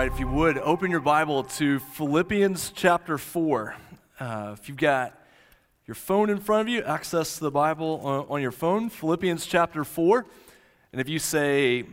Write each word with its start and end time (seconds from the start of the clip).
right, 0.00 0.10
if 0.10 0.18
you 0.18 0.28
would, 0.28 0.56
open 0.56 0.90
your 0.90 0.98
Bible 0.98 1.44
to 1.44 1.78
Philippians 1.78 2.72
chapter 2.74 3.18
4. 3.18 3.76
Uh, 4.18 4.56
if 4.58 4.66
you've 4.66 4.78
got 4.78 5.12
your 5.86 5.94
phone 5.94 6.30
in 6.30 6.38
front 6.38 6.62
of 6.62 6.72
you, 6.72 6.82
access 6.84 7.38
the 7.38 7.50
Bible 7.50 8.00
on, 8.02 8.26
on 8.30 8.40
your 8.40 8.50
phone, 8.50 8.88
Philippians 8.88 9.44
chapter 9.44 9.84
4. 9.84 10.24
And 10.92 11.02
if 11.02 11.08
you 11.10 11.18
say, 11.18 11.84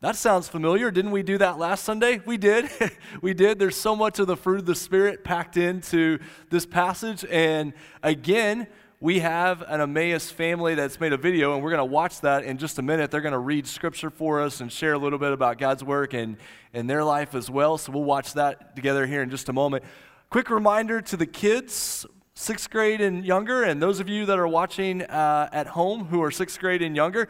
that 0.00 0.14
sounds 0.14 0.48
familiar. 0.48 0.92
Didn't 0.92 1.10
we 1.10 1.24
do 1.24 1.38
that 1.38 1.58
last 1.58 1.82
Sunday? 1.82 2.20
We 2.24 2.36
did. 2.36 2.70
we 3.20 3.34
did. 3.34 3.58
There's 3.58 3.74
so 3.74 3.96
much 3.96 4.20
of 4.20 4.28
the 4.28 4.36
fruit 4.36 4.60
of 4.60 4.66
the 4.66 4.76
Spirit 4.76 5.24
packed 5.24 5.56
into 5.56 6.20
this 6.50 6.64
passage. 6.64 7.24
And 7.28 7.72
again, 8.00 8.68
we 9.02 9.20
have 9.20 9.62
an 9.62 9.80
Emmaus 9.80 10.30
family 10.30 10.74
that's 10.74 11.00
made 11.00 11.14
a 11.14 11.16
video, 11.16 11.54
and 11.54 11.64
we're 11.64 11.70
going 11.70 11.78
to 11.78 11.86
watch 11.86 12.20
that 12.20 12.44
in 12.44 12.58
just 12.58 12.78
a 12.78 12.82
minute. 12.82 13.10
They're 13.10 13.22
going 13.22 13.32
to 13.32 13.38
read 13.38 13.66
scripture 13.66 14.10
for 14.10 14.42
us 14.42 14.60
and 14.60 14.70
share 14.70 14.92
a 14.92 14.98
little 14.98 15.18
bit 15.18 15.32
about 15.32 15.56
God's 15.56 15.82
work 15.82 16.12
and, 16.12 16.36
and 16.74 16.88
their 16.88 17.02
life 17.02 17.34
as 17.34 17.48
well. 17.48 17.78
So 17.78 17.92
we'll 17.92 18.04
watch 18.04 18.34
that 18.34 18.76
together 18.76 19.06
here 19.06 19.22
in 19.22 19.30
just 19.30 19.48
a 19.48 19.54
moment. 19.54 19.84
Quick 20.28 20.50
reminder 20.50 21.00
to 21.00 21.16
the 21.16 21.24
kids, 21.24 22.04
sixth 22.34 22.68
grade 22.68 23.00
and 23.00 23.24
younger, 23.24 23.62
and 23.62 23.80
those 23.80 24.00
of 24.00 24.08
you 24.10 24.26
that 24.26 24.38
are 24.38 24.46
watching 24.46 25.00
uh, 25.00 25.48
at 25.50 25.68
home 25.68 26.04
who 26.04 26.22
are 26.22 26.30
sixth 26.30 26.60
grade 26.60 26.82
and 26.82 26.94
younger, 26.94 27.26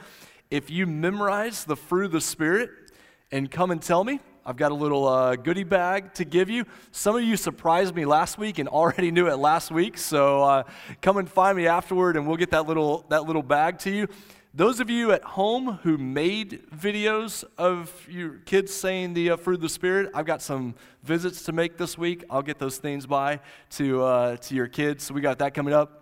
if 0.50 0.70
you 0.70 0.88
memorize 0.88 1.64
the 1.64 1.76
fruit 1.76 2.06
of 2.06 2.12
the 2.12 2.20
Spirit 2.20 2.70
and 3.30 3.48
come 3.48 3.70
and 3.70 3.80
tell 3.80 4.02
me, 4.02 4.18
I've 4.44 4.56
got 4.56 4.72
a 4.72 4.74
little 4.74 5.06
uh, 5.06 5.36
goodie 5.36 5.64
bag 5.64 6.14
to 6.14 6.24
give 6.24 6.48
you. 6.48 6.64
Some 6.92 7.16
of 7.16 7.22
you 7.22 7.36
surprised 7.36 7.94
me 7.94 8.04
last 8.04 8.38
week 8.38 8.58
and 8.58 8.68
already 8.80 9.10
knew 9.10 9.28
it 9.28 9.36
last 9.36 9.70
week, 9.70 9.98
so 9.98 10.42
uh, 10.42 10.62
come 11.02 11.18
and 11.18 11.28
find 11.28 11.56
me 11.56 11.66
afterward, 11.66 12.16
and 12.16 12.26
we'll 12.26 12.36
get 12.36 12.50
that 12.50 12.66
little 12.66 13.04
that 13.08 13.24
little 13.24 13.42
bag 13.42 13.78
to 13.80 13.90
you. 13.90 14.08
Those 14.52 14.80
of 14.80 14.90
you 14.90 15.12
at 15.12 15.22
home 15.22 15.78
who 15.82 15.96
made 15.96 16.66
videos 16.74 17.44
of 17.56 17.92
your 18.08 18.38
kids 18.46 18.74
saying 18.74 19.14
the 19.14 19.30
uh, 19.30 19.36
fruit 19.36 19.54
of 19.56 19.60
the 19.60 19.68
Spirit, 19.68 20.10
I've 20.12 20.26
got 20.26 20.42
some 20.42 20.74
visits 21.04 21.44
to 21.44 21.52
make 21.52 21.76
this 21.76 21.96
week. 21.96 22.24
I'll 22.28 22.42
get 22.42 22.58
those 22.58 22.78
things 22.78 23.06
by 23.06 23.40
to 23.70 24.02
uh, 24.02 24.36
to 24.38 24.54
your 24.54 24.66
kids. 24.66 25.04
So 25.04 25.14
we 25.14 25.20
got 25.20 25.38
that 25.38 25.54
coming 25.54 25.74
up 25.74 25.99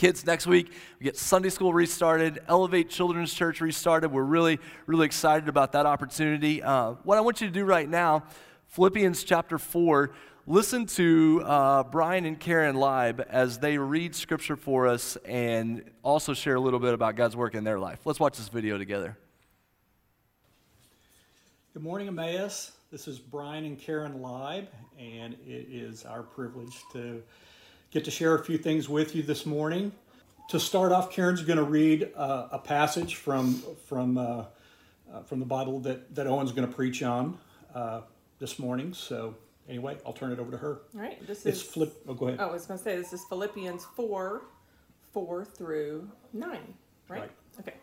kids 0.00 0.24
next 0.24 0.46
week. 0.46 0.72
We 0.98 1.04
get 1.04 1.18
Sunday 1.18 1.50
school 1.50 1.74
restarted, 1.74 2.38
Elevate 2.48 2.88
Children's 2.88 3.34
Church 3.34 3.60
restarted. 3.60 4.10
We're 4.10 4.22
really, 4.22 4.58
really 4.86 5.04
excited 5.04 5.46
about 5.46 5.72
that 5.72 5.84
opportunity. 5.84 6.62
Uh, 6.62 6.92
what 7.04 7.18
I 7.18 7.20
want 7.20 7.42
you 7.42 7.46
to 7.48 7.52
do 7.52 7.66
right 7.66 7.86
now, 7.86 8.24
Philippians 8.68 9.22
chapter 9.24 9.58
4, 9.58 10.10
listen 10.46 10.86
to 10.86 11.42
uh, 11.44 11.82
Brian 11.82 12.24
and 12.24 12.40
Karen 12.40 12.76
Leib 12.76 13.20
as 13.28 13.58
they 13.58 13.76
read 13.76 14.14
scripture 14.14 14.56
for 14.56 14.88
us 14.88 15.18
and 15.26 15.84
also 16.02 16.32
share 16.32 16.54
a 16.54 16.60
little 16.60 16.80
bit 16.80 16.94
about 16.94 17.14
God's 17.14 17.36
work 17.36 17.54
in 17.54 17.62
their 17.62 17.78
life. 17.78 17.98
Let's 18.06 18.18
watch 18.18 18.38
this 18.38 18.48
video 18.48 18.78
together. 18.78 19.18
Good 21.74 21.82
morning, 21.82 22.08
Emmaus. 22.08 22.72
This 22.90 23.06
is 23.06 23.18
Brian 23.18 23.66
and 23.66 23.78
Karen 23.78 24.22
Leib, 24.22 24.66
and 24.98 25.34
it 25.46 25.68
is 25.70 26.06
our 26.06 26.22
privilege 26.22 26.80
to 26.94 27.22
get 27.90 28.04
to 28.04 28.10
share 28.10 28.34
a 28.34 28.44
few 28.44 28.58
things 28.58 28.88
with 28.88 29.14
you 29.14 29.22
this 29.22 29.46
morning. 29.46 29.92
To 30.50 30.58
start 30.58 30.92
off, 30.92 31.10
Karen's 31.12 31.42
going 31.42 31.58
to 31.58 31.64
read 31.64 32.10
uh, 32.16 32.48
a 32.50 32.58
passage 32.58 33.16
from 33.16 33.62
from 33.86 34.18
uh, 34.18 34.44
uh, 35.12 35.22
from 35.24 35.38
the 35.38 35.46
Bible 35.46 35.80
that 35.80 36.14
that 36.14 36.26
Owen's 36.26 36.52
going 36.52 36.66
to 36.68 36.74
preach 36.74 37.02
on 37.02 37.38
uh, 37.74 38.00
this 38.38 38.58
morning. 38.58 38.92
So 38.92 39.36
anyway, 39.68 39.98
I'll 40.04 40.12
turn 40.12 40.32
it 40.32 40.38
over 40.40 40.50
to 40.50 40.56
her. 40.56 40.80
All 40.94 41.00
right, 41.00 41.24
this 41.26 41.46
It's 41.46 41.58
is. 41.58 41.62
flip. 41.62 42.02
Oh, 42.08 42.14
go 42.14 42.28
ahead. 42.28 42.40
Oh, 42.40 42.48
I 42.48 42.52
was 42.52 42.66
going 42.66 42.78
to 42.78 42.84
say 42.84 42.96
this 42.96 43.12
is 43.12 43.24
Philippians 43.28 43.84
four, 43.96 44.42
four 45.12 45.44
through 45.44 46.10
nine. 46.32 46.74
Right. 47.08 47.20
Right. 47.20 47.30
Okay. 47.60 47.74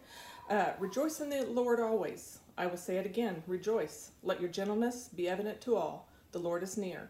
Uh, 0.49 0.71
rejoice 0.79 1.19
in 1.19 1.29
the 1.29 1.45
Lord 1.45 1.79
always. 1.79 2.39
I 2.57 2.65
will 2.67 2.77
say 2.77 2.97
it 2.97 3.05
again. 3.05 3.43
Rejoice. 3.47 4.11
Let 4.23 4.41
your 4.41 4.49
gentleness 4.49 5.09
be 5.15 5.27
evident 5.29 5.61
to 5.61 5.75
all. 5.75 6.09
The 6.31 6.39
Lord 6.39 6.63
is 6.63 6.77
near. 6.77 7.09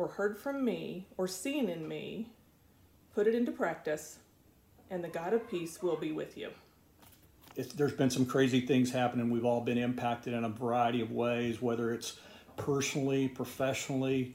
or 0.00 0.08
heard 0.08 0.38
from 0.38 0.64
me, 0.64 1.06
or 1.18 1.28
seen 1.28 1.68
in 1.68 1.86
me, 1.86 2.26
put 3.14 3.26
it 3.26 3.34
into 3.34 3.52
practice, 3.52 4.16
and 4.88 5.04
the 5.04 5.08
God 5.08 5.34
of 5.34 5.46
peace 5.50 5.82
will 5.82 5.96
be 5.96 6.10
with 6.10 6.38
you. 6.38 6.48
There's 7.76 7.92
been 7.92 8.08
some 8.08 8.24
crazy 8.24 8.62
things 8.62 8.90
happening. 8.90 9.28
We've 9.28 9.44
all 9.44 9.60
been 9.60 9.76
impacted 9.76 10.32
in 10.32 10.44
a 10.44 10.48
variety 10.48 11.02
of 11.02 11.12
ways, 11.12 11.60
whether 11.60 11.92
it's 11.92 12.18
personally, 12.56 13.28
professionally, 13.28 14.34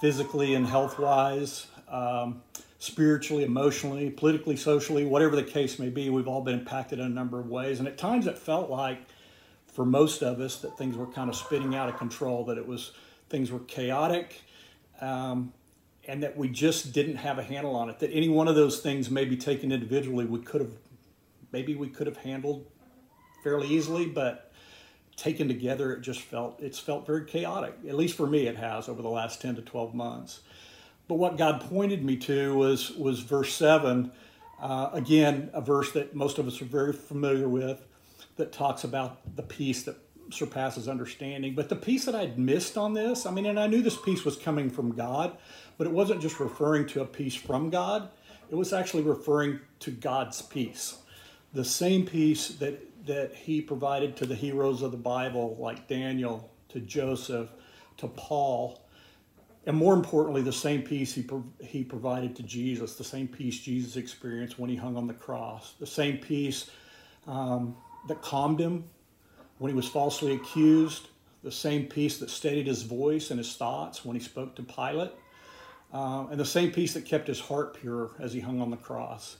physically, 0.00 0.54
and 0.54 0.66
health 0.66 0.98
wise, 0.98 1.68
um, 1.88 2.42
spiritually, 2.80 3.44
emotionally, 3.44 4.10
politically, 4.10 4.56
socially, 4.56 5.04
whatever 5.04 5.36
the 5.36 5.44
case 5.44 5.78
may 5.78 5.90
be. 5.90 6.10
We've 6.10 6.26
all 6.26 6.40
been 6.40 6.58
impacted 6.58 6.98
in 6.98 7.06
a 7.06 7.08
number 7.08 7.38
of 7.38 7.48
ways. 7.48 7.78
And 7.78 7.86
at 7.86 7.98
times 7.98 8.26
it 8.26 8.36
felt 8.36 8.68
like, 8.68 8.98
for 9.68 9.84
most 9.84 10.24
of 10.24 10.40
us, 10.40 10.56
that 10.62 10.76
things 10.76 10.96
were 10.96 11.06
kind 11.06 11.30
of 11.30 11.36
spinning 11.36 11.76
out 11.76 11.88
of 11.88 11.98
control, 11.98 12.44
that 12.46 12.58
it 12.58 12.66
was 12.66 12.90
things 13.28 13.52
were 13.52 13.60
chaotic. 13.60 14.40
Um, 15.04 15.52
and 16.06 16.22
that 16.22 16.36
we 16.36 16.48
just 16.48 16.92
didn't 16.92 17.16
have 17.16 17.38
a 17.38 17.42
handle 17.42 17.74
on 17.76 17.90
it. 17.90 17.98
That 17.98 18.10
any 18.10 18.28
one 18.28 18.48
of 18.48 18.56
those 18.56 18.80
things, 18.80 19.10
maybe 19.10 19.36
taken 19.36 19.72
individually, 19.72 20.26
we 20.26 20.40
could 20.40 20.60
have 20.60 20.74
maybe 21.52 21.74
we 21.74 21.88
could 21.88 22.06
have 22.06 22.18
handled 22.18 22.66
fairly 23.42 23.68
easily, 23.68 24.06
but 24.06 24.52
taken 25.16 25.48
together, 25.48 25.92
it 25.92 26.00
just 26.00 26.20
felt 26.20 26.60
it's 26.60 26.78
felt 26.78 27.06
very 27.06 27.24
chaotic. 27.24 27.74
At 27.88 27.96
least 27.96 28.16
for 28.16 28.26
me, 28.26 28.46
it 28.46 28.56
has 28.56 28.88
over 28.88 29.02
the 29.02 29.08
last 29.20 29.40
ten 29.40 29.54
to 29.56 29.62
twelve 29.62 29.94
months. 29.94 30.40
But 31.08 31.16
what 31.16 31.36
God 31.36 31.60
pointed 31.60 32.04
me 32.04 32.16
to 32.16 32.54
was 32.54 32.90
was 32.92 33.20
verse 33.20 33.54
seven. 33.54 34.12
Uh, 34.60 34.90
again, 34.92 35.50
a 35.52 35.60
verse 35.60 35.92
that 35.92 36.14
most 36.14 36.38
of 36.38 36.46
us 36.46 36.62
are 36.62 36.66
very 36.80 36.92
familiar 36.92 37.48
with, 37.48 37.84
that 38.36 38.52
talks 38.52 38.84
about 38.84 39.36
the 39.36 39.42
peace 39.42 39.82
that 39.82 39.96
surpasses 40.30 40.88
understanding. 40.88 41.54
But 41.54 41.68
the 41.68 41.76
peace 41.76 42.04
that 42.04 42.14
I'd 42.14 42.38
missed 42.38 42.76
on 42.76 42.94
this, 42.94 43.26
I 43.26 43.30
mean, 43.30 43.46
and 43.46 43.58
I 43.58 43.66
knew 43.66 43.82
this 43.82 43.96
peace 43.96 44.24
was 44.24 44.36
coming 44.36 44.70
from 44.70 44.94
God, 44.94 45.36
but 45.78 45.86
it 45.86 45.92
wasn't 45.92 46.20
just 46.22 46.40
referring 46.40 46.86
to 46.88 47.02
a 47.02 47.06
peace 47.06 47.34
from 47.34 47.70
God. 47.70 48.08
It 48.50 48.54
was 48.54 48.72
actually 48.72 49.02
referring 49.02 49.60
to 49.80 49.90
God's 49.90 50.42
peace 50.42 50.98
the 51.54 51.64
same 51.64 52.04
peace 52.04 52.48
that 52.48 52.80
that 53.06 53.34
he 53.34 53.60
provided 53.60 54.16
to 54.16 54.26
the 54.26 54.34
heroes 54.34 54.80
of 54.80 54.90
the 54.90 54.96
Bible, 54.96 55.56
like 55.60 55.86
Daniel, 55.88 56.50
to 56.70 56.80
Joseph, 56.80 57.50
to 57.98 58.08
Paul, 58.08 58.80
and 59.66 59.76
more 59.76 59.92
importantly, 59.92 60.40
the 60.40 60.52
same 60.52 60.82
peace 60.82 61.14
he 61.14 61.24
he 61.60 61.84
provided 61.84 62.34
to 62.36 62.42
Jesus, 62.42 62.96
the 62.96 63.04
same 63.04 63.28
peace 63.28 63.58
Jesus 63.60 63.96
experienced 63.96 64.58
when 64.58 64.68
he 64.68 64.76
hung 64.76 64.96
on 64.96 65.06
the 65.06 65.14
cross, 65.14 65.74
the 65.78 65.86
same 65.86 66.18
peace 66.18 66.70
um, 67.26 67.76
that 68.08 68.20
calmed 68.20 68.60
him 68.60 68.84
when 69.58 69.70
he 69.70 69.76
was 69.76 69.88
falsely 69.88 70.34
accused, 70.34 71.08
the 71.42 71.52
same 71.52 71.86
peace 71.86 72.18
that 72.18 72.30
steadied 72.30 72.66
his 72.66 72.82
voice 72.82 73.30
and 73.30 73.38
his 73.38 73.54
thoughts 73.54 74.04
when 74.04 74.16
he 74.16 74.22
spoke 74.22 74.54
to 74.56 74.62
Pilate, 74.62 75.12
uh, 75.92 76.26
and 76.30 76.40
the 76.40 76.44
same 76.44 76.72
peace 76.72 76.94
that 76.94 77.04
kept 77.04 77.28
his 77.28 77.38
heart 77.38 77.74
pure 77.74 78.10
as 78.18 78.32
he 78.32 78.40
hung 78.40 78.60
on 78.60 78.70
the 78.70 78.76
cross. 78.76 79.36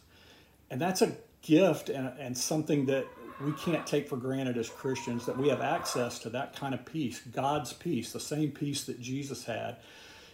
And 0.70 0.80
that's 0.80 1.02
a 1.02 1.16
gift 1.42 1.88
and, 1.88 2.12
and 2.19 2.36
something 2.36 2.86
that 2.86 3.06
we 3.41 3.52
can't 3.52 3.86
take 3.86 4.08
for 4.08 4.16
granted 4.16 4.56
as 4.56 4.69
Christians 4.69 5.26
that 5.26 5.37
we 5.37 5.49
have 5.49 5.61
access 5.61 6.19
to 6.20 6.31
that 6.31 6.55
kind 6.55 6.75
of 6.75 6.84
peace, 6.84 7.20
God's 7.32 7.72
peace, 7.72 8.12
the 8.12 8.20
same 8.20 8.50
peace 8.52 8.84
that 8.84 9.00
Jesus 9.00 9.44
had. 9.44 9.76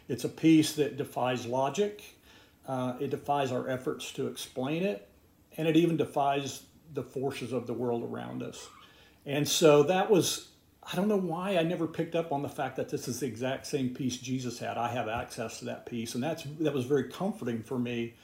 It's 0.09 0.25
a 0.25 0.29
peace 0.29 0.75
that 0.75 0.97
defies 0.97 1.47
logic, 1.47 2.03
uh, 2.67 2.95
it 3.01 3.11
defies 3.11 3.53
our 3.53 3.69
efforts 3.69 4.13
to 4.13 4.27
explain 4.27 4.83
it, 4.83 5.09
and 5.57 5.67
it 5.67 5.77
even 5.77 5.97
defies 5.97 6.65
the 6.93 7.03
forces 7.03 7.53
of 7.53 7.67
the 7.67 7.75
world 7.75 8.05
around 8.05 8.43
us. 8.43 8.69
And 9.27 9.47
so 9.47 9.83
that 9.85 10.11
was, 10.11 10.49
I 10.83 10.97
don't 10.97 11.09
know 11.09 11.17
why 11.17 11.57
I 11.57 11.63
never 11.63 11.87
picked 11.87 12.15
up 12.15 12.33
on 12.33 12.43
the 12.43 12.49
fact 12.49 12.77
that 12.77 12.89
this 12.89 13.09
is 13.09 13.21
the 13.21 13.27
exact 13.27 13.67
same 13.67 13.91
peace 13.91 14.17
Jesus 14.17 14.59
had. 14.59 14.79
I 14.79 14.89
have 14.89 15.09
access 15.09 15.59
to 15.61 15.67
that 15.67 15.87
peace. 15.87 16.15
and 16.15 16.25
that's 16.25 16.45
that 16.61 16.73
was 16.73 16.85
very 16.85 17.05
comforting 17.05 17.63
for 17.63 17.79
me 17.79 18.15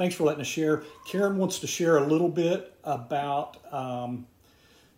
thanks 0.00 0.14
for 0.14 0.24
letting 0.24 0.40
us 0.40 0.46
share. 0.46 0.82
Karen 1.06 1.36
wants 1.36 1.58
to 1.58 1.66
share 1.66 1.98
a 1.98 2.06
little 2.06 2.30
bit 2.30 2.74
about 2.84 3.58
um, 3.70 4.26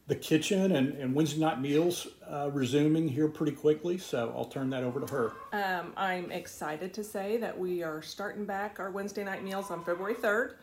the 0.07 0.15
kitchen 0.15 0.71
and, 0.71 0.95
and, 0.95 1.13
Wednesday 1.13 1.41
night 1.41 1.61
meals 1.61 2.07
uh, 2.31 2.49
resuming 2.53 3.09
here 3.09 3.27
pretty 3.27 3.51
quickly, 3.51 3.99
so 3.99 4.33
I'll 4.37 4.45
turn 4.45 4.71
that 4.71 4.85
over 4.85 5.05
to 5.05 5.13
her. 5.13 5.33
Um, 5.53 5.93
I'm 5.97 6.31
excited 6.31 6.95
to 6.95 7.03
say 7.03 7.37
that 7.39 7.59
we 7.59 7.83
are 7.83 8.01
starting 8.01 8.45
back 8.45 8.79
our 8.79 8.93
Wednesday 8.93 9.25
night 9.25 9.43
meals 9.43 9.73
on 9.73 9.85
February 9.85 10.15
3rd. 10.15 10.55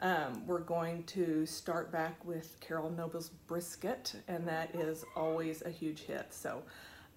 Um, 0.00 0.46
we're 0.46 0.60
going 0.60 1.04
to 1.04 1.46
start 1.46 1.90
back 1.90 2.22
with 2.24 2.56
Carol 2.60 2.90
Noble's 2.90 3.30
brisket, 3.30 4.14
and 4.28 4.46
that 4.46 4.74
is 4.74 5.04
always 5.16 5.62
a 5.62 5.70
huge 5.70 6.00
hit. 6.02 6.32
So 6.32 6.62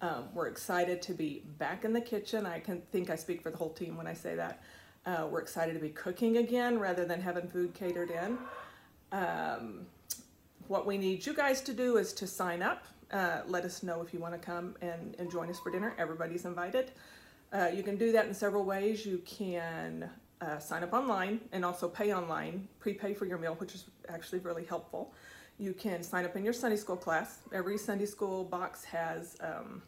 Um, 0.02 0.30
we're 0.32 0.46
excited 0.48 1.02
to 1.02 1.12
be 1.12 1.42
back 1.58 1.84
in 1.84 1.92
the 1.92 2.00
kitchen. 2.00 2.46
I 2.46 2.58
can 2.58 2.80
think 2.90 3.10
I 3.10 3.16
speak 3.16 3.42
for 3.42 3.50
the 3.50 3.58
whole 3.58 3.68
team 3.68 3.98
when 3.98 4.06
I 4.06 4.14
say 4.14 4.34
that. 4.34 4.62
Uh, 5.04 5.26
we're 5.30 5.42
excited 5.42 5.74
to 5.74 5.78
be 5.78 5.90
cooking 5.90 6.38
again 6.38 6.78
rather 6.78 7.04
than 7.04 7.20
having 7.20 7.46
food 7.48 7.74
catered 7.74 8.10
in. 8.10 8.38
Um, 9.12 9.86
what 10.68 10.86
we 10.86 10.96
need 10.96 11.26
you 11.26 11.34
guys 11.34 11.60
to 11.62 11.74
do 11.74 11.98
is 11.98 12.14
to 12.14 12.26
sign 12.26 12.62
up. 12.62 12.84
Uh, 13.12 13.42
let 13.46 13.64
us 13.66 13.82
know 13.82 14.00
if 14.00 14.14
you 14.14 14.20
want 14.20 14.32
to 14.32 14.40
come 14.40 14.74
and, 14.80 15.16
and 15.18 15.30
join 15.30 15.50
us 15.50 15.58
for 15.58 15.70
dinner. 15.70 15.94
Everybody's 15.98 16.46
invited. 16.46 16.92
Uh, 17.52 17.68
you 17.74 17.82
can 17.82 17.96
do 17.96 18.10
that 18.12 18.26
in 18.26 18.32
several 18.32 18.64
ways. 18.64 19.04
You 19.04 19.18
can 19.26 20.08
uh, 20.40 20.58
sign 20.58 20.82
up 20.82 20.92
online 20.92 21.40
and 21.52 21.64
also 21.64 21.88
pay 21.88 22.14
online, 22.14 22.68
prepay 22.78 23.14
for 23.14 23.26
your 23.26 23.38
meal, 23.38 23.54
which 23.56 23.74
is 23.74 23.84
actually 24.08 24.38
really 24.40 24.64
helpful. 24.64 25.12
You 25.58 25.74
can 25.74 26.02
sign 26.02 26.24
up 26.24 26.36
in 26.36 26.44
your 26.44 26.54
Sunday 26.54 26.76
school 26.76 26.96
class. 26.96 27.40
Every 27.52 27.76
Sunday 27.76 28.06
school 28.06 28.44
box 28.44 28.84
has 28.84 29.36
um, 29.40 29.82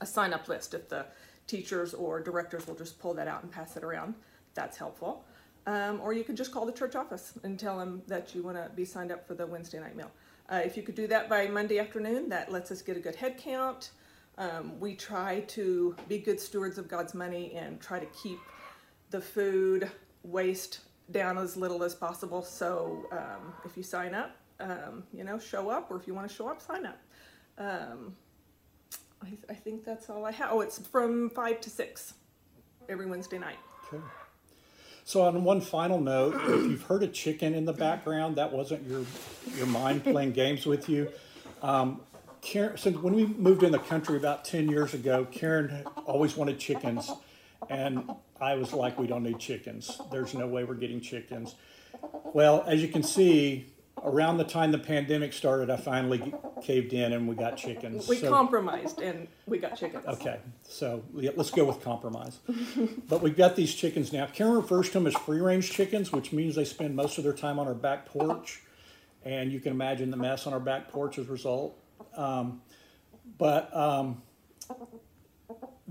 a 0.00 0.06
sign 0.06 0.34
up 0.34 0.48
list. 0.48 0.74
If 0.74 0.88
the 0.88 1.06
teachers 1.46 1.94
or 1.94 2.20
directors 2.20 2.66
will 2.66 2.74
just 2.74 2.98
pull 2.98 3.14
that 3.14 3.26
out 3.26 3.42
and 3.42 3.50
pass 3.50 3.76
it 3.76 3.84
around, 3.84 4.14
that's 4.54 4.76
helpful. 4.76 5.24
Um, 5.66 6.00
or 6.02 6.12
you 6.12 6.24
can 6.24 6.36
just 6.36 6.52
call 6.52 6.66
the 6.66 6.72
church 6.72 6.94
office 6.94 7.34
and 7.44 7.58
tell 7.58 7.78
them 7.78 8.02
that 8.08 8.34
you 8.34 8.42
want 8.42 8.56
to 8.56 8.70
be 8.74 8.84
signed 8.84 9.12
up 9.12 9.26
for 9.26 9.34
the 9.34 9.46
Wednesday 9.46 9.78
night 9.78 9.96
meal. 9.96 10.10
Uh, 10.50 10.60
if 10.64 10.76
you 10.76 10.82
could 10.82 10.96
do 10.96 11.06
that 11.06 11.28
by 11.28 11.46
Monday 11.46 11.78
afternoon, 11.78 12.28
that 12.28 12.50
lets 12.50 12.70
us 12.70 12.82
get 12.82 12.96
a 12.96 13.00
good 13.00 13.14
head 13.14 13.38
count. 13.38 13.92
Um, 14.38 14.78
we 14.80 14.94
try 14.94 15.40
to 15.40 15.94
be 16.08 16.18
good 16.18 16.40
stewards 16.40 16.78
of 16.78 16.88
God's 16.88 17.14
money 17.14 17.52
and 17.54 17.80
try 17.80 17.98
to 18.00 18.06
keep 18.06 18.38
the 19.12 19.20
food 19.20 19.90
waste 20.24 20.80
down 21.10 21.38
as 21.38 21.56
little 21.56 21.84
as 21.84 21.94
possible. 21.94 22.42
So 22.42 23.06
um, 23.12 23.54
if 23.64 23.76
you 23.76 23.82
sign 23.82 24.14
up, 24.14 24.36
um, 24.58 25.04
you 25.12 25.24
know, 25.24 25.38
show 25.38 25.68
up, 25.68 25.90
or 25.90 25.96
if 25.96 26.06
you 26.06 26.14
want 26.14 26.28
to 26.28 26.34
show 26.34 26.48
up, 26.48 26.60
sign 26.60 26.86
up. 26.86 26.98
Um, 27.58 28.16
I, 29.22 29.28
I 29.50 29.54
think 29.54 29.84
that's 29.84 30.10
all 30.10 30.24
I 30.24 30.32
have. 30.32 30.48
Oh, 30.52 30.60
it's 30.60 30.78
from 30.78 31.30
five 31.30 31.60
to 31.60 31.70
six 31.70 32.14
every 32.88 33.06
Wednesday 33.06 33.38
night. 33.38 33.58
Okay. 33.92 34.02
So 35.04 35.22
on 35.22 35.42
one 35.44 35.60
final 35.60 36.00
note, 36.00 36.34
if 36.34 36.70
you've 36.70 36.82
heard 36.82 37.02
a 37.02 37.08
chicken 37.08 37.54
in 37.54 37.64
the 37.64 37.72
background, 37.72 38.36
that 38.36 38.52
wasn't 38.52 38.88
your 38.88 39.04
your 39.56 39.66
mind 39.66 40.04
playing 40.04 40.32
games 40.32 40.64
with 40.64 40.88
you. 40.88 41.10
Um, 41.60 42.00
Karen, 42.40 42.76
since 42.76 42.96
when 42.98 43.14
we 43.14 43.26
moved 43.26 43.62
in 43.62 43.72
the 43.72 43.80
country 43.80 44.16
about 44.16 44.44
ten 44.44 44.68
years 44.68 44.94
ago, 44.94 45.26
Karen 45.30 45.84
always 46.06 46.36
wanted 46.36 46.58
chickens, 46.58 47.10
and 47.68 48.10
I 48.42 48.54
was 48.56 48.72
like, 48.72 48.98
"We 48.98 49.06
don't 49.06 49.22
need 49.22 49.38
chickens. 49.38 50.00
There's 50.10 50.34
no 50.34 50.46
way 50.46 50.64
we're 50.64 50.74
getting 50.74 51.00
chickens." 51.00 51.54
Well, 52.32 52.64
as 52.66 52.82
you 52.82 52.88
can 52.88 53.02
see, 53.02 53.72
around 54.02 54.38
the 54.38 54.44
time 54.44 54.72
the 54.72 54.78
pandemic 54.78 55.32
started, 55.32 55.70
I 55.70 55.76
finally 55.76 56.34
caved 56.62 56.92
in 56.92 57.12
and 57.12 57.28
we 57.28 57.34
got 57.34 57.56
chickens. 57.56 58.08
We 58.08 58.16
So- 58.16 58.30
compromised 58.30 59.00
and 59.00 59.28
we 59.46 59.58
got 59.58 59.76
chickens. 59.76 60.04
Okay, 60.06 60.40
so 60.62 61.04
yeah, 61.14 61.30
let's 61.36 61.50
go 61.50 61.64
with 61.64 61.82
compromise. 61.82 62.38
but 63.08 63.22
we've 63.22 63.36
got 63.36 63.54
these 63.54 63.74
chickens 63.74 64.12
now. 64.12 64.26
Karen 64.26 64.54
refers 64.54 64.88
to 64.88 64.94
them 64.94 65.06
as 65.06 65.14
free 65.14 65.40
range 65.40 65.70
chickens, 65.70 66.12
which 66.12 66.32
means 66.32 66.54
they 66.56 66.64
spend 66.64 66.96
most 66.96 67.18
of 67.18 67.24
their 67.24 67.32
time 67.32 67.58
on 67.58 67.66
our 67.66 67.74
back 67.74 68.06
porch. 68.06 68.62
And 69.24 69.52
you 69.52 69.60
can 69.60 69.70
imagine 69.72 70.10
the 70.10 70.16
mess 70.16 70.48
on 70.48 70.52
our 70.52 70.60
back 70.60 70.88
porch 70.88 71.16
as 71.18 71.28
a 71.28 71.30
result. 71.30 71.78
Um, 72.16 72.60
but 73.38 73.74
um, 73.76 74.20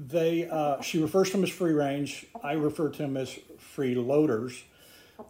they, 0.08 0.48
uh, 0.50 0.82
she 0.82 1.00
refers 1.00 1.28
to 1.30 1.38
them 1.38 1.44
as 1.44 1.50
free 1.50 1.74
range. 1.74 2.26
I 2.44 2.54
refer 2.54 2.90
to 2.90 2.98
them 2.98 3.18
as 3.18 3.38
free 3.60 3.94
loaders. 3.94 4.64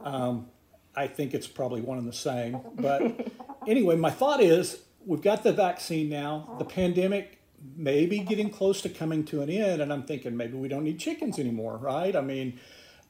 Um, 0.02 0.48
I 0.96 1.08
think 1.08 1.34
it's 1.34 1.48
probably 1.48 1.82
one 1.82 1.98
and 1.98 2.08
the 2.08 2.14
same. 2.14 2.60
But 2.76 3.32
anyway, 3.68 3.96
my 3.98 4.10
thought 4.12 4.42
is 4.42 4.82
we've 5.06 5.22
got 5.22 5.44
the 5.44 5.52
vaccine 5.52 6.10
now. 6.10 6.56
The 6.58 6.66
pandemic 6.66 7.40
may 7.76 8.06
be 8.06 8.20
getting 8.20 8.50
close 8.50 8.82
to 8.82 8.90
coming 8.90 9.26
to 9.26 9.42
an 9.42 9.50
end, 9.50 9.82
and 9.82 9.92
I'm 9.92 10.04
thinking 10.04 10.36
maybe 10.38 10.58
we 10.58 10.68
don't 10.68 10.84
need 10.84 11.00
chickens 11.00 11.38
anymore, 11.38 11.78
right? 11.78 12.16
I 12.16 12.22
mean, 12.22 12.60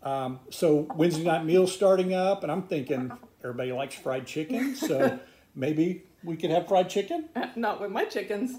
um, 0.04 0.40
so 0.50 0.88
Wednesday 0.96 1.24
night 1.24 1.46
meals 1.46 1.72
starting 1.72 2.14
up, 2.14 2.44
and 2.44 2.52
I'm 2.52 2.64
thinking 2.64 3.12
everybody 3.44 3.72
likes 3.72 3.96
fried 3.96 4.26
chicken, 4.26 4.76
so 4.76 5.20
maybe 5.56 6.04
we 6.24 6.36
could 6.36 6.50
have 6.50 6.68
fried 6.68 6.90
chicken, 6.90 7.30
Not 7.56 7.80
with 7.80 7.92
my 7.92 8.06
chickens. 8.06 8.58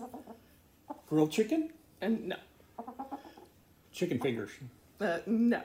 grilled 1.09 1.33
chicken, 1.33 1.71
And 2.01 2.29
no, 2.29 2.37
chicken 4.03 4.19
fingers. 4.21 4.51
uh, 5.01 5.19
no. 5.27 5.63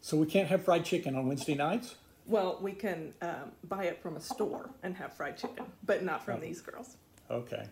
So 0.00 0.16
we 0.16 0.26
can't 0.26 0.48
have 0.48 0.64
fried 0.64 0.84
chicken 0.84 1.14
on 1.14 1.28
Wednesday 1.28 1.54
nights. 1.54 1.96
Well, 2.26 2.58
we 2.62 2.72
can 2.72 3.12
um, 3.20 3.52
buy 3.64 3.84
it 3.84 4.02
from 4.02 4.16
a 4.16 4.20
store 4.20 4.70
and 4.82 4.96
have 4.96 5.12
fried 5.14 5.36
chicken, 5.36 5.66
but 5.84 6.02
not 6.04 6.24
from 6.24 6.40
these 6.40 6.60
girls. 6.60 6.96
Okay. 7.30 7.64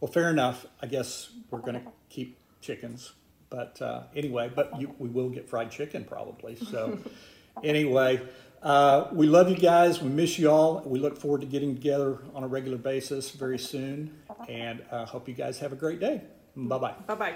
Well, 0.00 0.10
fair 0.10 0.30
enough. 0.30 0.66
I 0.82 0.86
guess 0.86 1.30
we're 1.50 1.60
going 1.60 1.74
to 1.74 1.82
keep 2.08 2.38
chickens. 2.60 3.12
But 3.50 3.80
uh, 3.80 4.02
anyway, 4.16 4.50
but 4.54 4.80
you, 4.80 4.94
we 4.98 5.08
will 5.08 5.28
get 5.28 5.48
fried 5.48 5.70
chicken 5.70 6.04
probably. 6.04 6.56
So 6.56 6.98
anyway, 7.64 8.20
uh, 8.62 9.08
we 9.12 9.26
love 9.26 9.48
you 9.48 9.56
guys. 9.56 10.02
We 10.02 10.10
miss 10.10 10.38
you 10.38 10.50
all. 10.50 10.82
We 10.84 10.98
look 10.98 11.16
forward 11.16 11.40
to 11.42 11.46
getting 11.46 11.74
together 11.74 12.18
on 12.34 12.42
a 12.42 12.48
regular 12.48 12.78
basis 12.78 13.30
very 13.30 13.58
soon. 13.58 14.16
And 14.48 14.82
uh, 14.90 15.04
hope 15.06 15.28
you 15.28 15.34
guys 15.34 15.58
have 15.60 15.72
a 15.72 15.76
great 15.76 16.00
day. 16.00 16.22
Bye-bye. 16.56 16.94
Bye 17.06 17.14
bye. 17.14 17.34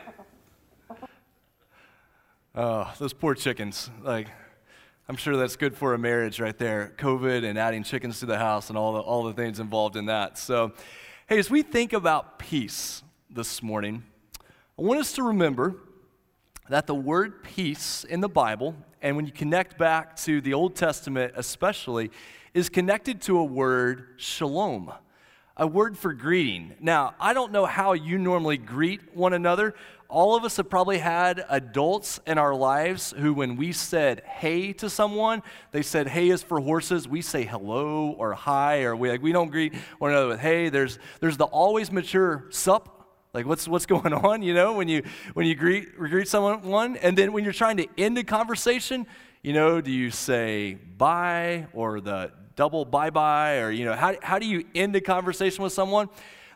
Oh, 2.55 2.93
those 2.99 3.15
poor 3.15 3.35
chickens. 3.35 3.91
Like, 4.03 4.29
I'm 5.09 5.17
sure 5.17 5.39
that's 5.39 5.57
good 5.57 5.75
for 5.75 5.95
a 5.95 5.99
marriage 5.99 6.39
right 6.39 6.57
there. 6.59 6.93
COVID 6.99 7.49
and 7.49 7.59
adding 7.59 7.83
chickens 7.83 8.21
to 8.21 8.27
the 8.27 8.37
house 8.37 8.69
and 8.69 8.77
all 8.77 8.93
the, 8.93 9.01
all 9.01 9.25
the 9.25 9.33
things 9.33 9.59
involved 9.59 9.97
in 9.97 10.05
that. 10.07 10.37
So, 10.37 10.73
hey, 11.29 11.39
as 11.39 11.51
we 11.51 11.63
think 11.63 11.95
about 11.95 12.39
peace 12.39 13.03
this 13.31 13.63
morning, 13.63 14.03
I 14.79 14.83
want 14.83 15.01
us 15.01 15.15
to 15.15 15.23
remember 15.23 15.77
that 16.69 16.87
the 16.87 16.95
word 16.95 17.43
peace 17.43 18.05
in 18.05 18.21
the 18.21 18.29
Bible, 18.29 18.77
and 19.01 19.17
when 19.17 19.25
you 19.25 19.33
connect 19.33 19.79
back 19.79 20.15
to 20.17 20.43
the 20.43 20.53
Old 20.53 20.77
Testament 20.77 21.33
especially, 21.37 22.11
is 22.53 22.69
connected 22.69 23.23
to 23.23 23.39
a 23.39 23.45
word 23.45 24.09
shalom, 24.19 24.93
a 25.57 25.67
word 25.67 25.99
for 25.99 26.13
greeting. 26.13 26.75
Now, 26.81 27.15
I 27.21 27.35
don't 27.35 27.53
know 27.53 27.67
how 27.67 27.93
you 27.93 28.19
normally 28.19 28.57
greet 28.57 29.15
one 29.15 29.33
another. 29.33 29.75
All 30.09 30.37
of 30.37 30.45
us 30.45 30.57
have 30.57 30.69
probably 30.69 30.99
had 30.99 31.45
adults 31.49 32.21
in 32.27 32.37
our 32.39 32.55
lives 32.55 33.15
who, 33.17 33.33
when 33.33 33.57
we 33.57 33.73
said 33.73 34.23
hey 34.27 34.73
to 34.75 34.91
someone, 34.91 35.43
they 35.71 35.83
said 35.83 36.09
hey 36.09 36.29
is 36.29 36.43
for 36.43 36.61
horses. 36.61 37.09
We 37.09 37.23
say 37.23 37.45
hello 37.45 38.15
or 38.19 38.35
hi, 38.35 38.83
or 38.83 38.95
we, 38.95 39.11
like, 39.11 39.23
we 39.23 39.33
don't 39.33 39.51
greet 39.51 39.75
one 39.99 40.11
another 40.11 40.29
with 40.29 40.41
hey. 40.41 40.69
There's, 40.69 40.99
there's 41.21 41.37
the 41.37 41.47
always 41.47 41.91
mature 41.91 42.47
sup 42.51 42.99
like 43.35 43.47
what's 43.47 43.67
what's 43.67 43.87
going 43.87 44.13
on, 44.13 44.43
you 44.43 44.55
know, 44.55 44.75
when 44.75 44.89
you 44.89 45.03
when 45.35 45.47
you 45.47 45.55
greet 45.55 45.97
greet 45.97 46.29
someone, 46.29 46.97
and 46.97 47.17
then 47.17 47.33
when 47.33 47.45
you're 47.45 47.53
trying 47.53 47.79
to 47.79 47.87
end 47.97 48.19
a 48.19 48.25
conversation, 48.25 49.07
you 49.43 49.53
know, 49.53 49.81
do 49.81 49.91
you 49.91 50.11
say 50.11 50.75
bye 50.75 51.67
or 51.73 52.01
the 52.01 52.33
double 52.63 52.85
bye 52.85 53.11
bye, 53.11 53.59
or 53.59 53.73
you 53.73 53.85
know, 53.85 53.93
how 53.93 54.15
how 54.23 54.39
do 54.39 54.47
you 54.47 54.65
end 54.73 54.95
a 54.95 55.01
conversation 55.01 55.65
with 55.65 55.73
someone? 55.73 56.09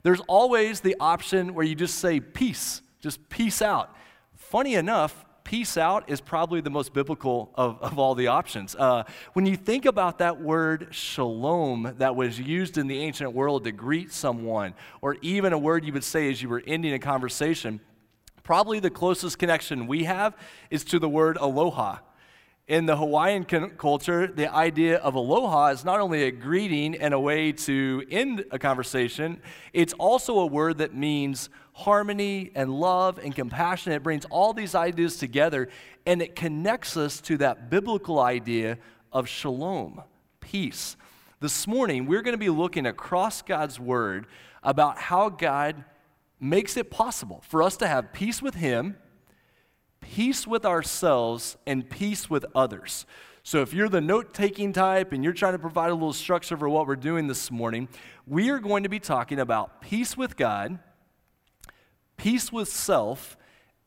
There's 0.05 0.21
always 0.29 0.79
the 0.79 0.95
option 1.01 1.53
where 1.53 1.67
you 1.67 1.75
just 1.75 1.97
say 1.99 2.21
peace, 2.21 2.81
just 3.01 3.29
peace 3.29 3.61
out. 3.61 3.93
Funny 4.37 4.77
enough, 4.77 5.25
peace 5.43 5.77
out 5.77 6.09
is 6.09 6.21
probably 6.21 6.61
the 6.61 6.71
most 6.71 6.93
biblical 6.93 7.51
of, 7.57 7.83
of 7.83 7.99
all 7.99 8.15
the 8.15 8.29
options. 8.29 8.77
Uh, 8.77 9.03
when 9.33 9.47
you 9.47 9.57
think 9.57 9.85
about 9.85 10.19
that 10.19 10.41
word 10.41 10.87
shalom 10.93 11.93
that 11.99 12.15
was 12.15 12.39
used 12.39 12.79
in 12.79 12.87
the 12.87 13.01
ancient 13.01 13.33
world 13.33 13.65
to 13.65 13.73
greet 13.73 14.13
someone, 14.13 14.75
or 15.01 15.17
even 15.23 15.53
a 15.53 15.59
word 15.59 15.85
you 15.85 15.93
would 15.93 16.05
say 16.05 16.31
as 16.31 16.41
you 16.41 16.49
were 16.49 16.63
ending 16.69 16.93
a 16.93 17.01
conversation, 17.01 17.81
probably 18.45 18.79
the 18.79 18.91
closest 18.91 19.41
connection 19.41 19.89
we 19.89 20.05
have 20.05 20.37
is 20.71 20.85
to 20.85 21.01
the 21.01 21.09
word 21.09 21.37
aloha. 21.37 21.99
In 22.69 22.87
the 22.87 22.97
Hawaiian 22.97 23.45
culture, 23.45 24.27
the 24.27 24.53
idea 24.53 24.97
of 24.97 25.15
aloha 25.15 25.69
is 25.69 25.85
not 25.85 26.01
only 26.01 26.25
a 26.25 26.33
greeting 26.33 26.97
and 26.97 27.15
a 27.15 27.21
way 27.21 27.53
to 27.53 28.05
end 28.11 28.45
a 28.51 28.59
conversation, 28.59 29.41
it's 29.73 29.93
also 29.93 30.41
a 30.41 30.47
word 30.47 30.79
that 30.79 30.93
means 30.93 31.49
harmony 31.75 32.51
and 32.57 32.69
love 32.69 33.21
and 33.23 33.33
compassion. 33.33 33.93
It 33.93 34.03
brings 34.03 34.25
all 34.25 34.53
these 34.53 34.75
ideas 34.75 35.17
together 35.17 35.69
and 36.07 36.21
it 36.21 36.35
connects 36.35 36.97
us 36.97 37.21
to 37.21 37.37
that 37.37 37.71
biblical 37.71 38.19
idea 38.19 38.79
of 39.13 39.29
shalom, 39.29 40.03
peace. 40.41 40.97
This 41.39 41.69
morning, 41.69 42.07
we're 42.07 42.23
going 42.23 42.35
to 42.35 42.39
be 42.39 42.51
looking 42.51 42.87
across 42.87 43.43
God's 43.43 43.79
word 43.79 44.27
about 44.65 44.99
how 44.99 45.29
God 45.29 45.85
makes 46.41 46.77
it 46.77 46.91
possible 46.91 47.45
for 47.47 47.63
us 47.63 47.77
to 47.77 47.87
have 47.87 48.13
peace 48.13 48.43
with 48.43 48.57
Him 48.57 48.97
peace 50.13 50.47
with 50.47 50.65
ourselves 50.65 51.57
and 51.67 51.89
peace 51.89 52.31
with 52.31 52.47
others. 52.55 53.07
So, 53.43 53.63
if 53.63 53.73
you're 53.73 53.89
the 53.89 54.01
note 54.01 54.35
taking 54.35 54.73
type 54.73 55.13
and 55.13 55.23
you're 55.23 55.33
trying 55.33 55.53
to 55.53 55.59
provide 55.59 55.91
a 55.91 55.95
little 55.95 56.13
structure 56.13 56.57
for 56.57 56.69
what 56.69 56.87
we're 56.87 56.97
doing 56.97 57.27
this 57.27 57.51
morning, 57.51 57.89
we 58.27 58.51
are 58.51 58.59
going 58.59 58.83
to 58.83 58.89
be 58.89 58.99
talking 58.99 59.39
about 59.39 59.81
peace 59.81 60.17
with 60.17 60.37
God, 60.37 60.79
peace 62.17 62.51
with 62.51 62.69
self, 62.69 63.37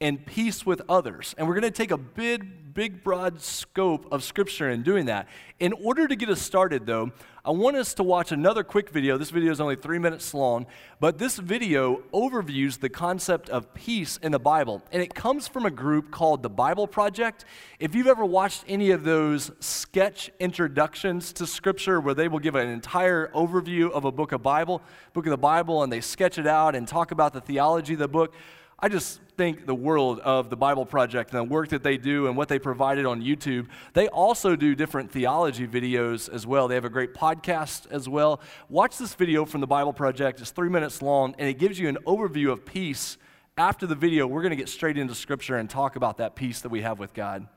and 0.01 0.25
peace 0.25 0.65
with 0.65 0.82
others. 0.88 1.36
And 1.38 1.46
we're 1.46 1.56
going 1.60 1.63
to 1.63 1.77
take 1.77 1.91
a 1.91 1.98
big, 1.98 2.74
big, 2.74 3.03
broad 3.03 3.41
scope 3.41 4.08
of 4.13 4.24
Scripture 4.24 4.70
in 4.70 4.82
doing 4.82 5.08
that. 5.08 5.27
In 5.60 5.74
order 5.74 6.08
to 6.08 6.15
get 6.15 6.29
us 6.29 6.41
started, 6.41 6.86
though, 6.86 7.12
I 7.44 7.51
want 7.51 7.75
us 7.75 7.94
to 7.96 8.03
watch 8.03 8.32
another 8.32 8.63
quick 8.63 8.91
video. 8.91 9.18
This 9.18 9.29
video 9.29 9.51
is 9.51 9.60
only 9.60 9.75
three 9.75 10.00
minutes 10.00 10.34
long, 10.34 10.68
but 11.01 11.18
this 11.18 11.38
video 11.38 12.01
overviews 12.13 12.79
the 12.79 12.88
concept 12.88 13.50
of 13.50 13.74
peace 13.74 14.15
in 14.24 14.32
the 14.32 14.39
Bible. 14.39 14.82
And 14.94 15.01
it 15.01 15.13
comes 15.13 15.50
from 15.50 15.65
a 15.65 15.72
group 15.72 16.12
called 16.12 16.44
the 16.44 16.50
Bible 16.50 16.88
Project. 16.88 17.44
If 17.77 17.94
you've 17.94 18.08
ever 18.08 18.24
watched 18.24 18.63
any 18.70 18.91
of 18.91 19.03
those 19.03 19.51
sketch 19.60 20.32
introductions 20.39 21.34
to 21.34 21.46
Scripture 21.46 22.00
where 22.00 22.13
they 22.13 22.29
will 22.29 22.39
give 22.39 22.56
an 22.56 22.70
entire 22.70 23.27
overview 23.34 23.91
of 23.91 24.06
a 24.06 24.13
book 24.13 24.32
of 24.32 24.41
Bible, 24.41 24.82
book 25.12 25.25
of 25.25 25.32
the 25.32 25.38
Bible, 25.38 25.84
and 25.84 25.91
they 25.91 26.00
sketch 26.00 26.38
it 26.38 26.48
out 26.48 26.74
and 26.74 26.88
talk 26.88 27.12
about 27.12 27.34
the 27.34 27.41
theology 27.41 27.94
of 27.94 28.00
the 28.00 28.08
book, 28.08 28.34
I 28.81 28.88
just 28.88 29.19
think 29.36 29.65
the 29.65 29.75
world 29.75 30.19
of 30.21 30.50
the 30.50 30.55
Bible 30.55 30.86
Project 30.86 31.33
and 31.33 31.39
the 31.39 31.53
work 31.53 31.69
that 31.69 31.83
they 31.83 31.98
do 31.98 32.27
and 32.27 32.38
what 32.38 32.48
they 32.48 32.59
provided 32.59 33.05
on 33.05 33.21
YouTube. 33.21 33.67
They 33.93 34.07
also 34.07 34.55
do 34.55 34.74
different 34.74 35.12
theology 35.12 35.67
videos 35.67 36.33
as 36.33 36.48
well. 36.48 36.69
They 36.69 36.75
have 36.75 36.86
a 36.86 36.89
great 36.89 37.13
podcast 37.13 37.91
as 37.91 38.07
well. 38.07 38.39
Watch 38.69 38.98
this 38.98 39.15
video 39.15 39.45
from 39.45 39.59
the 39.59 39.67
Bible 39.67 39.91
Project. 39.91 40.39
It's 40.39 40.51
three 40.51 40.69
minutes 40.69 41.01
long, 41.01 41.36
and 41.38 41.50
it 41.50 41.59
gives 41.59 41.77
you 41.77 41.89
an 41.89 41.98
overview 42.05 42.53
of 42.53 42.65
peace. 42.65 43.17
After 43.57 43.86
the 43.86 43.95
video, 43.95 44.25
we're 44.25 44.41
going 44.41 44.51
to 44.51 44.55
get 44.55 44.69
straight 44.69 44.98
into 44.98 45.13
Scripture 45.13 45.57
and 45.57 45.69
talk 45.69 45.98
about 45.98 46.19
that 46.19 46.36
peace 46.36 46.62
that 46.62 46.69
we 46.69 46.81
have 46.81 47.00
with 47.00 47.13
God. 47.13 47.48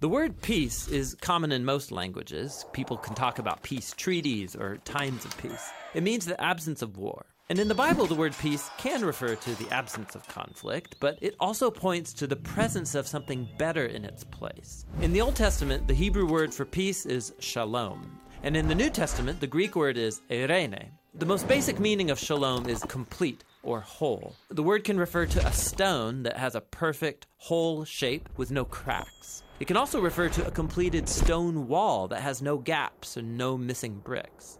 The 0.00 0.08
word 0.08 0.42
peace 0.42 0.88
is 0.88 1.14
common 1.20 1.52
in 1.52 1.64
most 1.64 1.92
languages. 1.92 2.64
People 2.72 2.96
can 2.96 3.14
talk 3.14 3.38
about 3.38 3.62
peace 3.62 3.92
treaties 3.96 4.56
or 4.56 4.78
times 4.78 5.24
of 5.24 5.36
peace. 5.38 5.70
It 5.94 6.02
means 6.02 6.26
the 6.26 6.40
absence 6.42 6.82
of 6.82 6.96
war. 6.96 7.26
And 7.50 7.58
in 7.58 7.66
the 7.66 7.74
Bible, 7.74 8.06
the 8.06 8.14
word 8.14 8.32
peace 8.38 8.70
can 8.78 9.04
refer 9.04 9.34
to 9.34 9.54
the 9.56 9.68
absence 9.74 10.14
of 10.14 10.26
conflict, 10.28 10.94
but 11.00 11.18
it 11.20 11.34
also 11.40 11.68
points 11.68 12.12
to 12.12 12.28
the 12.28 12.36
presence 12.36 12.94
of 12.94 13.08
something 13.08 13.48
better 13.58 13.86
in 13.86 14.04
its 14.04 14.22
place. 14.22 14.86
In 15.00 15.12
the 15.12 15.20
Old 15.20 15.34
Testament, 15.34 15.88
the 15.88 15.94
Hebrew 15.94 16.26
word 16.26 16.54
for 16.54 16.64
peace 16.64 17.06
is 17.06 17.32
shalom. 17.40 18.20
And 18.44 18.56
in 18.56 18.68
the 18.68 18.74
New 18.76 18.88
Testament, 18.88 19.40
the 19.40 19.48
Greek 19.48 19.74
word 19.74 19.98
is 19.98 20.22
eirene. 20.30 20.90
The 21.14 21.26
most 21.26 21.48
basic 21.48 21.80
meaning 21.80 22.08
of 22.12 22.20
shalom 22.20 22.68
is 22.68 22.84
complete 22.84 23.42
or 23.64 23.80
whole. 23.80 24.36
The 24.50 24.62
word 24.62 24.84
can 24.84 24.96
refer 24.96 25.26
to 25.26 25.44
a 25.44 25.52
stone 25.52 26.22
that 26.22 26.36
has 26.36 26.54
a 26.54 26.60
perfect, 26.60 27.26
whole 27.36 27.84
shape 27.84 28.28
with 28.36 28.52
no 28.52 28.64
cracks. 28.64 29.42
It 29.58 29.66
can 29.66 29.76
also 29.76 30.00
refer 30.00 30.28
to 30.28 30.46
a 30.46 30.52
completed 30.52 31.08
stone 31.08 31.66
wall 31.66 32.06
that 32.08 32.22
has 32.22 32.40
no 32.40 32.58
gaps 32.58 33.16
and 33.16 33.36
no 33.36 33.58
missing 33.58 34.00
bricks. 34.04 34.59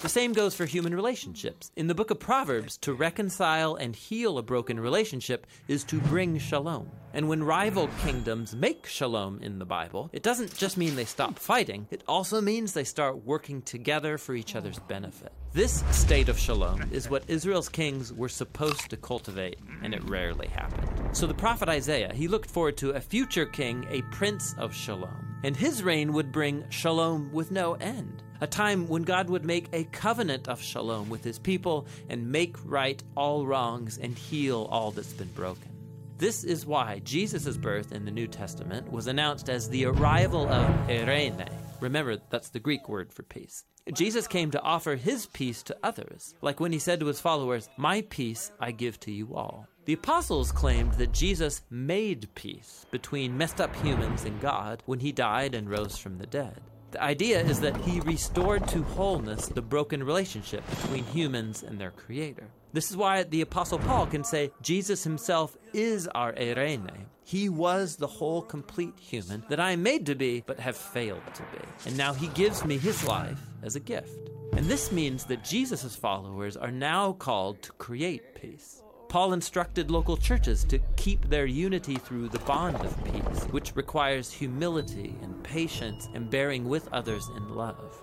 The 0.00 0.08
same 0.08 0.32
goes 0.32 0.54
for 0.54 0.64
human 0.64 0.94
relationships. 0.94 1.72
In 1.74 1.88
the 1.88 1.94
book 1.94 2.12
of 2.12 2.20
Proverbs, 2.20 2.76
to 2.78 2.92
reconcile 2.92 3.74
and 3.74 3.96
heal 3.96 4.38
a 4.38 4.44
broken 4.44 4.78
relationship 4.78 5.44
is 5.66 5.82
to 5.84 6.00
bring 6.02 6.38
shalom. 6.38 6.88
And 7.12 7.28
when 7.28 7.42
rival 7.42 7.88
kingdoms 8.04 8.54
make 8.54 8.86
shalom 8.86 9.40
in 9.42 9.58
the 9.58 9.64
Bible, 9.64 10.08
it 10.12 10.22
doesn't 10.22 10.56
just 10.56 10.76
mean 10.76 10.94
they 10.94 11.04
stop 11.04 11.36
fighting, 11.36 11.88
it 11.90 12.04
also 12.06 12.40
means 12.40 12.72
they 12.72 12.84
start 12.84 13.24
working 13.24 13.60
together 13.60 14.18
for 14.18 14.36
each 14.36 14.54
other's 14.54 14.78
benefit. 14.78 15.32
This 15.52 15.82
state 15.90 16.28
of 16.28 16.38
shalom 16.38 16.84
is 16.92 17.08
what 17.08 17.24
Israel's 17.26 17.70
kings 17.70 18.12
were 18.12 18.28
supposed 18.28 18.90
to 18.90 18.96
cultivate, 18.96 19.58
and 19.82 19.94
it 19.94 20.04
rarely 20.04 20.46
happened. 20.48 21.16
So 21.16 21.26
the 21.26 21.34
prophet 21.34 21.68
Isaiah, 21.68 22.12
he 22.14 22.28
looked 22.28 22.50
forward 22.50 22.76
to 22.78 22.90
a 22.90 23.00
future 23.00 23.46
king, 23.46 23.86
a 23.88 24.02
prince 24.14 24.54
of 24.58 24.74
shalom, 24.74 25.38
and 25.42 25.56
his 25.56 25.82
reign 25.82 26.12
would 26.12 26.32
bring 26.32 26.68
shalom 26.68 27.32
with 27.32 27.50
no 27.50 27.74
end 27.74 28.22
a 28.40 28.46
time 28.46 28.86
when 28.86 29.02
God 29.02 29.28
would 29.30 29.44
make 29.44 29.68
a 29.72 29.84
covenant 29.84 30.48
of 30.48 30.62
shalom 30.62 31.08
with 31.08 31.24
his 31.24 31.38
people 31.38 31.86
and 32.08 32.30
make 32.30 32.56
right 32.64 33.02
all 33.16 33.46
wrongs 33.46 33.98
and 33.98 34.16
heal 34.16 34.68
all 34.70 34.90
that's 34.90 35.12
been 35.12 35.28
broken. 35.28 35.77
This 36.18 36.42
is 36.42 36.66
why 36.66 37.00
Jesus' 37.04 37.56
birth 37.56 37.92
in 37.92 38.04
the 38.04 38.10
New 38.10 38.26
Testament 38.26 38.90
was 38.90 39.06
announced 39.06 39.48
as 39.48 39.68
the 39.68 39.84
arrival 39.84 40.48
of 40.48 40.66
eirene. 40.88 41.48
Remember, 41.80 42.18
that's 42.28 42.48
the 42.48 42.58
Greek 42.58 42.88
word 42.88 43.12
for 43.12 43.22
peace. 43.22 43.62
Jesus 43.92 44.26
came 44.26 44.50
to 44.50 44.60
offer 44.62 44.96
his 44.96 45.26
peace 45.26 45.62
to 45.62 45.76
others, 45.84 46.34
like 46.42 46.58
when 46.58 46.72
he 46.72 46.80
said 46.80 46.98
to 46.98 47.06
his 47.06 47.20
followers, 47.20 47.68
My 47.76 48.02
peace 48.10 48.50
I 48.58 48.72
give 48.72 48.98
to 49.00 49.12
you 49.12 49.36
all. 49.36 49.68
The 49.84 49.92
apostles 49.92 50.50
claimed 50.50 50.94
that 50.94 51.12
Jesus 51.12 51.62
made 51.70 52.34
peace 52.34 52.84
between 52.90 53.38
messed 53.38 53.60
up 53.60 53.76
humans 53.76 54.24
and 54.24 54.40
God 54.40 54.82
when 54.86 54.98
he 54.98 55.12
died 55.12 55.54
and 55.54 55.70
rose 55.70 55.96
from 55.96 56.18
the 56.18 56.26
dead. 56.26 56.60
The 56.90 57.00
idea 57.00 57.40
is 57.40 57.60
that 57.60 57.76
he 57.82 58.00
restored 58.00 58.66
to 58.68 58.82
wholeness 58.82 59.46
the 59.46 59.62
broken 59.62 60.02
relationship 60.02 60.68
between 60.68 61.04
humans 61.04 61.62
and 61.62 61.80
their 61.80 61.92
creator. 61.92 62.48
This 62.72 62.90
is 62.90 62.96
why 62.96 63.22
the 63.22 63.40
Apostle 63.40 63.78
Paul 63.78 64.06
can 64.06 64.24
say 64.24 64.50
Jesus 64.60 65.04
himself 65.04 65.56
is 65.72 66.06
our 66.08 66.32
eirene. 66.34 67.06
He 67.24 67.48
was 67.48 67.96
the 67.96 68.06
whole 68.06 68.42
complete 68.42 68.94
human 68.98 69.44
that 69.48 69.60
I 69.60 69.72
am 69.72 69.82
made 69.82 70.06
to 70.06 70.14
be, 70.14 70.42
but 70.46 70.60
have 70.60 70.76
failed 70.76 71.22
to 71.34 71.42
be. 71.42 71.64
And 71.86 71.96
now 71.96 72.12
he 72.12 72.28
gives 72.28 72.64
me 72.64 72.78
his 72.78 73.06
life 73.06 73.40
as 73.62 73.76
a 73.76 73.80
gift. 73.80 74.30
And 74.54 74.66
this 74.66 74.92
means 74.92 75.24
that 75.24 75.44
Jesus' 75.44 75.94
followers 75.94 76.56
are 76.56 76.70
now 76.70 77.12
called 77.12 77.62
to 77.62 77.72
create 77.72 78.34
peace. 78.34 78.82
Paul 79.08 79.32
instructed 79.32 79.90
local 79.90 80.18
churches 80.18 80.64
to 80.64 80.78
keep 80.96 81.28
their 81.28 81.46
unity 81.46 81.96
through 81.96 82.28
the 82.28 82.40
bond 82.40 82.76
of 82.76 83.04
peace, 83.04 83.44
which 83.44 83.74
requires 83.76 84.30
humility 84.30 85.16
and 85.22 85.42
patience 85.42 86.08
and 86.14 86.28
bearing 86.28 86.68
with 86.68 86.92
others 86.92 87.26
in 87.36 87.48
love. 87.48 88.02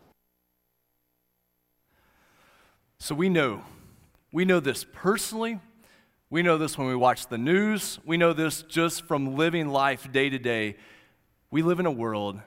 So 3.01 3.15
we 3.15 3.29
know, 3.29 3.63
we 4.31 4.45
know 4.45 4.59
this 4.59 4.85
personally. 4.93 5.59
We 6.29 6.43
know 6.43 6.59
this 6.59 6.77
when 6.77 6.87
we 6.87 6.95
watch 6.95 7.25
the 7.25 7.37
news. 7.39 7.97
We 8.05 8.15
know 8.15 8.31
this 8.31 8.61
just 8.61 9.07
from 9.07 9.35
living 9.35 9.69
life 9.69 10.11
day 10.11 10.29
to 10.29 10.37
day. 10.37 10.75
We 11.49 11.63
live 11.63 11.79
in 11.79 11.87
a 11.87 11.91
world 11.91 12.39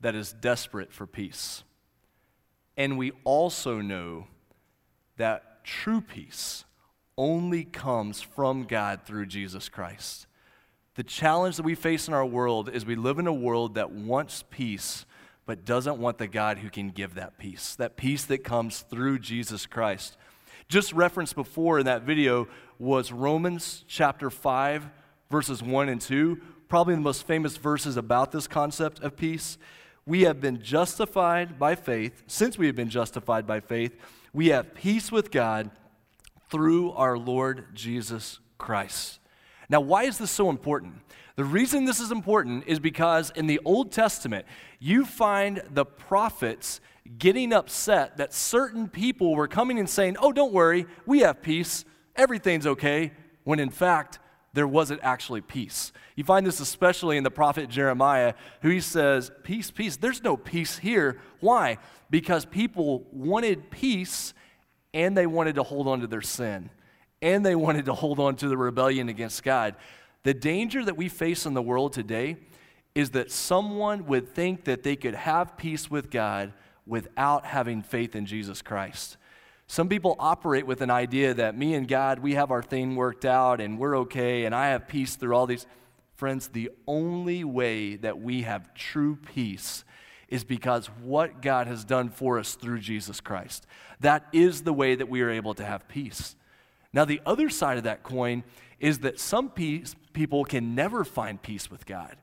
that 0.00 0.14
is 0.14 0.32
desperate 0.32 0.90
for 0.90 1.06
peace. 1.06 1.64
And 2.78 2.96
we 2.96 3.12
also 3.24 3.82
know 3.82 4.26
that 5.18 5.66
true 5.66 6.00
peace 6.00 6.64
only 7.18 7.64
comes 7.64 8.22
from 8.22 8.64
God 8.64 9.02
through 9.04 9.26
Jesus 9.26 9.68
Christ. 9.68 10.26
The 10.94 11.04
challenge 11.04 11.56
that 11.58 11.62
we 11.64 11.74
face 11.74 12.08
in 12.08 12.14
our 12.14 12.24
world 12.24 12.70
is 12.70 12.86
we 12.86 12.96
live 12.96 13.18
in 13.18 13.26
a 13.26 13.34
world 13.34 13.74
that 13.74 13.92
wants 13.92 14.44
peace, 14.48 15.04
but 15.50 15.64
doesn't 15.64 15.98
want 15.98 16.16
the 16.16 16.28
God 16.28 16.58
who 16.58 16.70
can 16.70 16.90
give 16.90 17.16
that 17.16 17.36
peace, 17.36 17.74
that 17.74 17.96
peace 17.96 18.24
that 18.26 18.44
comes 18.44 18.82
through 18.82 19.18
Jesus 19.18 19.66
Christ. 19.66 20.16
Just 20.68 20.92
referenced 20.92 21.34
before 21.34 21.80
in 21.80 21.86
that 21.86 22.02
video 22.02 22.46
was 22.78 23.10
Romans 23.10 23.84
chapter 23.88 24.30
5, 24.30 24.88
verses 25.28 25.60
1 25.60 25.88
and 25.88 26.00
2, 26.00 26.40
probably 26.68 26.94
the 26.94 27.00
most 27.00 27.26
famous 27.26 27.56
verses 27.56 27.96
about 27.96 28.30
this 28.30 28.46
concept 28.46 29.00
of 29.00 29.16
peace. 29.16 29.58
we 30.06 30.22
have 30.22 30.40
been 30.40 30.62
justified 30.62 31.58
by 31.58 31.74
faith. 31.74 32.22
Since 32.28 32.56
we 32.56 32.66
have 32.66 32.76
been 32.76 32.88
justified 32.88 33.44
by 33.44 33.58
faith, 33.58 33.96
we 34.32 34.50
have 34.50 34.72
peace 34.72 35.10
with 35.10 35.32
God 35.32 35.72
through 36.48 36.92
our 36.92 37.18
Lord 37.18 37.74
Jesus 37.74 38.38
Christ. 38.56 39.19
Now, 39.70 39.80
why 39.80 40.02
is 40.02 40.18
this 40.18 40.32
so 40.32 40.50
important? 40.50 40.94
The 41.36 41.44
reason 41.44 41.84
this 41.84 42.00
is 42.00 42.10
important 42.10 42.64
is 42.66 42.80
because 42.80 43.30
in 43.30 43.46
the 43.46 43.60
Old 43.64 43.92
Testament, 43.92 44.44
you 44.80 45.06
find 45.06 45.62
the 45.70 45.86
prophets 45.86 46.80
getting 47.18 47.52
upset 47.52 48.16
that 48.16 48.34
certain 48.34 48.88
people 48.88 49.34
were 49.34 49.48
coming 49.48 49.78
and 49.78 49.88
saying, 49.88 50.16
Oh, 50.20 50.32
don't 50.32 50.52
worry, 50.52 50.86
we 51.06 51.20
have 51.20 51.40
peace, 51.40 51.84
everything's 52.16 52.66
okay, 52.66 53.12
when 53.44 53.60
in 53.60 53.70
fact, 53.70 54.18
there 54.52 54.66
wasn't 54.66 55.00
actually 55.04 55.40
peace. 55.40 55.92
You 56.16 56.24
find 56.24 56.44
this 56.44 56.58
especially 56.58 57.16
in 57.16 57.22
the 57.22 57.30
prophet 57.30 57.68
Jeremiah, 57.68 58.34
who 58.62 58.70
he 58.70 58.80
says, 58.80 59.30
Peace, 59.44 59.70
peace. 59.70 59.96
There's 59.96 60.24
no 60.24 60.36
peace 60.36 60.78
here. 60.78 61.20
Why? 61.38 61.78
Because 62.10 62.44
people 62.44 63.06
wanted 63.12 63.70
peace 63.70 64.34
and 64.92 65.16
they 65.16 65.28
wanted 65.28 65.54
to 65.54 65.62
hold 65.62 65.86
on 65.86 66.00
to 66.00 66.08
their 66.08 66.22
sin 66.22 66.70
and 67.22 67.44
they 67.44 67.54
wanted 67.54 67.84
to 67.86 67.94
hold 67.94 68.18
on 68.18 68.36
to 68.36 68.48
the 68.48 68.56
rebellion 68.56 69.08
against 69.08 69.42
God. 69.42 69.76
The 70.22 70.34
danger 70.34 70.84
that 70.84 70.96
we 70.96 71.08
face 71.08 71.46
in 71.46 71.54
the 71.54 71.62
world 71.62 71.92
today 71.92 72.36
is 72.94 73.10
that 73.10 73.30
someone 73.30 74.06
would 74.06 74.28
think 74.28 74.64
that 74.64 74.82
they 74.82 74.96
could 74.96 75.14
have 75.14 75.56
peace 75.56 75.90
with 75.90 76.10
God 76.10 76.52
without 76.86 77.46
having 77.46 77.82
faith 77.82 78.16
in 78.16 78.26
Jesus 78.26 78.62
Christ. 78.62 79.16
Some 79.66 79.88
people 79.88 80.16
operate 80.18 80.66
with 80.66 80.80
an 80.80 80.90
idea 80.90 81.32
that 81.34 81.56
me 81.56 81.74
and 81.74 81.86
God, 81.86 82.18
we 82.18 82.34
have 82.34 82.50
our 82.50 82.62
thing 82.62 82.96
worked 82.96 83.24
out 83.24 83.60
and 83.60 83.78
we're 83.78 83.98
okay 83.98 84.44
and 84.44 84.54
I 84.54 84.70
have 84.70 84.88
peace 84.88 85.14
through 85.14 85.34
all 85.34 85.46
these. 85.46 85.66
Friends, 86.16 86.48
the 86.48 86.70
only 86.88 87.44
way 87.44 87.96
that 87.96 88.20
we 88.20 88.42
have 88.42 88.74
true 88.74 89.16
peace 89.16 89.84
is 90.28 90.44
because 90.44 90.86
what 91.02 91.40
God 91.40 91.66
has 91.66 91.84
done 91.84 92.08
for 92.08 92.38
us 92.38 92.54
through 92.54 92.80
Jesus 92.80 93.20
Christ. 93.20 93.66
That 94.00 94.26
is 94.32 94.62
the 94.62 94.72
way 94.72 94.94
that 94.96 95.08
we 95.08 95.22
are 95.22 95.30
able 95.30 95.54
to 95.54 95.64
have 95.64 95.88
peace. 95.88 96.34
Now, 96.92 97.04
the 97.04 97.20
other 97.24 97.48
side 97.48 97.78
of 97.78 97.84
that 97.84 98.02
coin 98.02 98.44
is 98.78 99.00
that 99.00 99.20
some 99.20 99.50
peace, 99.50 99.94
people 100.12 100.44
can 100.44 100.74
never 100.74 101.04
find 101.04 101.40
peace 101.40 101.70
with 101.70 101.86
God. 101.86 102.16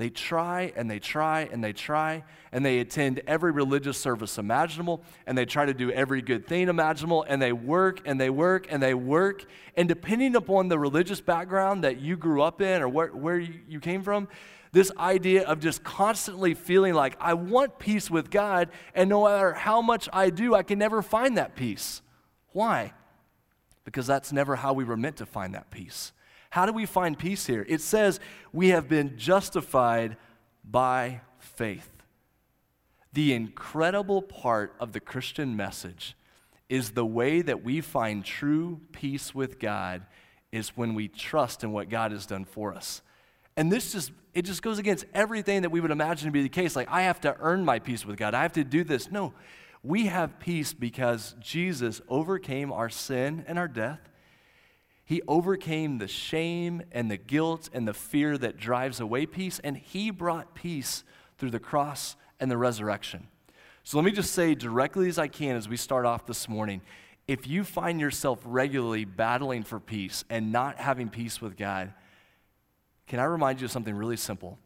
They 0.00 0.08
try 0.08 0.72
and 0.76 0.90
they 0.90 0.98
try 0.98 1.42
and 1.52 1.62
they 1.62 1.74
try 1.74 2.24
and 2.52 2.64
they 2.64 2.78
attend 2.78 3.20
every 3.26 3.52
religious 3.52 3.98
service 3.98 4.38
imaginable 4.38 5.04
and 5.26 5.36
they 5.36 5.44
try 5.44 5.66
to 5.66 5.74
do 5.74 5.90
every 5.90 6.22
good 6.22 6.46
thing 6.46 6.68
imaginable 6.68 7.26
and 7.28 7.40
they 7.40 7.52
work 7.52 8.00
and 8.06 8.18
they 8.18 8.30
work 8.30 8.66
and 8.70 8.82
they 8.82 8.94
work. 8.94 9.44
And 9.76 9.86
depending 9.86 10.36
upon 10.36 10.68
the 10.68 10.78
religious 10.78 11.20
background 11.20 11.84
that 11.84 12.00
you 12.00 12.16
grew 12.16 12.40
up 12.40 12.62
in 12.62 12.80
or 12.80 12.88
where, 12.88 13.08
where 13.08 13.38
you 13.38 13.78
came 13.78 14.02
from, 14.02 14.28
this 14.72 14.90
idea 14.96 15.46
of 15.46 15.60
just 15.60 15.84
constantly 15.84 16.54
feeling 16.54 16.94
like 16.94 17.14
I 17.20 17.34
want 17.34 17.78
peace 17.78 18.10
with 18.10 18.30
God 18.30 18.70
and 18.94 19.10
no 19.10 19.24
matter 19.24 19.52
how 19.52 19.82
much 19.82 20.08
I 20.14 20.30
do, 20.30 20.54
I 20.54 20.62
can 20.62 20.78
never 20.78 21.02
find 21.02 21.36
that 21.36 21.56
peace. 21.56 22.00
Why? 22.52 22.94
Because 23.90 24.06
that's 24.06 24.32
never 24.32 24.56
how 24.56 24.72
we 24.72 24.84
were 24.84 24.96
meant 24.96 25.16
to 25.16 25.26
find 25.26 25.54
that 25.54 25.70
peace. 25.70 26.12
How 26.50 26.64
do 26.64 26.72
we 26.72 26.86
find 26.86 27.18
peace 27.18 27.46
here? 27.46 27.66
It 27.68 27.80
says 27.80 28.20
we 28.52 28.68
have 28.68 28.88
been 28.88 29.16
justified 29.18 30.16
by 30.64 31.22
faith. 31.38 31.90
The 33.12 33.32
incredible 33.32 34.22
part 34.22 34.74
of 34.78 34.92
the 34.92 35.00
Christian 35.00 35.56
message 35.56 36.16
is 36.68 36.92
the 36.92 37.04
way 37.04 37.42
that 37.42 37.64
we 37.64 37.80
find 37.80 38.24
true 38.24 38.80
peace 38.92 39.34
with 39.34 39.58
God 39.58 40.06
is 40.52 40.76
when 40.76 40.94
we 40.94 41.08
trust 41.08 41.64
in 41.64 41.72
what 41.72 41.88
God 41.88 42.12
has 42.12 42.26
done 42.26 42.44
for 42.44 42.72
us. 42.74 43.02
And 43.56 43.70
this 43.70 43.92
just 43.92 44.12
it 44.32 44.42
just 44.42 44.62
goes 44.62 44.78
against 44.78 45.04
everything 45.12 45.62
that 45.62 45.70
we 45.70 45.80
would 45.80 45.90
imagine 45.90 46.26
to 46.26 46.32
be 46.32 46.42
the 46.42 46.48
case 46.48 46.76
like 46.76 46.88
I 46.88 47.02
have 47.02 47.20
to 47.22 47.36
earn 47.40 47.64
my 47.64 47.80
peace 47.80 48.06
with 48.06 48.16
God. 48.16 48.32
I 48.32 48.42
have 48.42 48.52
to 48.52 48.62
do 48.62 48.84
this. 48.84 49.10
No. 49.10 49.34
We 49.82 50.06
have 50.06 50.38
peace 50.38 50.72
because 50.72 51.34
Jesus 51.40 52.00
overcame 52.08 52.72
our 52.72 52.90
sin 52.90 53.44
and 53.46 53.58
our 53.58 53.68
death. 53.68 54.00
He 55.04 55.22
overcame 55.26 55.98
the 55.98 56.08
shame 56.08 56.82
and 56.92 57.10
the 57.10 57.16
guilt 57.16 57.70
and 57.72 57.88
the 57.88 57.94
fear 57.94 58.38
that 58.38 58.56
drives 58.56 59.00
away 59.00 59.26
peace, 59.26 59.58
and 59.64 59.76
He 59.76 60.10
brought 60.10 60.54
peace 60.54 61.02
through 61.38 61.50
the 61.50 61.58
cross 61.58 62.16
and 62.38 62.50
the 62.50 62.58
resurrection. 62.58 63.26
So 63.82 63.96
let 63.98 64.04
me 64.04 64.12
just 64.12 64.32
say 64.32 64.54
directly 64.54 65.08
as 65.08 65.18
I 65.18 65.28
can 65.28 65.56
as 65.56 65.68
we 65.68 65.76
start 65.76 66.04
off 66.04 66.26
this 66.26 66.48
morning 66.48 66.82
if 67.30 67.46
you 67.46 67.62
find 67.62 68.00
yourself 68.00 68.40
regularly 68.44 69.04
battling 69.04 69.62
for 69.62 69.78
peace 69.78 70.24
and 70.28 70.50
not 70.50 70.78
having 70.78 71.08
peace 71.08 71.40
with 71.40 71.56
God, 71.56 71.92
can 73.06 73.20
I 73.20 73.24
remind 73.24 73.60
you 73.60 73.66
of 73.66 73.70
something 73.70 73.94
really 73.94 74.16
simple? 74.16 74.58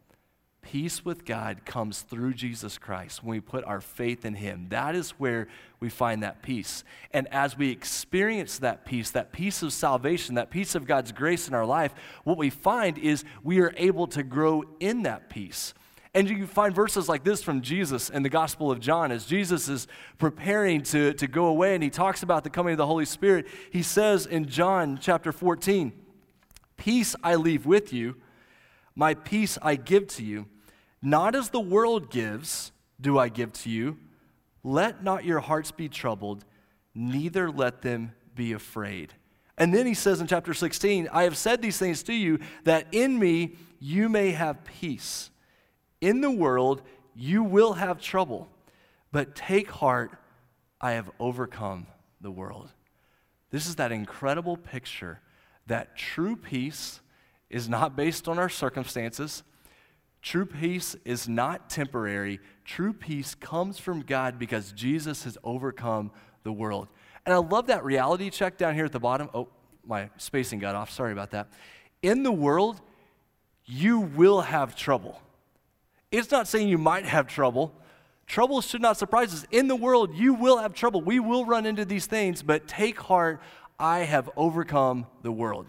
Peace 0.65 1.05
with 1.05 1.25
God 1.25 1.65
comes 1.67 2.01
through 2.01 2.35
Jesus 2.35 2.79
Christ 2.79 3.23
when 3.23 3.37
we 3.37 3.41
put 3.41 3.65
our 3.65 3.83
faith 3.83 4.25
in 4.25 4.35
Him. 4.35 4.67
That 4.71 4.95
is 4.95 5.11
where 5.13 5.47
we 5.79 5.91
find 5.91 6.23
that 6.23 6.43
peace. 6.43 6.85
And 7.13 7.29
as 7.29 7.57
we 7.57 7.71
experience 7.71 8.59
that 8.59 8.87
peace, 8.87 9.11
that 9.11 9.31
peace 9.31 9.63
of 9.63 9.73
salvation, 9.73 10.37
that 10.37 10.51
peace 10.51 10.75
of 10.75 10.87
God's 10.87 11.13
grace 11.13 11.47
in 11.47 11.55
our 11.55 11.67
life, 11.67 11.95
what 12.25 12.39
we 12.39 12.49
find 12.49 12.97
is 12.97 13.25
we 13.43 13.61
are 13.61 13.75
able 13.77 14.07
to 14.09 14.23
grow 14.23 14.65
in 14.81 15.03
that 15.03 15.29
peace. 15.29 15.75
And 16.15 16.31
you 16.31 16.47
find 16.47 16.75
verses 16.75 17.09
like 17.09 17.25
this 17.25 17.43
from 17.43 17.61
Jesus 17.61 18.09
in 18.09 18.23
the 18.23 18.31
Gospel 18.31 18.71
of 18.71 18.81
John 18.81 19.13
as 19.13 19.27
Jesus 19.27 19.69
is 19.69 19.87
preparing 20.17 20.83
to, 20.85 21.13
to 21.13 21.27
go 21.27 21.47
away 21.47 21.75
and 21.75 21.85
he 21.85 21.91
talks 21.91 22.23
about 22.23 22.43
the 22.43 22.51
coming 22.51 22.73
of 22.73 22.79
the 22.79 22.87
Holy 22.87 23.05
Spirit. 23.05 23.47
He 23.71 23.83
says 23.83 24.25
in 24.25 24.47
John 24.47 24.99
chapter 25.01 25.31
14, 25.31 25.93
Peace 26.79 27.15
I 27.23 27.35
leave 27.35 27.67
with 27.67 27.93
you, 27.93 28.17
my 28.95 29.13
peace 29.13 29.59
I 29.61 29.75
give 29.77 30.07
to 30.09 30.25
you. 30.25 30.47
Not 31.05 31.35
as 31.35 31.51
the 31.51 31.61
world 31.61 32.11
gives, 32.11 32.73
do 32.99 33.19
I 33.19 33.29
give 33.29 33.53
to 33.53 33.71
you. 33.71 33.99
Let 34.63 35.05
not 35.05 35.27
your 35.27 35.41
hearts 35.41 35.71
be 35.71 35.91
troubled, 35.91 36.47
neither 36.95 37.51
let 37.51 37.83
them 37.83 38.15
be 38.35 38.55
afraid. 38.55 39.13
And 39.59 39.73
then 39.73 39.87
he 39.87 39.93
says 39.93 40.23
in 40.23 40.27
chapter 40.27 40.55
16, 40.55 41.11
I 41.13 41.25
have 41.25 41.37
said 41.37 41.61
these 41.61 41.77
things 41.77 42.03
to 42.05 42.15
you 42.15 42.39
that 42.65 42.87
in 42.91 43.19
me 43.19 43.57
you 43.79 44.09
may 44.09 44.31
have 44.31 44.65
peace. 44.65 45.31
In 46.01 46.23
the 46.23 46.31
world 46.31 46.81
you 47.15 47.43
will 47.43 47.75
have 47.75 48.01
trouble, 48.01 48.49
but 49.13 49.35
take 49.35 49.71
heart, 49.71 50.13
I 50.81 50.93
have 50.93 51.11
overcome 51.21 51.87
the 52.23 52.31
world. 52.31 52.71
This 53.51 53.67
is 53.67 53.77
that 53.77 53.93
incredible 53.93 54.57
picture 54.57 55.21
that 55.67 55.97
true 55.97 56.35
peace 56.35 57.03
is 57.51 57.69
not 57.69 57.95
based 57.95 58.27
on 58.27 58.39
our 58.39 58.49
circumstances. 58.49 59.43
True 60.25 60.47
peace 60.47 60.97
is 61.05 61.29
not 61.29 61.69
temporary. 61.69 62.41
True 62.65 62.95
peace 62.95 63.35
comes 63.35 63.79
from 63.79 64.01
God 64.01 64.39
because 64.39 64.73
Jesus 64.73 65.25
has 65.25 65.37
overcome 65.45 66.11
the 66.45 66.53
world. 66.53 66.89
And 67.27 67.35
I 67.35 67.37
love 67.37 67.67
that 67.67 67.85
reality 67.85 68.31
check 68.31 68.57
down 68.57 68.75
here 68.75 68.87
at 68.87 68.93
the 68.93 68.99
bottom. 68.99 69.29
Oh, 69.35 69.49
my 69.87 70.09
spacing 70.17 70.61
got 70.61 70.75
off. 70.75 70.91
Sorry 70.91 71.13
about 71.13 71.33
that. 71.33 71.49
In 72.01 72.23
the 72.23 72.33
world, 72.33 72.81
you 73.67 74.01
will 74.01 74.41
have 74.41 74.75
trouble. 74.75 75.21
It's 76.11 76.31
not 76.31 76.49
saying 76.49 76.69
you 76.69 76.79
might 76.79 77.05
have 77.05 77.27
trouble. 77.27 77.75
Trouble 78.27 78.63
should 78.63 78.81
not 78.81 78.97
surprise 78.97 79.35
us. 79.35 79.45
In 79.51 79.69
the 79.69 79.77
world, 79.77 80.15
you 80.15 80.33
will 80.33 80.57
have 80.57 80.73
trouble. 80.73 81.03
We 81.03 81.21
will 81.21 81.45
run 81.45 81.67
into 81.67 81.85
these 81.85 82.07
things, 82.07 82.43
but 82.43 82.67
take 82.67 82.99
heart, 82.99 83.43
I 83.79 84.01
have 84.01 84.31
overcome 84.39 85.07
the 85.21 85.33
world. 85.33 85.67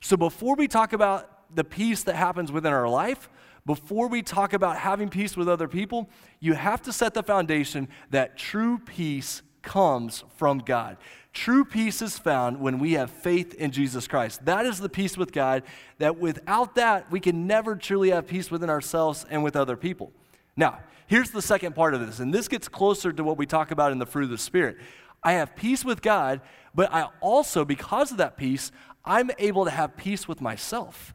So 0.00 0.16
before 0.16 0.56
we 0.56 0.66
talk 0.66 0.92
about 0.92 1.54
the 1.54 1.62
peace 1.62 2.02
that 2.02 2.16
happens 2.16 2.50
within 2.50 2.72
our 2.72 2.88
life, 2.88 3.28
before 3.66 4.08
we 4.08 4.22
talk 4.22 4.52
about 4.52 4.76
having 4.76 5.08
peace 5.08 5.36
with 5.36 5.48
other 5.48 5.68
people, 5.68 6.10
you 6.40 6.52
have 6.54 6.82
to 6.82 6.92
set 6.92 7.14
the 7.14 7.22
foundation 7.22 7.88
that 8.10 8.36
true 8.36 8.78
peace 8.78 9.42
comes 9.62 10.24
from 10.36 10.58
God. 10.58 10.98
True 11.32 11.64
peace 11.64 12.02
is 12.02 12.18
found 12.18 12.60
when 12.60 12.78
we 12.78 12.92
have 12.92 13.10
faith 13.10 13.54
in 13.54 13.72
Jesus 13.72 14.06
Christ. 14.06 14.44
That 14.44 14.66
is 14.66 14.78
the 14.78 14.88
peace 14.88 15.16
with 15.16 15.32
God, 15.32 15.62
that 15.98 16.18
without 16.18 16.74
that, 16.76 17.10
we 17.10 17.18
can 17.18 17.46
never 17.46 17.74
truly 17.74 18.10
have 18.10 18.26
peace 18.26 18.50
within 18.50 18.70
ourselves 18.70 19.24
and 19.30 19.42
with 19.42 19.56
other 19.56 19.76
people. 19.76 20.12
Now, 20.56 20.80
here's 21.06 21.30
the 21.30 21.42
second 21.42 21.74
part 21.74 21.94
of 21.94 22.06
this, 22.06 22.20
and 22.20 22.32
this 22.32 22.46
gets 22.46 22.68
closer 22.68 23.12
to 23.12 23.24
what 23.24 23.38
we 23.38 23.46
talk 23.46 23.70
about 23.70 23.90
in 23.90 23.98
the 23.98 24.06
fruit 24.06 24.24
of 24.24 24.30
the 24.30 24.38
Spirit. 24.38 24.76
I 25.22 25.32
have 25.32 25.56
peace 25.56 25.84
with 25.84 26.02
God, 26.02 26.42
but 26.74 26.92
I 26.92 27.08
also, 27.20 27.64
because 27.64 28.12
of 28.12 28.18
that 28.18 28.36
peace, 28.36 28.70
I'm 29.04 29.30
able 29.38 29.64
to 29.64 29.70
have 29.70 29.96
peace 29.96 30.28
with 30.28 30.40
myself. 30.40 31.14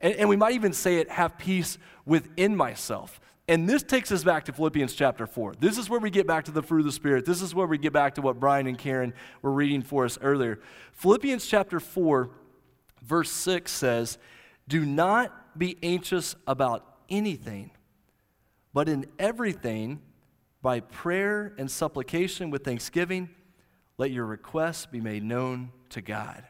And, 0.00 0.14
and 0.14 0.28
we 0.28 0.36
might 0.36 0.54
even 0.54 0.72
say 0.72 0.98
it, 0.98 1.10
have 1.10 1.38
peace 1.38 1.78
within 2.04 2.56
myself. 2.56 3.20
And 3.48 3.68
this 3.68 3.82
takes 3.82 4.10
us 4.10 4.24
back 4.24 4.44
to 4.46 4.52
Philippians 4.52 4.94
chapter 4.94 5.26
4. 5.26 5.54
This 5.60 5.78
is 5.78 5.88
where 5.88 6.00
we 6.00 6.10
get 6.10 6.26
back 6.26 6.44
to 6.46 6.50
the 6.50 6.62
fruit 6.62 6.80
of 6.80 6.86
the 6.86 6.92
Spirit. 6.92 7.24
This 7.24 7.42
is 7.42 7.54
where 7.54 7.66
we 7.66 7.78
get 7.78 7.92
back 7.92 8.16
to 8.16 8.22
what 8.22 8.40
Brian 8.40 8.66
and 8.66 8.76
Karen 8.76 9.14
were 9.40 9.52
reading 9.52 9.82
for 9.82 10.04
us 10.04 10.18
earlier. 10.20 10.58
Philippians 10.92 11.46
chapter 11.46 11.78
4, 11.78 12.30
verse 13.02 13.30
6 13.30 13.70
says, 13.70 14.18
Do 14.66 14.84
not 14.84 15.56
be 15.56 15.76
anxious 15.82 16.34
about 16.46 16.84
anything, 17.08 17.70
but 18.74 18.88
in 18.88 19.06
everything, 19.18 20.02
by 20.60 20.80
prayer 20.80 21.54
and 21.58 21.70
supplication 21.70 22.50
with 22.50 22.64
thanksgiving, 22.64 23.28
let 23.98 24.10
your 24.10 24.26
requests 24.26 24.86
be 24.86 25.00
made 25.00 25.22
known 25.22 25.70
to 25.90 26.02
God. 26.02 26.42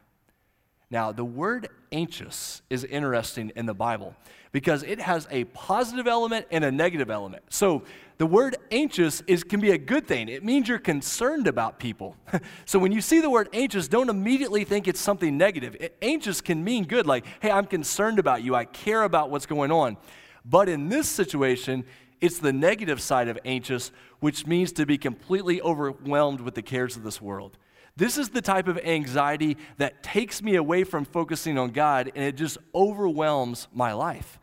Now, 0.90 1.10
the 1.10 1.24
word 1.24 1.68
anxious 1.90 2.62
is 2.70 2.84
interesting 2.84 3.50
in 3.56 3.66
the 3.66 3.74
Bible 3.74 4.14
because 4.52 4.84
it 4.84 5.00
has 5.00 5.26
a 5.30 5.44
positive 5.44 6.06
element 6.06 6.46
and 6.50 6.64
a 6.64 6.70
negative 6.70 7.10
element. 7.10 7.42
So, 7.50 7.82
the 8.18 8.26
word 8.26 8.56
anxious 8.70 9.20
is, 9.26 9.44
can 9.44 9.60
be 9.60 9.72
a 9.72 9.78
good 9.78 10.06
thing. 10.06 10.28
It 10.28 10.42
means 10.42 10.68
you're 10.68 10.78
concerned 10.78 11.48
about 11.48 11.78
people. 11.78 12.16
so, 12.64 12.78
when 12.78 12.92
you 12.92 13.00
see 13.00 13.20
the 13.20 13.28
word 13.28 13.48
anxious, 13.52 13.88
don't 13.88 14.08
immediately 14.08 14.64
think 14.64 14.86
it's 14.86 15.00
something 15.00 15.36
negative. 15.36 15.76
It, 15.80 15.96
anxious 16.00 16.40
can 16.40 16.62
mean 16.62 16.84
good, 16.84 17.06
like, 17.06 17.26
hey, 17.40 17.50
I'm 17.50 17.66
concerned 17.66 18.20
about 18.20 18.42
you, 18.44 18.54
I 18.54 18.64
care 18.64 19.02
about 19.02 19.30
what's 19.30 19.46
going 19.46 19.72
on. 19.72 19.96
But 20.44 20.68
in 20.68 20.88
this 20.88 21.08
situation, 21.08 21.84
it's 22.20 22.38
the 22.38 22.52
negative 22.52 23.00
side 23.00 23.28
of 23.28 23.38
anxious, 23.44 23.90
which 24.20 24.46
means 24.46 24.72
to 24.72 24.86
be 24.86 24.96
completely 24.96 25.60
overwhelmed 25.60 26.40
with 26.40 26.54
the 26.54 26.62
cares 26.62 26.96
of 26.96 27.02
this 27.02 27.20
world. 27.20 27.58
This 27.96 28.18
is 28.18 28.28
the 28.28 28.42
type 28.42 28.68
of 28.68 28.78
anxiety 28.78 29.56
that 29.78 30.02
takes 30.02 30.42
me 30.42 30.56
away 30.56 30.84
from 30.84 31.04
focusing 31.04 31.56
on 31.56 31.70
God 31.70 32.12
and 32.14 32.24
it 32.24 32.36
just 32.36 32.58
overwhelms 32.74 33.68
my 33.72 33.92
life. 33.94 34.38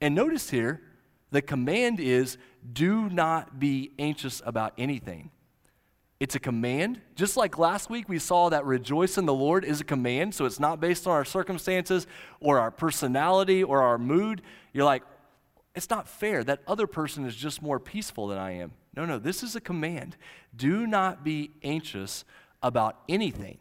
And 0.00 0.14
notice 0.14 0.50
here, 0.50 0.80
the 1.30 1.42
command 1.42 2.00
is 2.00 2.38
do 2.72 3.10
not 3.10 3.58
be 3.58 3.92
anxious 3.98 4.40
about 4.46 4.72
anything. 4.78 5.30
It's 6.18 6.34
a 6.34 6.40
command. 6.40 7.02
Just 7.16 7.36
like 7.36 7.58
last 7.58 7.90
week, 7.90 8.08
we 8.08 8.18
saw 8.18 8.48
that 8.48 8.64
rejoice 8.64 9.18
in 9.18 9.26
the 9.26 9.34
Lord 9.34 9.64
is 9.64 9.82
a 9.82 9.84
command. 9.84 10.34
So 10.34 10.46
it's 10.46 10.60
not 10.60 10.80
based 10.80 11.06
on 11.06 11.12
our 11.12 11.24
circumstances 11.24 12.06
or 12.40 12.58
our 12.58 12.70
personality 12.70 13.62
or 13.62 13.82
our 13.82 13.98
mood. 13.98 14.40
You're 14.72 14.84
like, 14.86 15.02
it's 15.74 15.90
not 15.90 16.08
fair. 16.08 16.42
That 16.42 16.60
other 16.66 16.86
person 16.86 17.26
is 17.26 17.36
just 17.36 17.60
more 17.60 17.80
peaceful 17.80 18.28
than 18.28 18.38
I 18.38 18.52
am. 18.52 18.72
No, 18.96 19.04
no, 19.04 19.18
this 19.18 19.42
is 19.42 19.56
a 19.56 19.60
command. 19.60 20.16
Do 20.56 20.86
not 20.86 21.24
be 21.24 21.50
anxious 21.62 22.24
about 22.64 22.96
anything. 23.08 23.58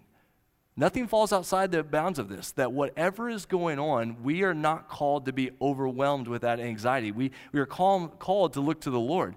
Nothing 0.75 1.07
falls 1.07 1.31
outside 1.31 1.71
the 1.71 1.83
bounds 1.83 2.17
of 2.17 2.29
this. 2.29 2.51
That 2.53 2.71
whatever 2.71 3.29
is 3.29 3.45
going 3.45 3.77
on, 3.77 4.23
we 4.23 4.41
are 4.41 4.55
not 4.55 4.89
called 4.89 5.25
to 5.25 5.33
be 5.33 5.51
overwhelmed 5.61 6.27
with 6.27 6.41
that 6.41 6.59
anxiety. 6.59 7.11
We, 7.11 7.29
we 7.51 7.59
are 7.59 7.67
call, 7.67 8.07
called 8.07 8.53
to 8.53 8.61
look 8.61 8.81
to 8.81 8.89
the 8.89 8.99
Lord. 8.99 9.35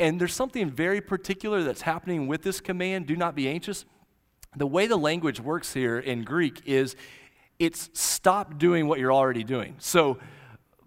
And 0.00 0.20
there's 0.20 0.34
something 0.34 0.68
very 0.68 1.00
particular 1.00 1.62
that's 1.62 1.82
happening 1.82 2.26
with 2.26 2.42
this 2.42 2.60
command 2.60 3.06
do 3.06 3.14
not 3.14 3.36
be 3.36 3.48
anxious. 3.48 3.84
The 4.56 4.66
way 4.66 4.88
the 4.88 4.96
language 4.96 5.38
works 5.38 5.72
here 5.72 6.00
in 6.00 6.24
Greek 6.24 6.62
is 6.64 6.96
it's 7.60 7.90
stop 7.92 8.58
doing 8.58 8.88
what 8.88 8.98
you're 8.98 9.12
already 9.12 9.44
doing. 9.44 9.76
So 9.78 10.18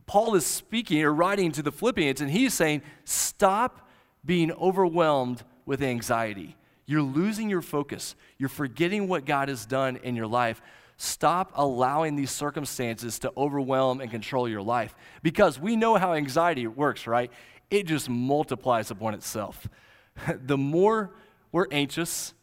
Paul 0.08 0.36
is 0.36 0.46
speaking 0.46 1.02
or 1.04 1.14
writing 1.14 1.54
to 1.54 1.64
the 1.64 1.72
Philippians, 1.72 2.20
and 2.20 2.30
he's 2.30 2.54
saying, 2.54 2.82
stop 3.06 3.90
being 4.26 4.52
overwhelmed 4.52 5.44
with 5.66 5.82
anxiety. 5.82 6.58
You're 6.86 7.02
losing 7.02 7.50
your 7.50 7.62
focus. 7.62 8.16
You're 8.38 8.50
forgetting 8.50 9.08
what 9.08 9.26
God 9.26 9.50
has 9.50 9.66
done 9.66 9.98
in 9.98 10.16
your 10.16 10.28
life. 10.28 10.62
Stop 10.98 11.52
allowing 11.56 12.16
these 12.16 12.32
circumstances 12.32 13.20
to 13.20 13.32
overwhelm 13.36 14.02
and 14.02 14.10
control 14.10 14.48
your 14.48 14.62
life. 14.62 14.96
Because 15.24 15.60
we 15.60 15.76
know 15.76 15.96
how 15.96 16.14
anxiety 16.14 16.68
works, 16.68 17.08
right? 17.08 17.32
It 17.70 17.88
just 17.88 18.08
multiplies 18.08 18.92
upon 18.92 19.14
itself. 19.14 19.68
the 20.46 20.58
more 20.58 21.12
we're 21.52 21.68
anxious, 21.72 22.34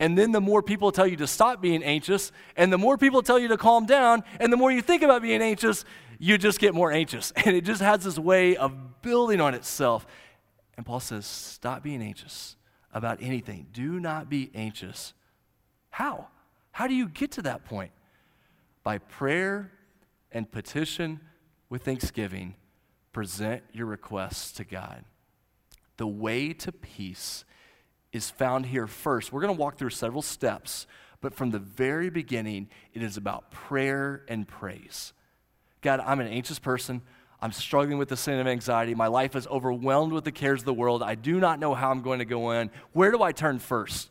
and 0.00 0.18
then 0.18 0.32
the 0.32 0.40
more 0.40 0.62
people 0.62 0.90
tell 0.90 1.06
you 1.06 1.16
to 1.16 1.26
stop 1.26 1.60
being 1.60 1.84
anxious, 1.84 2.32
and 2.56 2.72
the 2.72 2.78
more 2.78 2.96
people 2.96 3.22
tell 3.22 3.38
you 3.38 3.48
to 3.48 3.56
calm 3.56 3.86
down, 3.86 4.24
and 4.40 4.52
the 4.52 4.56
more 4.56 4.72
you 4.72 4.82
think 4.82 5.02
about 5.02 5.22
being 5.22 5.42
anxious, 5.42 5.84
you 6.18 6.38
just 6.38 6.58
get 6.58 6.74
more 6.74 6.90
anxious. 6.90 7.32
And 7.44 7.54
it 7.54 7.64
just 7.64 7.82
has 7.82 8.02
this 8.04 8.18
way 8.18 8.56
of 8.56 9.02
building 9.02 9.40
on 9.40 9.54
itself. 9.54 10.06
And 10.76 10.86
Paul 10.86 11.00
says, 11.00 11.26
stop 11.26 11.82
being 11.82 12.02
anxious 12.02 12.56
about 12.92 13.22
anything. 13.22 13.66
Do 13.72 13.98
not 14.00 14.28
be 14.28 14.50
anxious. 14.54 15.14
How? 15.90 16.28
How 16.72 16.86
do 16.86 16.94
you 16.94 17.08
get 17.08 17.32
to 17.32 17.42
that 17.42 17.64
point? 17.64 17.92
By 18.82 18.98
prayer 18.98 19.72
and 20.32 20.50
petition 20.50 21.20
with 21.68 21.84
thanksgiving, 21.84 22.54
present 23.12 23.62
your 23.72 23.86
requests 23.86 24.52
to 24.52 24.64
God. 24.64 25.04
The 25.96 26.06
way 26.06 26.52
to 26.54 26.72
peace 26.72 27.44
is 28.12 28.30
found 28.30 28.66
here 28.66 28.86
first. 28.86 29.32
We're 29.32 29.40
going 29.40 29.54
to 29.54 29.60
walk 29.60 29.78
through 29.78 29.90
several 29.90 30.22
steps, 30.22 30.86
but 31.20 31.34
from 31.34 31.50
the 31.50 31.58
very 31.58 32.10
beginning, 32.10 32.68
it 32.92 33.02
is 33.02 33.16
about 33.16 33.50
prayer 33.50 34.24
and 34.28 34.46
praise. 34.46 35.12
God, 35.80 36.00
I'm 36.00 36.20
an 36.20 36.26
anxious 36.26 36.58
person. 36.58 37.02
I'm 37.42 37.50
struggling 37.50 37.98
with 37.98 38.08
the 38.08 38.16
sin 38.16 38.38
of 38.38 38.46
anxiety. 38.46 38.94
My 38.94 39.08
life 39.08 39.34
is 39.34 39.48
overwhelmed 39.48 40.12
with 40.12 40.22
the 40.22 40.30
cares 40.30 40.60
of 40.60 40.64
the 40.64 40.72
world. 40.72 41.02
I 41.02 41.16
do 41.16 41.40
not 41.40 41.58
know 41.58 41.74
how 41.74 41.90
I'm 41.90 42.00
going 42.00 42.20
to 42.20 42.24
go 42.24 42.52
in. 42.52 42.70
Where 42.92 43.10
do 43.10 43.20
I 43.20 43.32
turn 43.32 43.58
first? 43.58 44.08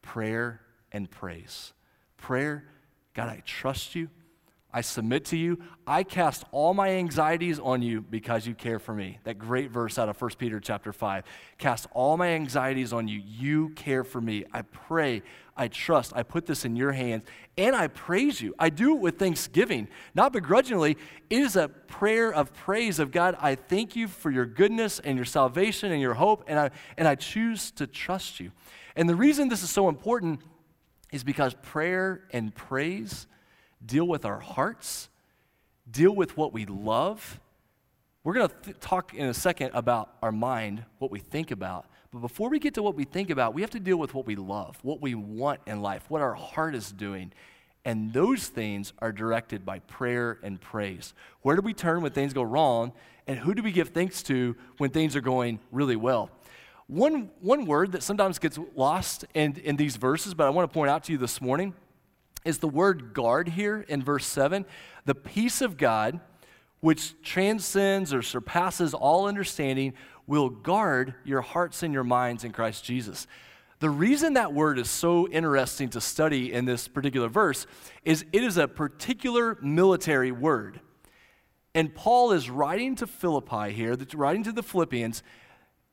Prayer 0.00 0.60
and 0.92 1.10
praise. 1.10 1.72
Prayer, 2.16 2.64
God, 3.14 3.28
I 3.28 3.42
trust 3.44 3.96
you. 3.96 4.08
I 4.72 4.80
submit 4.80 5.26
to 5.26 5.36
you. 5.36 5.58
I 5.86 6.02
cast 6.02 6.44
all 6.50 6.72
my 6.72 6.90
anxieties 6.90 7.58
on 7.58 7.82
you 7.82 8.00
because 8.00 8.46
you 8.46 8.54
care 8.54 8.78
for 8.78 8.94
me. 8.94 9.18
That 9.24 9.38
great 9.38 9.70
verse 9.70 9.98
out 9.98 10.08
of 10.08 10.20
1 10.20 10.30
Peter 10.38 10.60
chapter 10.60 10.92
5. 10.92 11.24
Cast 11.58 11.88
all 11.92 12.16
my 12.16 12.28
anxieties 12.28 12.92
on 12.92 13.06
you. 13.08 13.20
You 13.22 13.70
care 13.70 14.04
for 14.04 14.20
me. 14.20 14.44
I 14.52 14.62
pray. 14.62 15.22
I 15.56 15.68
trust. 15.68 16.12
I 16.14 16.22
put 16.22 16.46
this 16.46 16.64
in 16.64 16.76
your 16.76 16.92
hands 16.92 17.24
and 17.58 17.76
I 17.76 17.88
praise 17.88 18.40
you. 18.40 18.54
I 18.58 18.70
do 18.70 18.94
it 18.94 19.00
with 19.00 19.18
thanksgiving, 19.18 19.88
not 20.14 20.32
begrudgingly. 20.32 20.96
It 21.28 21.38
is 21.40 21.56
a 21.56 21.68
prayer 21.68 22.32
of 22.32 22.54
praise 22.54 22.98
of 22.98 23.10
God. 23.10 23.36
I 23.40 23.54
thank 23.54 23.94
you 23.94 24.08
for 24.08 24.30
your 24.30 24.46
goodness 24.46 24.98
and 24.98 25.16
your 25.16 25.24
salvation 25.24 25.92
and 25.92 26.00
your 26.00 26.14
hope 26.14 26.44
and 26.46 26.58
I 26.58 26.70
and 26.96 27.06
I 27.06 27.14
choose 27.14 27.70
to 27.72 27.86
trust 27.86 28.40
you. 28.40 28.52
And 28.96 29.08
the 29.08 29.14
reason 29.14 29.48
this 29.48 29.62
is 29.62 29.70
so 29.70 29.88
important 29.88 30.40
is 31.12 31.22
because 31.22 31.54
prayer 31.62 32.24
and 32.32 32.54
praise 32.54 33.26
deal 33.84 34.06
with 34.06 34.24
our 34.24 34.38
hearts, 34.38 35.08
deal 35.90 36.14
with 36.14 36.36
what 36.36 36.52
we 36.52 36.66
love. 36.66 37.40
We're 38.24 38.34
going 38.34 38.48
to 38.48 38.54
th- 38.62 38.80
talk 38.80 39.14
in 39.14 39.26
a 39.26 39.34
second 39.34 39.72
about 39.74 40.14
our 40.22 40.32
mind, 40.32 40.84
what 40.98 41.10
we 41.10 41.18
think 41.18 41.50
about. 41.50 41.86
But 42.12 42.20
before 42.20 42.50
we 42.50 42.58
get 42.58 42.74
to 42.74 42.82
what 42.82 42.94
we 42.94 43.04
think 43.04 43.30
about, 43.30 43.54
we 43.54 43.62
have 43.62 43.70
to 43.70 43.80
deal 43.80 43.96
with 43.96 44.14
what 44.14 44.26
we 44.26 44.36
love, 44.36 44.78
what 44.82 45.00
we 45.00 45.14
want 45.14 45.60
in 45.66 45.80
life, 45.80 46.04
what 46.08 46.20
our 46.20 46.34
heart 46.34 46.74
is 46.74 46.92
doing. 46.92 47.32
And 47.84 48.12
those 48.12 48.48
things 48.48 48.92
are 48.98 49.12
directed 49.12 49.64
by 49.64 49.80
prayer 49.80 50.38
and 50.42 50.60
praise. 50.60 51.14
Where 51.40 51.56
do 51.56 51.62
we 51.62 51.74
turn 51.74 52.02
when 52.02 52.12
things 52.12 52.32
go 52.32 52.42
wrong? 52.42 52.92
And 53.26 53.38
who 53.38 53.54
do 53.54 53.62
we 53.62 53.72
give 53.72 53.88
thanks 53.88 54.22
to 54.24 54.54
when 54.78 54.90
things 54.90 55.16
are 55.16 55.20
going 55.20 55.58
really 55.72 55.96
well? 55.96 56.30
One, 56.86 57.30
one 57.40 57.64
word 57.64 57.92
that 57.92 58.02
sometimes 58.02 58.38
gets 58.38 58.58
lost 58.76 59.24
in, 59.34 59.56
in 59.64 59.76
these 59.76 59.96
verses, 59.96 60.34
but 60.34 60.46
I 60.46 60.50
want 60.50 60.70
to 60.70 60.74
point 60.74 60.90
out 60.90 61.04
to 61.04 61.12
you 61.12 61.18
this 61.18 61.40
morning 61.40 61.74
is 62.44 62.58
the 62.58 62.68
word 62.68 63.14
guard 63.14 63.48
here 63.48 63.84
in 63.88 64.02
verse 64.02 64.26
7. 64.26 64.66
The 65.04 65.14
peace 65.14 65.60
of 65.60 65.76
God, 65.76 66.20
which 66.80 67.20
transcends 67.22 68.12
or 68.12 68.20
surpasses 68.20 68.94
all 68.94 69.26
understanding, 69.26 69.94
will 70.26 70.48
guard 70.48 71.14
your 71.24 71.40
hearts 71.40 71.82
and 71.82 71.92
your 71.92 72.04
minds 72.04 72.44
in 72.44 72.52
Christ 72.52 72.84
Jesus. 72.84 73.26
The 73.80 73.90
reason 73.90 74.34
that 74.34 74.52
word 74.52 74.78
is 74.78 74.88
so 74.88 75.28
interesting 75.28 75.88
to 75.90 76.00
study 76.00 76.52
in 76.52 76.64
this 76.64 76.86
particular 76.86 77.28
verse 77.28 77.66
is 78.04 78.24
it 78.32 78.44
is 78.44 78.56
a 78.56 78.68
particular 78.68 79.58
military 79.60 80.30
word. 80.30 80.80
And 81.74 81.94
Paul 81.94 82.32
is 82.32 82.48
writing 82.50 82.94
to 82.96 83.06
Philippi 83.06 83.72
here, 83.72 83.96
that's 83.96 84.14
writing 84.14 84.44
to 84.44 84.52
the 84.52 84.62
Philippians, 84.62 85.22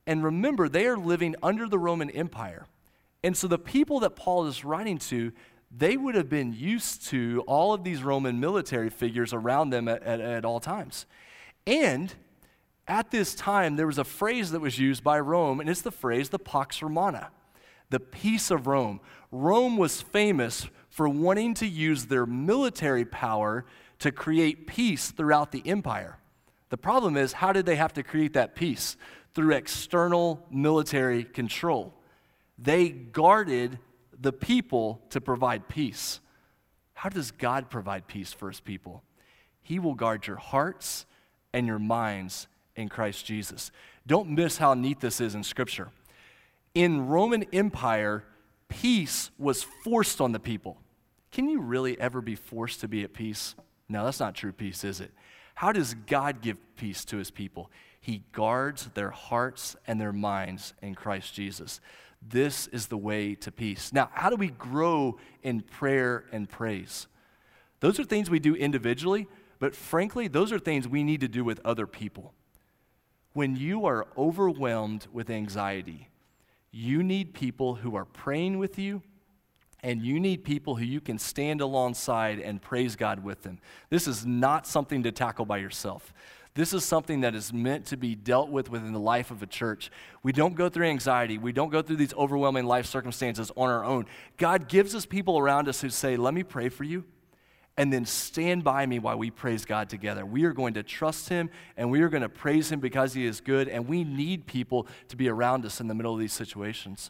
and 0.05 0.23
remember, 0.23 0.67
they 0.67 0.87
are 0.87 0.97
living 0.97 1.35
under 1.41 1.67
the 1.67 1.77
Roman 1.77 2.09
Empire. 2.09 2.65
And 3.23 3.35
so 3.35 3.47
the 3.47 3.59
people 3.59 3.99
that 3.99 4.15
Paul 4.15 4.47
is 4.47 4.65
writing 4.65 4.97
to, 4.99 5.31
they 5.69 5.97
would 5.97 6.15
have 6.15 6.29
been 6.29 6.53
used 6.53 7.05
to 7.09 7.43
all 7.45 7.73
of 7.73 7.83
these 7.83 8.01
Roman 8.01 8.39
military 8.39 8.89
figures 8.89 9.33
around 9.33 9.69
them 9.69 9.87
at, 9.87 10.01
at, 10.03 10.19
at, 10.19 10.45
all 10.45 10.59
times. 10.59 11.05
And 11.67 12.13
at 12.89 13.11
this 13.11 13.35
time, 13.35 13.75
there 13.75 13.87
was 13.87 13.99
a 13.99 14.03
phrase 14.03 14.51
that 14.51 14.59
was 14.59 14.79
used 14.79 15.03
by 15.03 15.19
Rome, 15.19 15.59
and 15.59 15.69
it's 15.69 15.81
the 15.81 15.91
phrase 15.91 16.29
the 16.29 16.39
Pax 16.39 16.81
Romana, 16.81 17.29
the 17.91 17.99
peace 17.99 18.49
of 18.49 18.67
Rome. 18.67 18.99
Rome 19.31 19.77
was 19.77 20.01
famous 20.01 20.67
for 20.89 21.07
wanting 21.07 21.53
to 21.55 21.67
use 21.67 22.07
their 22.07 22.25
military 22.25 23.05
power 23.05 23.63
to 23.99 24.11
create 24.11 24.65
peace 24.65 25.11
throughout 25.11 25.51
the 25.51 25.61
empire. 25.67 26.17
The 26.69 26.77
problem 26.77 27.15
is, 27.15 27.33
how 27.33 27.53
did 27.53 27.65
they 27.65 27.75
have 27.75 27.93
to 27.93 28.03
create 28.03 28.33
that 28.33 28.55
peace? 28.55 28.97
Through 29.35 29.53
external 29.53 30.45
military 30.49 31.23
control. 31.23 31.93
They 32.57 32.89
guarded 32.89 33.77
the 34.19 34.33
people 34.33 35.01
to 35.11 35.21
provide 35.21 35.67
peace. 35.67 36.19
How 36.93 37.09
does 37.09 37.31
God 37.31 37.69
provide 37.69 38.07
peace 38.07 38.33
for 38.33 38.49
his 38.49 38.59
people? 38.59 39.03
He 39.61 39.77
will 39.79 39.93
guard 39.93 40.25
your 40.25 40.37
hearts 40.37 41.05
and 41.53 41.67
your 41.67 41.79
minds 41.79 42.47
in 42.79 42.89
Christ 42.89 43.25
Jesus. 43.25 43.71
Don't 44.07 44.29
miss 44.29 44.57
how 44.57 44.73
neat 44.73 45.01
this 45.01 45.21
is 45.21 45.35
in 45.35 45.43
Scripture. 45.43 45.89
In 46.73 47.07
Roman 47.07 47.43
Empire, 47.53 48.23
peace 48.69 49.31
was 49.37 49.63
forced 49.83 50.21
on 50.21 50.31
the 50.31 50.39
people. 50.39 50.77
Can 51.31 51.49
you 51.49 51.61
really 51.61 51.99
ever 51.99 52.21
be 52.21 52.35
forced 52.35 52.79
to 52.81 52.87
be 52.87 53.03
at 53.03 53.13
peace? 53.13 53.53
No, 53.87 54.05
that's 54.05 54.19
not 54.19 54.33
true 54.33 54.51
peace, 54.51 54.83
is 54.83 55.01
it? 55.01 55.11
How 55.55 55.71
does 55.71 55.93
God 55.93 56.41
give 56.41 56.57
peace 56.77 57.03
to 57.05 57.17
his 57.17 57.29
people? 57.29 57.69
He 57.99 58.23
guards 58.31 58.89
their 58.93 59.09
hearts 59.09 59.75
and 59.85 59.99
their 59.99 60.13
minds 60.13 60.73
in 60.81 60.95
Christ 60.95 61.33
Jesus. 61.33 61.81
This 62.21 62.67
is 62.67 62.87
the 62.87 62.97
way 62.97 63.35
to 63.35 63.51
peace. 63.51 63.91
Now, 63.91 64.09
how 64.13 64.29
do 64.29 64.35
we 64.35 64.49
grow 64.49 65.17
in 65.43 65.61
prayer 65.61 66.25
and 66.31 66.49
praise? 66.49 67.07
Those 67.81 67.99
are 67.99 68.03
things 68.03 68.29
we 68.29 68.39
do 68.39 68.55
individually, 68.55 69.27
but 69.59 69.75
frankly, 69.75 70.27
those 70.27 70.51
are 70.51 70.59
things 70.59 70.87
we 70.87 71.03
need 71.03 71.21
to 71.21 71.27
do 71.27 71.43
with 71.43 71.59
other 71.65 71.87
people. 71.87 72.33
When 73.39 73.55
you 73.55 73.85
are 73.85 74.05
overwhelmed 74.17 75.07
with 75.13 75.29
anxiety, 75.29 76.09
you 76.71 77.03
need 77.03 77.33
people 77.33 77.75
who 77.75 77.95
are 77.95 78.03
praying 78.03 78.59
with 78.59 78.77
you, 78.77 79.01
and 79.81 80.01
you 80.01 80.19
need 80.19 80.43
people 80.43 80.75
who 80.75 80.83
you 80.83 80.99
can 80.99 81.17
stand 81.17 81.61
alongside 81.61 82.39
and 82.39 82.61
praise 82.61 82.97
God 82.97 83.23
with 83.23 83.43
them. 83.43 83.59
This 83.89 84.09
is 84.09 84.25
not 84.25 84.67
something 84.67 85.03
to 85.03 85.13
tackle 85.13 85.45
by 85.45 85.59
yourself. 85.59 86.13
This 86.53 86.73
is 86.73 86.83
something 86.83 87.21
that 87.21 87.33
is 87.33 87.53
meant 87.53 87.85
to 87.85 87.95
be 87.95 88.13
dealt 88.13 88.49
with 88.49 88.69
within 88.69 88.91
the 88.91 88.99
life 88.99 89.31
of 89.31 89.41
a 89.41 89.47
church. 89.47 89.89
We 90.21 90.33
don't 90.33 90.55
go 90.55 90.67
through 90.67 90.87
anxiety. 90.87 91.37
We 91.37 91.53
don't 91.53 91.69
go 91.69 91.81
through 91.81 91.95
these 91.95 92.13
overwhelming 92.15 92.65
life 92.65 92.87
circumstances 92.87 93.53
on 93.55 93.69
our 93.69 93.85
own. 93.85 94.07
God 94.35 94.67
gives 94.67 94.93
us 94.93 95.05
people 95.05 95.39
around 95.39 95.69
us 95.69 95.79
who 95.79 95.89
say, 95.89 96.17
Let 96.17 96.33
me 96.33 96.43
pray 96.43 96.67
for 96.67 96.83
you 96.83 97.05
and 97.79 97.93
then 97.93 98.03
stand 98.03 98.61
by 98.61 98.85
me 98.85 98.99
while 98.99 99.17
we 99.17 99.31
praise 99.31 99.63
God 99.63 99.87
together. 99.87 100.25
We 100.25 100.43
are 100.43 100.51
going 100.51 100.73
to 100.73 100.83
trust 100.83 101.29
Him 101.29 101.49
and 101.77 101.89
we 101.89 102.01
are 102.01 102.09
going 102.09 102.23
to 102.23 102.27
praise 102.29 102.69
Him 102.69 102.81
because 102.81 103.13
He 103.13 103.25
is 103.25 103.39
good, 103.39 103.69
and 103.69 103.87
we 103.87 104.03
need 104.03 104.45
people 104.45 104.85
to 105.07 105.15
be 105.15 105.29
around 105.29 105.65
us 105.65 105.79
in 105.79 105.87
the 105.87 105.95
middle 105.95 106.13
of 106.13 106.19
these 106.19 106.33
situations. 106.33 107.09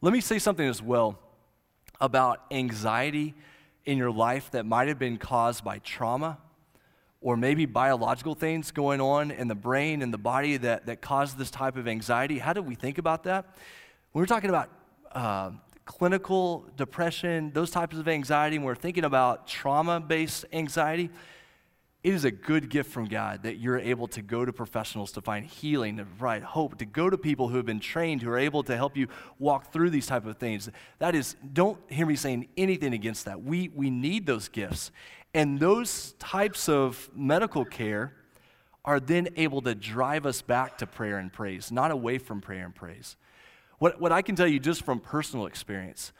Let 0.00 0.12
me 0.12 0.20
say 0.20 0.40
something 0.40 0.66
as 0.66 0.82
well 0.82 1.20
about 2.00 2.40
anxiety 2.50 3.34
in 3.84 3.96
your 3.96 4.10
life 4.10 4.50
that 4.50 4.66
might 4.66 4.88
have 4.88 4.98
been 4.98 5.16
caused 5.16 5.62
by 5.62 5.78
trauma 5.78 6.38
or 7.20 7.36
maybe 7.36 7.64
biological 7.64 8.34
things 8.34 8.72
going 8.72 9.00
on 9.00 9.30
in 9.30 9.46
the 9.46 9.54
brain 9.54 10.02
and 10.02 10.12
the 10.12 10.18
body 10.18 10.56
that, 10.56 10.86
that 10.86 11.02
cause 11.02 11.34
this 11.34 11.52
type 11.52 11.76
of 11.76 11.86
anxiety. 11.86 12.40
How 12.40 12.52
do 12.52 12.62
we 12.62 12.74
think 12.74 12.98
about 12.98 13.22
that? 13.24 13.44
When 14.10 14.20
we're 14.20 14.26
talking 14.26 14.50
about 14.50 14.70
uh, 15.12 15.52
clinical 15.84 16.66
depression, 16.76 17.50
those 17.52 17.70
types 17.70 17.96
of 17.96 18.08
anxiety, 18.08 18.56
and 18.56 18.64
we're 18.64 18.74
thinking 18.74 19.04
about 19.04 19.46
trauma 19.46 20.00
based 20.00 20.44
anxiety, 20.52 21.10
it 22.02 22.12
is 22.12 22.26
a 22.26 22.30
good 22.30 22.68
gift 22.68 22.90
from 22.90 23.06
God 23.06 23.44
that 23.44 23.56
you're 23.56 23.78
able 23.78 24.06
to 24.08 24.20
go 24.20 24.44
to 24.44 24.52
professionals 24.52 25.10
to 25.12 25.22
find 25.22 25.46
healing, 25.46 25.96
to 25.96 26.04
provide 26.04 26.42
hope, 26.42 26.76
to 26.78 26.84
go 26.84 27.08
to 27.08 27.16
people 27.16 27.48
who 27.48 27.56
have 27.56 27.64
been 27.64 27.80
trained, 27.80 28.20
who 28.20 28.28
are 28.30 28.38
able 28.38 28.62
to 28.64 28.76
help 28.76 28.94
you 28.94 29.08
walk 29.38 29.72
through 29.72 29.88
these 29.88 30.06
type 30.06 30.26
of 30.26 30.36
things. 30.36 30.68
That 30.98 31.14
is, 31.14 31.34
don't 31.54 31.78
hear 31.90 32.04
me 32.04 32.16
saying 32.16 32.48
anything 32.58 32.92
against 32.92 33.24
that. 33.24 33.42
We, 33.42 33.70
we 33.74 33.88
need 33.88 34.26
those 34.26 34.48
gifts. 34.48 34.90
And 35.32 35.58
those 35.58 36.12
types 36.18 36.68
of 36.68 37.08
medical 37.14 37.64
care 37.64 38.12
are 38.84 39.00
then 39.00 39.28
able 39.36 39.62
to 39.62 39.74
drive 39.74 40.26
us 40.26 40.42
back 40.42 40.76
to 40.78 40.86
prayer 40.86 41.16
and 41.16 41.32
praise, 41.32 41.72
not 41.72 41.90
away 41.90 42.18
from 42.18 42.42
prayer 42.42 42.66
and 42.66 42.74
praise. 42.74 43.16
What, 43.84 44.00
what 44.00 44.12
I 44.12 44.22
can 44.22 44.34
tell 44.34 44.46
you 44.46 44.58
just 44.58 44.82
from 44.82 44.98
personal 44.98 45.44
experience, 45.44 46.14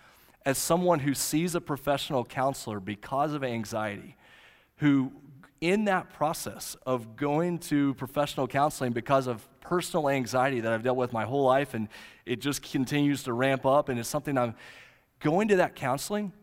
as 0.45 0.59
someone 0.59 0.99
who 0.99 1.15
sees 1.15 1.55
a 1.55 1.63
professional 1.63 2.23
counselor 2.23 2.79
because 2.79 3.33
of 3.33 3.43
anxiety, 3.43 4.19
who 4.77 5.11
in 5.63 5.87
that 5.87 6.13
process 6.13 6.77
of 6.85 7.17
going 7.17 7.59
to 7.61 7.95
professional 7.95 8.47
counseling 8.47 8.93
because 8.93 9.27
of 9.27 9.49
personal 9.61 10.11
anxiety 10.11 10.61
that 10.61 10.75
I've 10.75 10.83
dealt 10.83 10.99
with 10.99 11.15
my 11.15 11.25
whole 11.25 11.45
life 11.45 11.73
and 11.73 11.89
it 12.27 12.39
just 12.43 12.61
continues 12.61 13.23
to 13.23 13.33
ramp 13.33 13.65
up 13.65 13.89
and 13.89 13.99
it's 13.99 14.11
something 14.11 14.37
I'm 14.37 14.57
going 15.21 15.49
to 15.49 15.57
that 15.57 15.75
counseling 15.75 16.35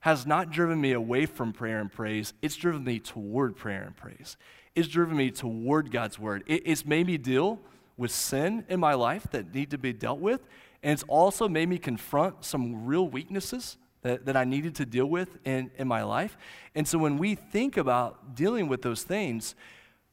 has 0.00 0.24
not 0.24 0.48
driven 0.48 0.80
me 0.80 0.92
away 0.92 1.26
from 1.26 1.52
prayer 1.52 1.78
and 1.78 1.92
praise, 1.92 2.32
it's 2.40 2.56
driven 2.56 2.84
me 2.84 3.00
toward 3.00 3.54
prayer 3.54 3.82
and 3.82 3.94
praise. 3.94 4.38
It's 4.74 4.88
driven 4.88 5.18
me 5.18 5.30
toward 5.30 5.90
God's 5.90 6.18
word. 6.18 6.42
It, 6.46 6.62
it's 6.64 6.86
made 6.86 7.06
me 7.06 7.18
deal 7.18 7.60
with 7.96 8.10
sin 8.10 8.64
in 8.68 8.80
my 8.80 8.94
life 8.94 9.26
that 9.30 9.54
need 9.54 9.70
to 9.70 9.78
be 9.78 9.92
dealt 9.92 10.18
with. 10.18 10.40
And 10.82 10.92
it's 10.92 11.04
also 11.08 11.48
made 11.48 11.68
me 11.68 11.78
confront 11.78 12.44
some 12.44 12.84
real 12.86 13.08
weaknesses 13.08 13.76
that, 14.02 14.26
that 14.26 14.36
I 14.36 14.44
needed 14.44 14.74
to 14.76 14.86
deal 14.86 15.06
with 15.06 15.38
in, 15.44 15.70
in 15.78 15.88
my 15.88 16.02
life. 16.02 16.36
And 16.74 16.86
so 16.86 16.98
when 16.98 17.18
we 17.18 17.34
think 17.34 17.76
about 17.76 18.34
dealing 18.34 18.68
with 18.68 18.82
those 18.82 19.02
things, 19.02 19.54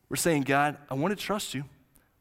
we're 0.09 0.15
saying, 0.15 0.43
God, 0.43 0.77
I 0.89 0.93
want 0.93 1.17
to 1.17 1.21
trust 1.21 1.53
you. 1.53 1.65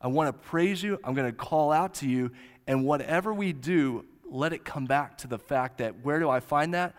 I 0.00 0.08
want 0.08 0.28
to 0.28 0.32
praise 0.32 0.82
you. 0.82 0.98
I'm 1.04 1.14
going 1.14 1.30
to 1.30 1.36
call 1.36 1.72
out 1.72 1.94
to 1.94 2.08
you. 2.08 2.32
And 2.66 2.84
whatever 2.84 3.32
we 3.34 3.52
do, 3.52 4.04
let 4.28 4.52
it 4.52 4.64
come 4.64 4.86
back 4.86 5.18
to 5.18 5.26
the 5.26 5.38
fact 5.38 5.78
that 5.78 6.04
where 6.04 6.18
do 6.18 6.28
I 6.30 6.40
find 6.40 6.74
that? 6.74 6.94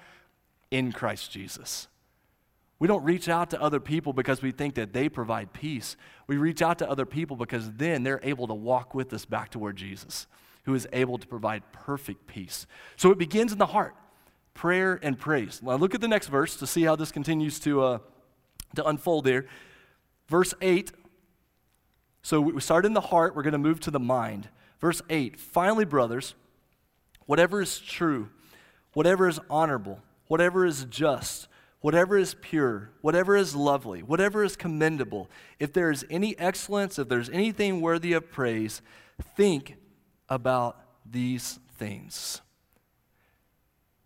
In 0.70 0.92
Christ 0.92 1.32
Jesus. 1.32 1.88
We 2.82 2.88
don't 2.88 3.04
reach 3.04 3.30
out 3.30 3.52
to 3.52 3.62
other 3.62 3.80
people 3.80 4.12
because 4.12 4.42
we 4.42 4.50
think 4.50 4.74
that 4.74 4.92
they 4.92 5.08
provide 5.08 5.54
peace. 5.54 5.96
We 6.26 6.38
reach 6.38 6.64
out 6.64 6.80
to 6.80 6.90
other 6.90 7.06
people 7.06 7.38
because 7.38 7.72
then 7.74 8.02
they're 8.02 8.20
able 8.24 8.48
to 8.48 8.56
walk 8.56 8.96
with 8.96 9.14
us 9.14 9.24
back 9.24 9.52
toward 9.52 9.76
Jesus, 9.76 10.26
who 10.64 10.74
is 10.74 10.88
able 10.92 11.20
to 11.20 11.28
provide 11.28 11.62
perfect 11.74 12.26
peace. 12.26 12.66
So 12.96 13.12
it 13.12 13.20
begins 13.20 13.52
in 13.52 13.60
the 13.60 13.68
heart 13.68 13.94
prayer 14.56 15.00
and 15.04 15.16
praise. 15.20 15.62
Now 15.62 15.76
look 15.76 15.94
at 15.94 16.02
the 16.02 16.08
next 16.08 16.30
verse 16.30 16.56
to 16.56 16.66
see 16.66 16.82
how 16.82 16.96
this 16.96 17.12
continues 17.12 17.60
to, 17.60 17.84
uh, 17.84 18.00
to 18.76 18.84
unfold 18.88 19.26
there. 19.26 19.46
Verse 20.28 20.56
8. 20.60 20.92
So 22.24 22.42
we 22.42 22.60
start 22.62 22.88
in 22.88 22.96
the 22.96 23.02
heart, 23.02 23.36
we're 23.36 23.44
going 23.44 23.52
to 23.52 23.60
move 23.60 23.80
to 23.82 23.92
the 23.92 24.00
mind. 24.00 24.50
Verse 24.80 25.04
8 25.08 25.40
Finally, 25.40 25.86
brothers, 25.86 26.34
whatever 27.28 27.62
is 27.62 27.78
true, 27.78 28.30
whatever 28.94 29.28
is 29.28 29.40
honorable, 29.52 30.02
whatever 30.26 30.66
is 30.66 30.86
just, 30.86 31.48
whatever 31.82 32.18
is 32.18 32.36
pure, 32.36 32.92
whatever 33.02 33.36
is 33.36 33.56
lovely, 33.56 34.02
whatever 34.02 34.44
is 34.44 34.56
commendable, 34.56 35.30
if 35.60 35.74
there 35.74 35.92
is 35.92 36.06
any 36.10 36.38
excellence, 36.40 36.98
if 36.98 37.10
there's 37.10 37.30
anything 37.30 37.82
worthy 37.82 38.14
of 38.14 38.32
praise, 38.32 38.82
think 39.36 39.76
about 40.30 40.80
these 41.06 41.60
things. 41.78 42.42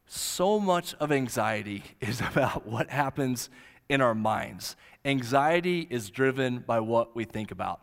So 0.08 0.60
much 0.60 0.94
of 0.96 1.12
anxiety 1.12 1.84
is 2.02 2.22
about 2.22 2.66
what 2.66 2.90
happens 2.90 3.50
in 3.90 4.02
our 4.02 4.16
minds. 4.16 4.76
Anxiety 5.04 5.86
is 5.90 6.10
driven 6.10 6.60
by 6.60 6.80
what 6.80 7.16
we 7.16 7.26
think 7.26 7.52
about. 7.52 7.82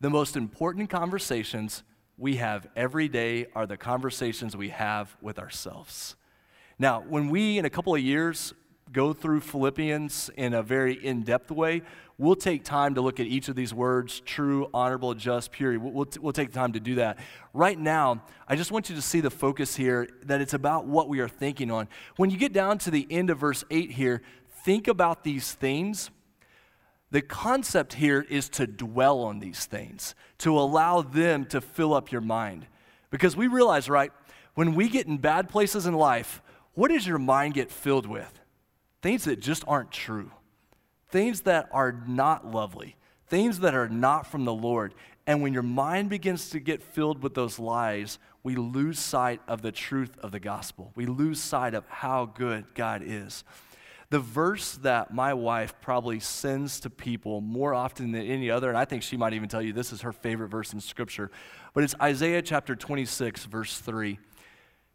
The 0.00 0.08
most 0.08 0.36
important 0.36 0.88
conversations 0.88 1.82
we 2.16 2.36
have 2.36 2.66
every 2.76 3.08
day 3.08 3.46
are 3.54 3.66
the 3.66 3.76
conversations 3.76 4.56
we 4.56 4.70
have 4.70 5.14
with 5.20 5.38
ourselves. 5.38 6.16
Now, 6.78 7.02
when 7.06 7.28
we, 7.28 7.58
in 7.58 7.66
a 7.66 7.70
couple 7.70 7.94
of 7.94 8.00
years, 8.00 8.54
go 8.92 9.12
through 9.12 9.40
Philippians 9.40 10.30
in 10.36 10.54
a 10.54 10.62
very 10.62 10.94
in 10.94 11.22
depth 11.22 11.50
way, 11.50 11.82
we'll 12.18 12.34
take 12.34 12.64
time 12.64 12.94
to 12.94 13.00
look 13.00 13.18
at 13.20 13.26
each 13.26 13.48
of 13.48 13.56
these 13.56 13.72
words 13.72 14.20
true, 14.20 14.68
honorable, 14.74 15.14
just, 15.14 15.52
pure. 15.52 15.78
We'll, 15.78 16.06
we'll, 16.20 16.32
take 16.32 16.52
time 16.52 16.72
to 16.72 16.80
do 16.80 16.96
that. 16.96 17.18
Right 17.54 17.78
now, 17.78 18.22
I 18.46 18.56
just 18.56 18.70
want 18.70 18.90
you 18.90 18.96
to 18.96 19.02
see 19.02 19.20
the 19.20 19.30
focus 19.30 19.76
here 19.76 20.08
that 20.26 20.40
it's 20.40 20.54
about 20.54 20.86
what 20.86 21.08
we 21.08 21.20
are 21.20 21.28
thinking 21.28 21.70
on. 21.70 21.88
When 22.16 22.30
you 22.30 22.36
get 22.36 22.52
down 22.52 22.78
to 22.78 22.90
the 22.90 23.06
end 23.10 23.30
of 23.30 23.38
verse 23.38 23.64
8 23.70 23.92
here, 23.92 24.22
think 24.64 24.88
about 24.88 25.24
these 25.24 25.52
things. 25.52 26.10
The 27.10 27.22
concept 27.22 27.94
here 27.94 28.24
is 28.28 28.48
to 28.50 28.66
dwell 28.66 29.20
on 29.20 29.40
these 29.40 29.66
things, 29.66 30.14
to 30.38 30.58
allow 30.58 31.02
them 31.02 31.44
to 31.46 31.60
fill 31.60 31.94
up 31.94 32.12
your 32.12 32.20
mind. 32.20 32.66
Because 33.10 33.36
we 33.36 33.48
realize, 33.48 33.88
right, 33.88 34.12
when 34.54 34.74
we 34.74 34.88
get 34.88 35.06
in 35.06 35.18
bad 35.18 35.48
places 35.48 35.86
in 35.86 35.94
life, 35.94 36.42
what 36.74 36.88
does 36.88 37.06
your 37.06 37.18
mind 37.18 37.54
get 37.54 37.70
filled 37.70 38.06
with? 38.06 38.39
Things 39.02 39.24
that 39.24 39.40
just 39.40 39.64
aren't 39.66 39.90
true, 39.90 40.30
things 41.08 41.42
that 41.42 41.68
are 41.72 41.92
not 42.06 42.50
lovely, 42.50 42.96
things 43.26 43.60
that 43.60 43.74
are 43.74 43.88
not 43.88 44.26
from 44.26 44.44
the 44.44 44.54
Lord. 44.54 44.94
And 45.26 45.42
when 45.42 45.52
your 45.52 45.62
mind 45.62 46.10
begins 46.10 46.50
to 46.50 46.60
get 46.60 46.82
filled 46.82 47.22
with 47.22 47.34
those 47.34 47.58
lies, 47.58 48.18
we 48.42 48.56
lose 48.56 48.98
sight 48.98 49.40
of 49.46 49.62
the 49.62 49.72
truth 49.72 50.18
of 50.18 50.32
the 50.32 50.40
gospel. 50.40 50.92
We 50.94 51.06
lose 51.06 51.40
sight 51.40 51.74
of 51.74 51.86
how 51.88 52.26
good 52.26 52.74
God 52.74 53.02
is. 53.04 53.44
The 54.08 54.18
verse 54.18 54.72
that 54.78 55.14
my 55.14 55.34
wife 55.34 55.74
probably 55.80 56.18
sends 56.18 56.80
to 56.80 56.90
people 56.90 57.40
more 57.40 57.72
often 57.74 58.10
than 58.10 58.26
any 58.26 58.50
other, 58.50 58.68
and 58.68 58.76
I 58.76 58.84
think 58.84 59.04
she 59.04 59.16
might 59.16 59.34
even 59.34 59.48
tell 59.48 59.62
you 59.62 59.72
this 59.72 59.92
is 59.92 60.00
her 60.00 60.12
favorite 60.12 60.48
verse 60.48 60.72
in 60.72 60.80
Scripture, 60.80 61.30
but 61.74 61.84
it's 61.84 61.94
Isaiah 62.02 62.42
chapter 62.42 62.74
26, 62.74 63.44
verse 63.44 63.78
3. 63.78 64.18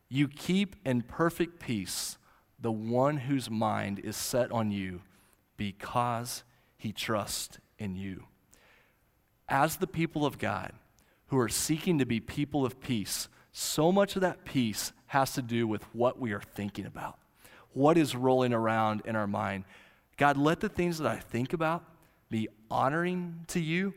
You 0.10 0.28
keep 0.28 0.76
in 0.84 1.02
perfect 1.02 1.60
peace 1.60 2.18
the 2.66 2.72
one 2.72 3.18
whose 3.18 3.48
mind 3.48 4.00
is 4.00 4.16
set 4.16 4.52
on 4.52 4.72
you 4.72 5.00
because 5.56 6.44
he 6.78 6.92
trusts 6.92 7.60
in 7.78 7.96
you. 7.96 8.24
As 9.48 9.78
the 9.78 9.86
people 9.86 10.26
of 10.26 10.40
God 10.40 10.72
who 11.28 11.38
are 11.38 11.48
seeking 11.48 12.00
to 12.00 12.08
be 12.08 12.20
people 12.20 12.66
of 12.66 12.80
peace, 12.80 13.30
so 13.52 13.92
much 13.92 14.16
of 14.16 14.24
that 14.24 14.46
peace 14.46 14.94
has 15.06 15.34
to 15.34 15.44
do 15.44 15.68
with 15.68 15.84
what 15.94 16.20
we 16.20 16.32
are 16.32 16.42
thinking 16.42 16.88
about, 16.88 17.20
what 17.74 18.00
is 18.00 18.16
rolling 18.16 18.52
around 18.52 19.04
in 19.06 19.16
our 19.16 19.28
mind. 19.28 19.64
God, 20.18 20.36
let 20.36 20.60
the 20.60 20.68
things 20.68 20.98
that 20.98 21.08
I 21.08 21.18
think 21.18 21.54
about 21.54 21.84
be 22.32 22.48
honoring 22.72 23.46
to 23.50 23.60
you. 23.60 23.94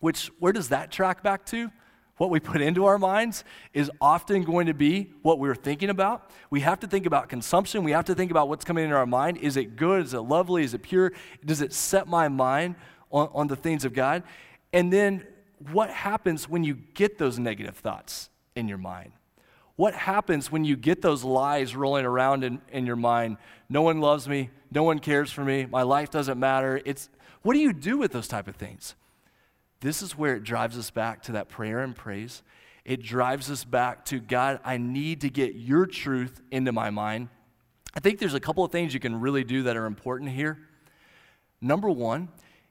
Which, 0.00 0.32
where 0.40 0.52
does 0.52 0.70
that 0.70 0.90
track 0.90 1.22
back 1.22 1.46
to? 1.46 1.70
What 2.16 2.30
we 2.30 2.38
put 2.38 2.60
into 2.60 2.84
our 2.84 2.98
minds 2.98 3.44
is 3.72 3.90
often 4.00 4.42
going 4.42 4.66
to 4.66 4.74
be 4.74 5.12
what 5.22 5.38
we're 5.38 5.54
thinking 5.54 5.90
about. 5.90 6.30
We 6.48 6.60
have 6.60 6.80
to 6.80 6.86
think 6.86 7.06
about 7.06 7.28
consumption. 7.28 7.82
We 7.82 7.90
have 7.92 8.04
to 8.04 8.14
think 8.14 8.30
about 8.30 8.48
what's 8.48 8.64
coming 8.64 8.84
into 8.84 8.96
our 8.96 9.06
mind. 9.06 9.38
Is 9.38 9.56
it 9.56 9.76
good? 9.76 10.04
Is 10.04 10.14
it 10.14 10.20
lovely? 10.20 10.62
Is 10.62 10.74
it 10.74 10.82
pure? 10.82 11.12
Does 11.44 11.60
it 11.60 11.72
set 11.72 12.06
my 12.06 12.28
mind 12.28 12.76
on, 13.10 13.28
on 13.34 13.46
the 13.48 13.56
things 13.56 13.84
of 13.84 13.92
God? 13.92 14.22
And 14.72 14.92
then 14.92 15.26
what 15.72 15.90
happens 15.90 16.48
when 16.48 16.62
you 16.62 16.74
get 16.74 17.18
those 17.18 17.38
negative 17.38 17.76
thoughts 17.76 18.30
in 18.54 18.68
your 18.68 18.78
mind? 18.78 19.12
What 19.76 19.94
happens 19.94 20.52
when 20.52 20.64
you 20.64 20.76
get 20.76 21.02
those 21.02 21.24
lies 21.24 21.74
rolling 21.74 22.04
around 22.04 22.44
in, 22.44 22.60
in 22.70 22.86
your 22.86 22.96
mind? 22.96 23.38
No 23.68 23.82
one 23.82 24.00
loves 24.00 24.28
me. 24.28 24.50
No 24.70 24.84
one 24.84 25.00
cares 25.00 25.32
for 25.32 25.44
me. 25.44 25.66
My 25.66 25.82
life 25.82 26.10
doesn't 26.10 26.38
matter. 26.38 26.80
It's, 26.84 27.08
what 27.42 27.54
do 27.54 27.60
you 27.60 27.72
do 27.72 27.98
with 27.98 28.12
those 28.12 28.28
type 28.28 28.46
of 28.46 28.54
things? 28.54 28.94
This 29.84 30.00
is 30.00 30.16
where 30.16 30.34
it 30.34 30.44
drives 30.44 30.78
us 30.78 30.90
back 30.90 31.24
to 31.24 31.32
that 31.32 31.50
prayer 31.50 31.80
and 31.80 31.94
praise. 31.94 32.42
It 32.86 33.02
drives 33.02 33.50
us 33.50 33.64
back 33.64 34.06
to 34.06 34.18
God, 34.18 34.58
I 34.64 34.78
need 34.78 35.20
to 35.20 35.28
get 35.28 35.56
your 35.56 35.84
truth 35.84 36.40
into 36.50 36.72
my 36.72 36.88
mind. 36.88 37.28
I 37.94 38.00
think 38.00 38.18
there's 38.18 38.32
a 38.32 38.40
couple 38.40 38.64
of 38.64 38.72
things 38.72 38.94
you 38.94 38.98
can 38.98 39.20
really 39.20 39.44
do 39.44 39.64
that 39.64 39.76
are 39.76 39.84
important 39.84 40.30
here. 40.30 40.58
Number 41.60 41.90
one 41.90 42.30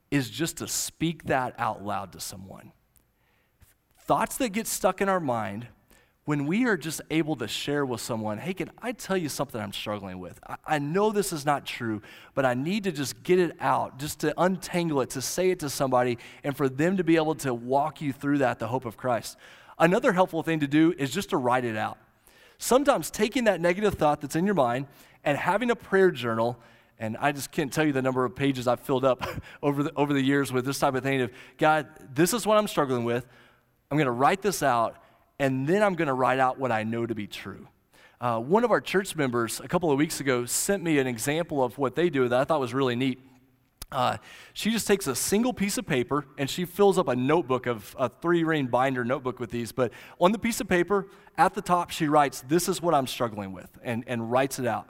is 0.10 0.28
just 0.28 0.58
to 0.58 0.68
speak 0.68 1.26
that 1.26 1.54
out 1.60 1.86
loud 1.86 2.14
to 2.14 2.20
someone. 2.20 2.72
Thoughts 4.00 4.38
that 4.38 4.50
get 4.50 4.66
stuck 4.66 5.00
in 5.00 5.08
our 5.08 5.20
mind, 5.20 5.68
when 6.26 6.46
we 6.46 6.66
are 6.66 6.78
just 6.78 7.02
able 7.12 7.36
to 7.36 7.48
share 7.48 7.86
with 7.86 8.00
someone, 8.00 8.38
hey, 8.38 8.54
can 8.54 8.72
I 8.82 8.94
tell 8.94 9.18
you 9.18 9.28
something 9.28 9.60
I'm 9.60 9.74
struggling 9.74 10.20
with? 10.20 10.40
I, 10.48 10.56
I, 10.66 10.80
know 10.80 11.12
this 11.12 11.34
is 11.34 11.46
not 11.46 11.66
true, 11.66 12.02
but 12.34 12.46
I 12.46 12.54
need 12.54 12.86
to 12.86 12.94
just 12.94 13.24
get 13.24 13.40
it 13.40 13.58
out, 13.60 14.00
just 14.00 14.20
to 14.22 14.34
untangle 14.42 15.02
it, 15.02 15.10
to 15.12 15.22
say 15.22 15.50
it 15.50 15.60
to 15.60 15.70
somebody, 15.70 16.18
and 16.44 16.56
for 16.56 16.70
them 16.70 16.96
to 16.98 17.04
be 17.04 17.18
able 17.18 17.36
to 17.36 17.54
walk 17.54 18.02
you 18.02 18.14
through 18.14 18.38
that, 18.38 18.60
the 18.60 18.68
hope 18.68 18.86
of 18.86 18.96
Christ. 18.96 19.38
Another 19.78 20.14
helpful 20.14 20.44
thing 20.44 20.62
to 20.62 20.68
do 20.68 20.94
is 20.98 21.12
just 21.12 21.32
to 21.32 21.38
write 21.38 21.66
it 21.66 21.76
out. 21.76 21.98
Sometimes 22.58 23.12
taking 23.12 23.44
that 23.46 23.60
negative 23.60 23.96
thought 23.96 24.22
that's 24.22 24.38
in 24.38 24.46
your 24.46 24.56
mind 24.56 24.88
and 25.26 25.38
having 25.38 25.72
a 25.72 25.76
prayer 25.76 26.12
journal 26.12 26.58
and 27.00 27.18
I 27.18 27.32
just 27.32 27.52
can't 27.52 27.74
tell 27.74 27.86
you 27.86 27.92
the 27.92 28.02
number 28.02 28.24
of 28.24 28.36
pages 28.36 28.68
I've 28.68 28.80
filled 28.80 29.04
up 29.04 29.28
over 29.64 29.84
the, 29.84 29.92
over 29.96 30.14
the 30.14 30.22
years 30.22 30.54
with 30.54 30.64
this 30.64 30.80
type 30.80 30.96
of 30.96 31.04
thing 31.04 31.22
of, 31.22 31.32
God, 31.58 31.88
this 32.14 32.34
is 32.34 32.46
what 32.46 32.58
I'm 32.58 32.68
struggling 32.68 33.04
with. 33.04 33.26
I'm 33.92 33.98
going 33.98 34.06
to 34.06 34.12
write 34.12 34.42
this 34.42 34.64
out, 34.64 35.03
and 35.40 35.68
then 35.68 35.84
I'm 35.84 35.96
going 35.96 36.08
to 36.08 36.14
write 36.14 36.40
out 36.40 36.60
what 36.60 36.72
I 36.72 36.84
know 36.84 37.06
to 37.06 37.16
be 37.16 37.28
true. 37.28 37.68
Uh, 38.22 38.40
one 38.40 38.64
of 38.64 38.72
our 38.72 38.80
church 38.80 39.16
members 39.16 39.60
a 39.60 39.68
couple 39.68 39.92
of 39.92 39.98
weeks 39.98 40.20
ago 40.20 40.46
sent 40.46 40.82
me 40.82 40.98
an 41.00 41.08
example 41.08 41.64
of 41.64 41.78
what 41.78 41.96
they 41.96 42.10
do 42.10 42.28
that 42.30 42.40
I 42.40 42.44
thought 42.46 42.60
was 42.60 42.74
really 42.74 42.96
neat. 42.96 43.20
Uh, 43.92 44.18
she 44.54 44.72
just 44.72 44.88
takes 44.88 45.06
a 45.08 45.16
single 45.16 45.54
piece 45.54 45.78
of 45.78 45.86
paper 45.86 46.26
and 46.38 46.50
she 46.50 46.66
fills 46.66 46.98
up 46.98 47.08
a 47.08 47.16
notebook 47.16 47.68
of 47.68 47.96
a 48.00 48.10
three 48.10 48.44
ring 48.44 48.68
binder 48.68 49.04
notebook 49.04 49.40
with 49.40 49.52
these. 49.52 49.72
But 49.72 49.92
on 50.20 50.32
the 50.32 50.40
piece 50.40 50.60
of 50.62 50.68
paper, 50.68 51.08
at 51.38 51.54
the 51.54 51.62
top, 51.62 51.92
she 51.92 52.08
writes, 52.08 52.42
This 52.48 52.68
is 52.68 52.82
what 52.82 52.94
I'm 52.94 53.08
struggling 53.08 53.52
with, 53.52 53.70
and, 53.84 54.04
and 54.08 54.32
writes 54.32 54.58
it 54.58 54.66
out. 54.66 54.90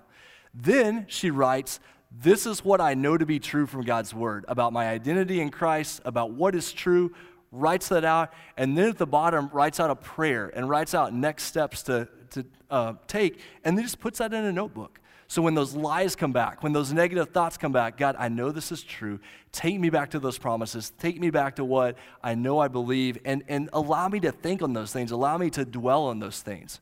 Then 0.53 1.05
she 1.09 1.31
writes, 1.31 1.79
This 2.11 2.45
is 2.45 2.63
what 2.63 2.79
I 2.79 2.93
know 2.93 3.17
to 3.17 3.25
be 3.25 3.39
true 3.39 3.65
from 3.65 3.81
God's 3.81 4.13
word 4.13 4.45
about 4.47 4.71
my 4.71 4.87
identity 4.87 5.41
in 5.41 5.49
Christ, 5.49 6.01
about 6.05 6.31
what 6.31 6.55
is 6.55 6.71
true, 6.71 7.13
writes 7.53 7.87
that 7.89 8.03
out, 8.03 8.33
and 8.57 8.77
then 8.77 8.89
at 8.89 8.97
the 8.97 9.07
bottom 9.07 9.49
writes 9.53 9.79
out 9.79 9.89
a 9.89 9.95
prayer 9.95 10.51
and 10.53 10.67
writes 10.67 10.93
out 10.93 11.13
next 11.13 11.43
steps 11.43 11.83
to, 11.83 12.07
to 12.31 12.45
uh, 12.69 12.93
take, 13.07 13.39
and 13.63 13.77
then 13.77 13.83
just 13.85 13.99
puts 13.99 14.19
that 14.19 14.33
in 14.33 14.43
a 14.43 14.51
notebook. 14.51 14.99
So 15.27 15.41
when 15.41 15.55
those 15.55 15.73
lies 15.73 16.15
come 16.15 16.31
back, 16.31 16.61
when 16.61 16.73
those 16.73 16.91
negative 16.91 17.29
thoughts 17.29 17.57
come 17.57 17.71
back, 17.71 17.97
God, 17.97 18.15
I 18.19 18.27
know 18.27 18.51
this 18.51 18.71
is 18.71 18.83
true. 18.83 19.19
Take 19.51 19.79
me 19.79 19.89
back 19.89 20.11
to 20.11 20.19
those 20.19 20.37
promises. 20.37 20.91
Take 20.99 21.19
me 21.19 21.29
back 21.29 21.55
to 21.55 21.65
what 21.65 21.97
I 22.21 22.35
know 22.35 22.59
I 22.59 22.67
believe, 22.67 23.17
and, 23.25 23.43
and 23.47 23.69
allow 23.73 24.09
me 24.09 24.19
to 24.21 24.31
think 24.31 24.61
on 24.61 24.73
those 24.73 24.91
things. 24.91 25.11
Allow 25.11 25.37
me 25.37 25.49
to 25.51 25.65
dwell 25.65 26.05
on 26.05 26.19
those 26.19 26.41
things. 26.41 26.81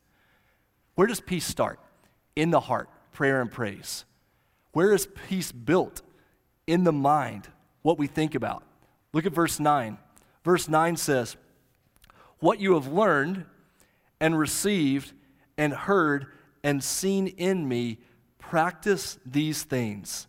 Where 0.96 1.08
does 1.08 1.22
peace 1.22 1.46
start? 1.46 1.80
In 2.36 2.50
the 2.50 2.62
heart 2.62 2.90
prayer 3.12 3.42
and 3.42 3.52
praise? 3.52 4.06
Where 4.72 4.94
is 4.94 5.08
peace 5.28 5.52
built? 5.52 6.02
In 6.68 6.84
the 6.84 6.94
mind, 6.94 7.50
what 7.82 7.98
we 7.98 8.08
think 8.08 8.36
about. 8.36 8.64
Look 9.14 9.26
at 9.26 9.34
verse 9.34 9.60
9. 9.60 9.98
Verse 10.44 10.68
9 10.68 10.96
says, 10.98 11.38
What 12.40 12.60
you 12.60 12.74
have 12.74 12.88
learned 12.88 13.46
and 14.20 14.38
received 14.38 15.14
and 15.58 15.74
heard 15.74 16.28
and 16.64 16.84
seen 16.84 17.28
in 17.28 17.68
me, 17.68 18.00
practice 18.38 19.18
these 19.26 19.64
things, 19.64 20.28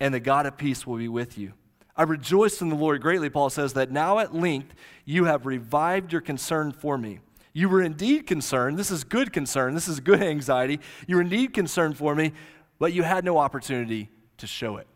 and 0.00 0.14
the 0.14 0.20
God 0.20 0.46
of 0.46 0.56
peace 0.56 0.86
will 0.86 0.98
be 0.98 1.08
with 1.08 1.36
you. 1.36 1.52
I 1.96 2.04
rejoice 2.04 2.62
in 2.62 2.68
the 2.68 2.76
Lord 2.76 3.02
greatly, 3.02 3.28
Paul 3.28 3.50
says, 3.50 3.72
that 3.72 3.90
now 3.90 4.20
at 4.20 4.34
length 4.34 4.74
you 5.04 5.24
have 5.24 5.46
revived 5.46 6.12
your 6.12 6.20
concern 6.20 6.70
for 6.70 6.96
me. 6.96 7.18
You 7.52 7.68
were 7.68 7.82
indeed 7.82 8.26
concerned. 8.26 8.78
This 8.78 8.92
is 8.92 9.02
good 9.02 9.32
concern. 9.32 9.74
This 9.74 9.88
is 9.88 9.98
good 9.98 10.22
anxiety. 10.22 10.78
You 11.08 11.16
were 11.16 11.22
indeed 11.22 11.52
concerned 11.54 11.96
for 11.96 12.14
me, 12.14 12.32
but 12.78 12.92
you 12.92 13.02
had 13.02 13.24
no 13.24 13.38
opportunity 13.38 14.10
to 14.36 14.46
show 14.46 14.76
it. 14.76 14.86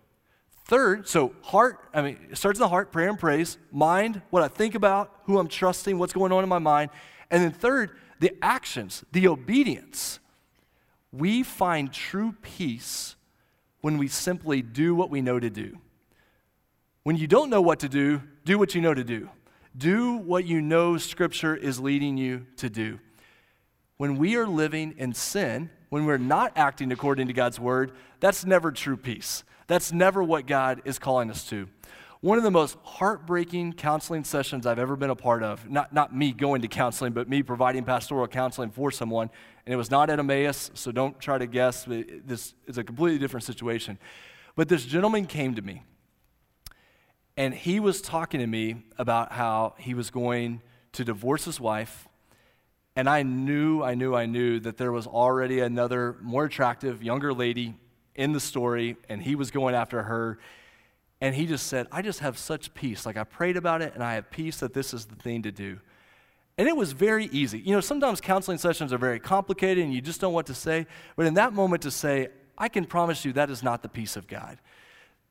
Third, 0.73 1.07
so 1.07 1.35
heart, 1.43 1.81
I 1.93 2.01
mean, 2.01 2.17
it 2.31 2.39
starts 2.39 2.59
in 2.59 2.63
the 2.63 2.69
heart, 2.71 2.93
prayer 2.93 3.11
and 3.11 3.19
praise. 3.19 3.59
Mind, 3.71 4.23
what 4.31 4.43
I 4.43 4.49
think 4.49 4.75
about, 4.75 5.15
who 5.27 5.39
I'm 5.39 5.47
trusting, 5.47 5.99
what's 5.99 6.15
going 6.15 6.33
on 6.33 6.43
in 6.43 6.49
my 6.49 6.61
mind. 6.61 6.91
And 7.31 7.43
then 7.43 7.53
third, 7.53 7.91
the 8.21 8.33
actions, 8.41 9.05
the 9.13 9.29
obedience. 9.29 10.19
We 11.13 11.43
find 11.43 11.93
true 11.93 12.35
peace 12.41 13.17
when 13.83 13.99
we 13.99 14.09
simply 14.09 14.63
do 14.63 14.95
what 14.95 15.11
we 15.11 15.21
know 15.21 15.39
to 15.39 15.51
do. 15.51 15.77
When 17.03 17.17
you 17.17 17.27
don't 17.27 17.51
know 17.51 17.61
what 17.61 17.81
to 17.81 17.89
do, 17.91 18.23
do 18.47 18.59
what 18.59 18.75
you 18.75 18.81
know 18.81 18.95
to 18.95 19.05
do. 19.05 19.29
Do 19.77 20.15
what 20.15 20.47
you 20.47 20.63
know 20.63 20.97
Scripture 20.97 21.55
is 21.55 21.81
leading 21.81 22.17
you 22.17 22.47
to 22.57 22.71
do. 22.71 22.99
When 23.99 24.17
we 24.17 24.37
are 24.37 24.47
living 24.47 24.95
in 24.97 25.13
sin, 25.13 25.69
when 25.93 26.07
we're 26.07 26.17
not 26.17 26.53
acting 26.57 26.91
according 26.91 27.27
to 27.27 27.35
God's 27.35 27.61
word, 27.61 27.93
that's 28.19 28.47
never 28.47 28.73
true 28.73 28.97
peace. 28.97 29.45
That's 29.67 29.93
never 29.93 30.23
what 30.23 30.47
God 30.47 30.81
is 30.87 30.99
calling 30.99 31.31
us 31.31 31.47
to. 31.51 31.69
One 32.23 32.39
of 32.39 32.45
the 32.45 32.51
most 32.51 32.79
heartbreaking 32.83 33.75
counseling 33.75 34.25
sessions 34.25 34.65
I've 34.65 34.79
ever 34.79 34.97
been 34.97 35.11
a 35.11 35.15
part 35.15 35.43
of, 35.43 35.69
not, 35.69 35.93
not 35.93 36.17
me 36.17 36.33
going 36.33 36.63
to 36.63 36.69
counseling, 36.69 37.13
but 37.13 37.29
me 37.29 37.43
providing 37.43 37.85
pastoral 37.85 38.27
counseling 38.27 38.71
for 38.71 38.91
someone, 38.91 39.29
and 39.67 39.75
it 39.75 39.77
was 39.77 39.91
not 39.91 40.09
at 40.09 40.19
Emmaus, 40.19 40.71
so 40.73 40.93
don't 40.93 41.21
try 41.21 41.37
to 41.37 41.47
guess. 41.47 41.85
This 41.85 42.55
is 42.67 42.79
a 42.79 42.85
completely 42.85 43.19
different 43.19 43.45
situation. 43.45 43.99
But 44.57 44.71
this 44.71 44.87
gentleman 44.87 45.27
came 45.27 45.55
to 45.57 45.61
me 45.61 45.83
and 47.37 47.53
he 47.53 47.81
was 47.81 48.01
talking 48.01 48.41
to 48.41 48.47
me 48.47 48.85
about 48.97 49.33
how 49.33 49.75
he 49.77 49.93
was 49.93 50.09
going 50.09 50.63
to 50.93 51.05
divorce 51.05 51.45
his 51.45 51.61
wife. 51.61 52.09
And 52.95 53.09
I 53.09 53.23
knew, 53.23 53.83
I 53.83 53.95
knew, 53.95 54.15
I 54.15 54.27
knew 54.27 54.61
that 54.61 54.77
there 54.77 54.93
was 54.93 55.07
already 55.07 55.61
another 55.61 56.17
more 56.21 56.45
attractive, 56.45 57.03
younger 57.03 57.33
lady 57.33 57.75
in 58.15 58.33
the 58.33 58.41
story, 58.41 58.97
and 59.09 59.23
he 59.23 59.35
was 59.35 59.51
going 59.51 59.75
after 59.75 60.03
her. 60.03 60.39
And 61.21 61.35
he 61.35 61.47
just 61.47 61.69
said, 61.69 61.87
I 61.91 62.03
just 62.03 62.21
have 62.21 62.37
such 62.37 62.75
peace. 62.75 63.07
Like 63.07 63.17
I 63.17 63.25
prayed 63.25 63.57
about 63.57 63.81
it, 63.81 63.95
and 63.95 64.03
I 64.03 64.15
have 64.15 64.31
peace 64.31 64.59
that 64.59 64.75
this 64.75 64.93
is 64.93 65.07
the 65.07 65.15
thing 65.15 65.43
to 65.43 65.53
do. 65.53 65.79
And 66.59 66.69
it 66.69 66.77
was 66.77 66.93
very 66.93 67.27
easy. 67.27 67.61
You 67.61 67.73
know, 67.73 67.81
sometimes 67.81 68.21
counseling 68.21 68.59
sessions 68.59 68.93
are 68.93 68.99
very 68.99 69.19
complicated 69.19 69.83
and 69.85 69.93
you 69.93 70.01
just 70.01 70.21
don't 70.21 70.31
know 70.31 70.35
what 70.35 70.47
to 70.47 70.55
say. 70.55 70.87
But 71.17 71.27
in 71.27 71.35
that 71.35 71.55
moment, 71.55 71.83
to 71.83 71.91
say, 71.91 72.29
I 72.59 72.69
can 72.69 72.85
promise 72.85 73.25
you 73.25 73.33
that 73.33 73.51
is 73.51 73.63
not 73.63 73.83
the 73.83 73.89
peace 73.89 74.17
of 74.17 74.27
God. 74.27 74.59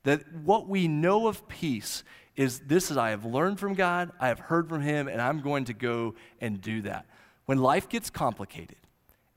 That 0.02 0.24
what 0.32 0.68
we 0.68 0.88
know 0.88 1.28
of 1.28 1.46
peace 1.48 2.02
is 2.34 2.60
this 2.60 2.90
is 2.90 2.96
I 2.96 3.10
have 3.10 3.24
learned 3.24 3.60
from 3.60 3.74
God, 3.74 4.10
I 4.18 4.28
have 4.28 4.40
heard 4.40 4.68
from 4.68 4.82
Him, 4.82 5.06
and 5.06 5.20
I'm 5.20 5.40
going 5.40 5.66
to 5.66 5.74
go 5.74 6.14
and 6.40 6.60
do 6.60 6.82
that. 6.82 7.06
When 7.46 7.58
life 7.58 7.88
gets 7.88 8.10
complicated 8.10 8.76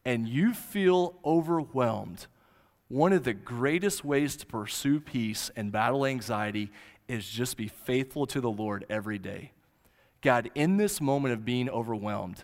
and 0.04 0.28
you 0.28 0.54
feel 0.54 1.16
overwhelmed, 1.26 2.28
one 2.88 3.14
of 3.14 3.24
the 3.24 3.34
greatest 3.34 4.06
ways 4.06 4.36
to 4.38 4.46
pursue 4.46 5.00
peace 5.00 5.50
and 5.56 5.72
battle 5.72 6.06
anxiety 6.06 6.72
is 7.08 7.28
just 7.28 7.58
be 7.58 7.68
faithful 7.68 8.26
to 8.28 8.42
the 8.42 8.50
Lord 8.50 8.86
every 8.90 9.18
day. 9.18 9.52
God, 10.22 10.50
in 10.56 10.78
this 10.78 11.02
moment 11.02 11.34
of 11.34 11.46
being 11.46 11.70
overwhelmed, 11.70 12.44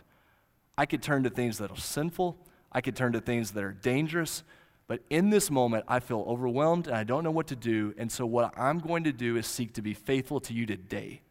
I 0.76 0.86
could 0.86 1.02
turn 1.02 1.22
to 1.24 1.30
things 1.30 1.58
that 1.58 1.70
are 1.70 1.76
sinful, 1.76 2.36
I 2.72 2.80
could 2.80 2.96
turn 2.96 3.12
to 3.12 3.20
things 3.20 3.52
that 3.52 3.62
are 3.62 3.72
dangerous, 3.72 4.42
but 4.86 5.00
in 5.10 5.30
this 5.30 5.50
moment, 5.50 5.84
I 5.88 6.00
feel 6.00 6.24
overwhelmed 6.28 6.86
and 6.86 6.96
I 6.96 7.04
don't 7.04 7.24
know 7.24 7.30
what 7.30 7.46
to 7.48 7.56
do. 7.56 7.94
And 7.96 8.10
so, 8.10 8.26
what 8.26 8.52
I'm 8.58 8.78
going 8.78 9.04
to 9.04 9.12
do 9.12 9.36
is 9.36 9.46
seek 9.46 9.72
to 9.74 9.82
be 9.82 9.94
faithful 9.94 10.40
to 10.40 10.52
you 10.52 10.66
today, 10.66 11.22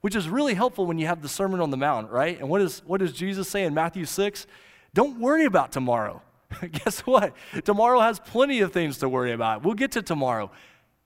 which 0.00 0.14
is 0.14 0.28
really 0.28 0.54
helpful 0.54 0.86
when 0.86 0.98
you 0.98 1.06
have 1.06 1.22
the 1.22 1.28
Sermon 1.28 1.60
on 1.60 1.70
the 1.70 1.76
Mount, 1.76 2.10
right? 2.10 2.38
And 2.38 2.48
what, 2.48 2.60
is, 2.60 2.82
what 2.86 3.00
does 3.00 3.12
Jesus 3.12 3.48
say 3.48 3.64
in 3.64 3.74
Matthew 3.74 4.04
6? 4.04 4.46
Don't 4.94 5.20
worry 5.20 5.44
about 5.44 5.72
tomorrow. 5.72 6.22
Guess 6.72 7.00
what? 7.00 7.34
Tomorrow 7.64 8.00
has 8.00 8.18
plenty 8.18 8.60
of 8.60 8.72
things 8.72 8.98
to 8.98 9.08
worry 9.08 9.32
about. 9.32 9.64
We'll 9.64 9.74
get 9.74 9.92
to 9.92 10.02
tomorrow. 10.02 10.50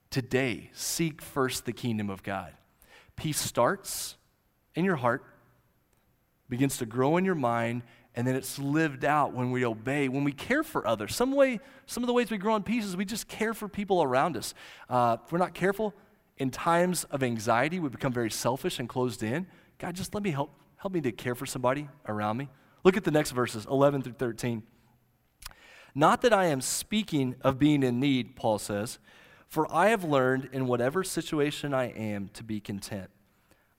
Today, 0.09 0.69
seek 0.73 1.21
first 1.21 1.65
the 1.65 1.73
kingdom 1.73 2.09
of 2.09 2.21
God. 2.23 2.53
Peace 3.15 3.39
starts 3.39 4.15
in 4.75 4.85
your 4.85 4.97
heart, 4.97 5.23
begins 6.49 6.77
to 6.77 6.85
grow 6.85 7.17
in 7.17 7.25
your 7.25 7.35
mind, 7.35 7.83
and 8.13 8.27
then 8.27 8.35
it's 8.35 8.59
lived 8.59 9.05
out 9.05 9.33
when 9.33 9.51
we 9.51 9.65
obey, 9.65 10.09
when 10.09 10.23
we 10.23 10.33
care 10.33 10.63
for 10.63 10.85
others. 10.85 11.15
Some 11.15 11.31
way, 11.31 11.59
some 11.85 12.03
of 12.03 12.07
the 12.07 12.13
ways 12.13 12.29
we 12.29 12.37
grow 12.37 12.55
in 12.55 12.63
peace 12.63 12.83
is 12.83 12.97
we 12.97 13.05
just 13.05 13.27
care 13.27 13.53
for 13.53 13.69
people 13.69 14.03
around 14.03 14.35
us. 14.35 14.53
Uh, 14.89 15.17
if 15.23 15.31
we're 15.31 15.37
not 15.37 15.53
careful, 15.53 15.93
in 16.41 16.49
times 16.49 17.03
of 17.11 17.21
anxiety, 17.21 17.79
we 17.79 17.87
become 17.87 18.11
very 18.11 18.31
selfish 18.31 18.79
and 18.79 18.89
closed 18.89 19.21
in. 19.21 19.45
God, 19.77 19.93
just 19.93 20.15
let 20.15 20.23
me 20.23 20.31
help, 20.31 20.51
help 20.75 20.91
me 20.91 20.99
to 21.01 21.11
care 21.11 21.35
for 21.35 21.45
somebody 21.45 21.87
around 22.07 22.37
me. 22.37 22.49
Look 22.83 22.97
at 22.97 23.03
the 23.03 23.11
next 23.11 23.29
verses, 23.29 23.67
11 23.69 24.01
through 24.01 24.13
13. 24.13 24.63
Not 25.93 26.23
that 26.23 26.33
I 26.33 26.45
am 26.45 26.59
speaking 26.59 27.35
of 27.41 27.59
being 27.59 27.83
in 27.83 27.99
need, 27.99 28.35
Paul 28.35 28.57
says, 28.57 28.97
for 29.47 29.71
I 29.71 29.89
have 29.89 30.03
learned 30.03 30.49
in 30.51 30.65
whatever 30.65 31.03
situation 31.03 31.75
I 31.75 31.89
am 31.91 32.29
to 32.29 32.43
be 32.43 32.59
content. 32.59 33.11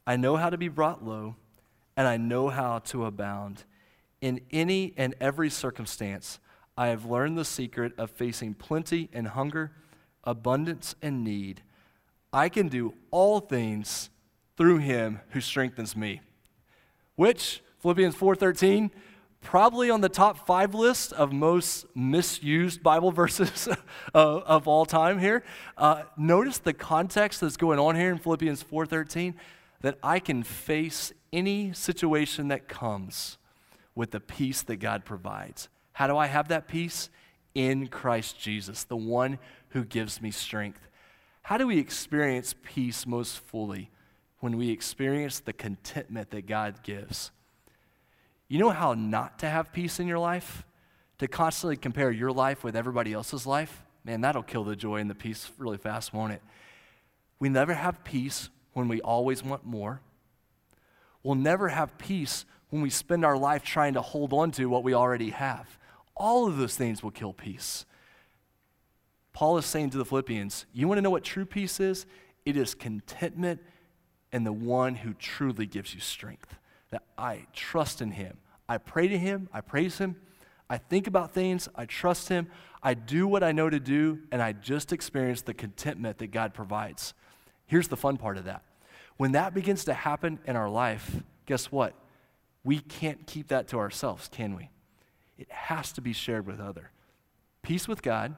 I 0.07 0.15
know 0.15 0.37
how 0.37 0.49
to 0.49 0.57
be 0.57 0.69
brought 0.69 1.05
low, 1.05 1.35
and 1.97 2.07
I 2.07 2.17
know 2.17 2.49
how 2.49 2.79
to 2.79 3.07
abound. 3.07 3.65
In 4.21 4.41
any 4.53 4.95
and 4.97 5.17
every 5.21 5.51
circumstance, 5.51 6.39
I 6.79 6.89
have 6.89 7.07
learned 7.07 7.37
the 7.37 7.45
secret 7.45 7.93
of 7.99 8.13
facing 8.13 8.55
plenty 8.55 9.11
and 9.13 9.27
hunger, 9.27 9.73
abundance 10.23 10.95
and 11.03 11.25
need. 11.25 11.63
I 12.33 12.49
can 12.49 12.69
do 12.69 12.95
all 13.11 13.41
things 13.41 14.11
through 14.57 14.79
him 14.79 15.21
who 15.31 15.41
strengthens 15.41 15.97
me. 15.97 16.21
Which, 17.17 17.63
Philippians 17.81 18.15
4:13, 18.15 18.91
probably 19.43 19.91
on 19.91 20.01
the 20.01 20.09
top 20.09 20.47
five 20.47 20.75
list 20.75 21.13
of 21.13 21.33
most 21.33 21.85
misused 21.95 22.83
Bible 22.83 23.11
verses 23.23 23.69
of, 24.15 24.43
of, 24.45 24.69
all 24.69 24.87
time 24.87 25.19
here. 25.19 25.43
Uh, 25.77 26.05
notice 26.17 26.59
the 26.59 26.73
context 26.73 27.41
that's 27.41 27.57
going 27.57 27.79
on 27.79 27.97
here 27.97 28.11
in 28.11 28.19
Philippians 28.19 28.63
4:13 28.63 29.35
that 29.83 29.99
I 30.03 30.21
can 30.21 30.43
face 30.43 31.13
any 31.33 31.73
situation 31.73 32.49
that 32.49 32.69
comes 32.69 33.37
with 33.95 34.13
the 34.13 34.21
peace 34.21 34.63
that 34.63 34.77
God 34.77 35.05
provides. 35.05 35.69
How 35.93 36.07
do 36.07 36.17
I 36.17 36.29
have 36.29 36.49
that 36.49 36.69
peace? 36.69 37.11
In 37.55 37.89
Christ 37.89 38.39
Jesus, 38.41 38.85
the 38.85 38.97
one 38.97 39.39
who 39.71 39.85
gives 39.85 40.23
me 40.23 40.31
strength. 40.31 40.89
How 41.43 41.59
do 41.59 41.67
we 41.67 41.79
experience 41.79 42.55
peace 42.63 43.07
most 43.07 43.39
fully? 43.39 43.91
When 44.41 44.57
we 44.57 44.71
experience 44.71 45.39
the 45.41 45.53
contentment 45.53 46.31
that 46.31 46.47
God 46.47 46.83
gives. 46.83 47.31
You 48.49 48.59
know 48.59 48.71
how 48.71 48.95
not 48.95 49.39
to 49.41 49.49
have 49.49 49.73
peace 49.73 50.01
in 50.01 50.09
your 50.09 50.19
life? 50.19 50.65
To 51.19 51.29
constantly 51.29 51.77
compare 51.77 52.11
your 52.11 52.33
life 52.33 52.65
with 52.65 52.75
everybody 52.75 53.13
else's 53.13 53.47
life? 53.47 53.83
Man, 54.05 54.21
that'll 54.21 54.43
kill 54.43 54.65
the 54.65 54.75
joy 54.75 54.97
and 54.97 55.09
the 55.09 55.15
peace 55.15 55.51
really 55.59 55.79
fast, 55.79 56.13
won't 56.13 56.33
it? 56.33 56.43
We 57.39 57.49
never 57.49 57.75
have 57.75 58.03
peace 58.05 58.49
when 58.73 58.89
we 58.89 59.01
always 59.01 59.45
want 59.45 59.65
more. 59.65 60.01
We'll 61.23 61.37
never 61.37 61.69
have 61.69 61.99
peace 61.99 62.45
when 62.71 62.83
we 62.83 62.91
spend 62.91 63.25
our 63.25 63.37
life 63.37 63.63
trying 63.63 63.95
to 63.95 64.03
hold 64.03 64.33
on 64.33 64.51
to 64.53 64.67
what 64.67 64.83
we 64.83 64.95
already 64.95 65.31
have. 65.31 65.79
All 66.17 66.49
of 66.49 66.57
those 66.57 66.77
things 66.77 67.03
will 67.03 67.11
kill 67.11 67.33
peace. 67.33 67.87
Paul 69.33 69.59
is 69.59 69.67
saying 69.67 69.91
to 69.91 69.99
the 69.99 70.05
Philippians, 70.05 70.67
You 70.73 70.89
want 70.89 70.99
to 70.99 71.03
know 71.03 71.11
what 71.11 71.25
true 71.25 71.47
peace 71.47 71.81
is? 71.81 72.07
It 72.45 72.57
is 72.57 72.75
contentment 72.75 73.61
in 74.33 74.45
the 74.45 74.53
one 74.53 74.97
who 74.97 75.15
truly 75.15 75.67
gives 75.67 75.95
you 75.95 76.01
strength 76.01 76.57
that 76.91 77.03
I 77.17 77.47
trust 77.53 78.03
in 78.03 78.13
him. 78.13 78.39
I 78.69 78.79
pray 78.79 79.09
to 79.09 79.19
him, 79.19 79.49
I 79.53 79.61
praise 79.61 79.99
him, 79.99 80.17
I 80.69 80.79
think 80.79 81.07
about 81.07 81.33
things, 81.33 81.69
I 81.75 81.85
trust 81.85 82.29
him, 82.29 82.49
I 82.83 82.95
do 82.95 83.27
what 83.27 83.43
I 83.43 83.53
know 83.53 83.69
to 83.69 83.81
do, 83.81 84.21
and 84.31 84.41
I 84.41 84.53
just 84.53 84.93
experience 84.93 85.43
the 85.43 85.55
contentment 85.55 86.19
that 86.19 86.29
God 86.31 86.55
provides. 86.55 87.15
Here's 87.67 87.89
the 87.89 87.97
fun 87.97 88.17
part 88.17 88.39
of 88.39 88.45
that. 88.45 88.63
When 89.17 89.33
that 89.33 89.55
begins 89.55 89.85
to 89.85 89.95
happen 89.95 90.39
in 90.47 90.57
our 90.57 90.71
life, 90.71 91.23
guess 91.47 91.71
what? 91.71 91.95
We 92.65 92.79
can't 92.79 93.27
keep 93.27 93.49
that 93.49 93.69
to 93.69 93.79
ourselves, 93.79 94.29
can 94.29 94.55
we? 94.55 94.71
It 95.39 95.51
has 95.51 95.93
to 95.93 96.01
be 96.01 96.13
shared 96.13 96.47
with 96.47 96.61
other. 96.61 96.91
Peace 97.63 97.87
with 97.87 98.03
God, 98.03 98.35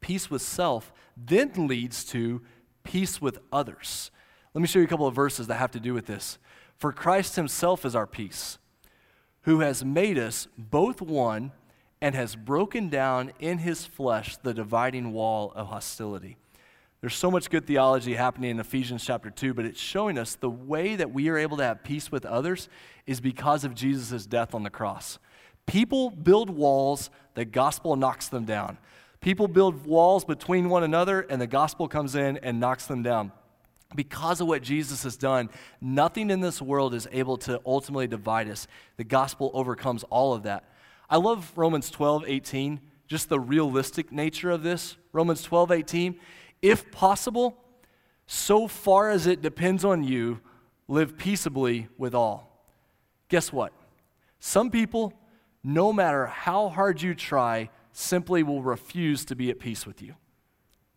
peace 0.00 0.30
with 0.30 0.42
self, 0.42 0.92
then 1.16 1.66
leads 1.66 2.04
to 2.06 2.42
peace 2.84 3.20
with 3.20 3.38
others. 3.52 4.10
Let 4.54 4.62
me 4.62 4.68
show 4.68 4.78
you 4.78 4.84
a 4.84 4.88
couple 4.88 5.06
of 5.06 5.14
verses 5.14 5.46
that 5.46 5.54
have 5.54 5.70
to 5.72 5.80
do 5.80 5.94
with 5.94 6.06
this. 6.06 6.38
For 6.76 6.92
Christ 6.92 7.36
himself 7.36 7.84
is 7.84 7.94
our 7.96 8.06
peace, 8.06 8.58
who 9.42 9.60
has 9.60 9.84
made 9.84 10.18
us 10.18 10.46
both 10.56 11.02
one 11.02 11.52
and 12.00 12.14
has 12.14 12.36
broken 12.36 12.88
down 12.88 13.32
in 13.40 13.58
his 13.58 13.84
flesh 13.84 14.36
the 14.36 14.54
dividing 14.54 15.12
wall 15.12 15.52
of 15.54 15.68
hostility. 15.68 16.36
There's 17.00 17.14
so 17.14 17.30
much 17.30 17.50
good 17.50 17.66
theology 17.66 18.14
happening 18.14 18.50
in 18.50 18.60
Ephesians 18.60 19.04
chapter 19.04 19.30
2, 19.30 19.54
but 19.54 19.64
it's 19.64 19.80
showing 19.80 20.18
us 20.18 20.34
the 20.34 20.50
way 20.50 20.96
that 20.96 21.12
we 21.12 21.28
are 21.28 21.38
able 21.38 21.56
to 21.58 21.64
have 21.64 21.84
peace 21.84 22.10
with 22.10 22.26
others 22.26 22.68
is 23.06 23.20
because 23.20 23.64
of 23.64 23.74
Jesus' 23.74 24.26
death 24.26 24.52
on 24.52 24.64
the 24.64 24.70
cross. 24.70 25.18
People 25.66 26.10
build 26.10 26.50
walls, 26.50 27.10
the 27.34 27.44
gospel 27.44 27.94
knocks 27.94 28.28
them 28.28 28.44
down. 28.44 28.78
People 29.20 29.48
build 29.48 29.86
walls 29.86 30.24
between 30.24 30.68
one 30.68 30.84
another, 30.84 31.20
and 31.20 31.40
the 31.40 31.46
gospel 31.46 31.88
comes 31.88 32.14
in 32.14 32.36
and 32.38 32.60
knocks 32.60 32.86
them 32.86 33.02
down 33.02 33.32
because 33.94 34.40
of 34.40 34.46
what 34.46 34.62
Jesus 34.62 35.02
has 35.04 35.16
done, 35.16 35.48
nothing 35.80 36.30
in 36.30 36.40
this 36.40 36.60
world 36.60 36.94
is 36.94 37.08
able 37.10 37.36
to 37.38 37.60
ultimately 37.64 38.06
divide 38.06 38.48
us. 38.48 38.66
The 38.96 39.04
gospel 39.04 39.50
overcomes 39.54 40.04
all 40.04 40.34
of 40.34 40.42
that. 40.42 40.64
I 41.08 41.16
love 41.16 41.52
Romans 41.56 41.90
12, 41.90 42.24
18, 42.26 42.80
just 43.06 43.28
the 43.28 43.40
realistic 43.40 44.12
nature 44.12 44.50
of 44.50 44.62
this. 44.62 44.96
Romans 45.12 45.42
12, 45.42 45.72
18. 45.72 46.20
If 46.60 46.90
possible, 46.90 47.56
so 48.26 48.68
far 48.68 49.10
as 49.10 49.26
it 49.26 49.40
depends 49.40 49.84
on 49.84 50.04
you, 50.04 50.40
live 50.86 51.16
peaceably 51.16 51.88
with 51.96 52.14
all. 52.14 52.66
Guess 53.28 53.52
what? 53.52 53.72
Some 54.38 54.70
people, 54.70 55.14
no 55.64 55.92
matter 55.92 56.26
how 56.26 56.68
hard 56.68 57.00
you 57.00 57.14
try, 57.14 57.70
simply 57.98 58.42
will 58.42 58.62
refuse 58.62 59.24
to 59.24 59.34
be 59.34 59.50
at 59.50 59.58
peace 59.58 59.86
with 59.86 60.00
you. 60.00 60.14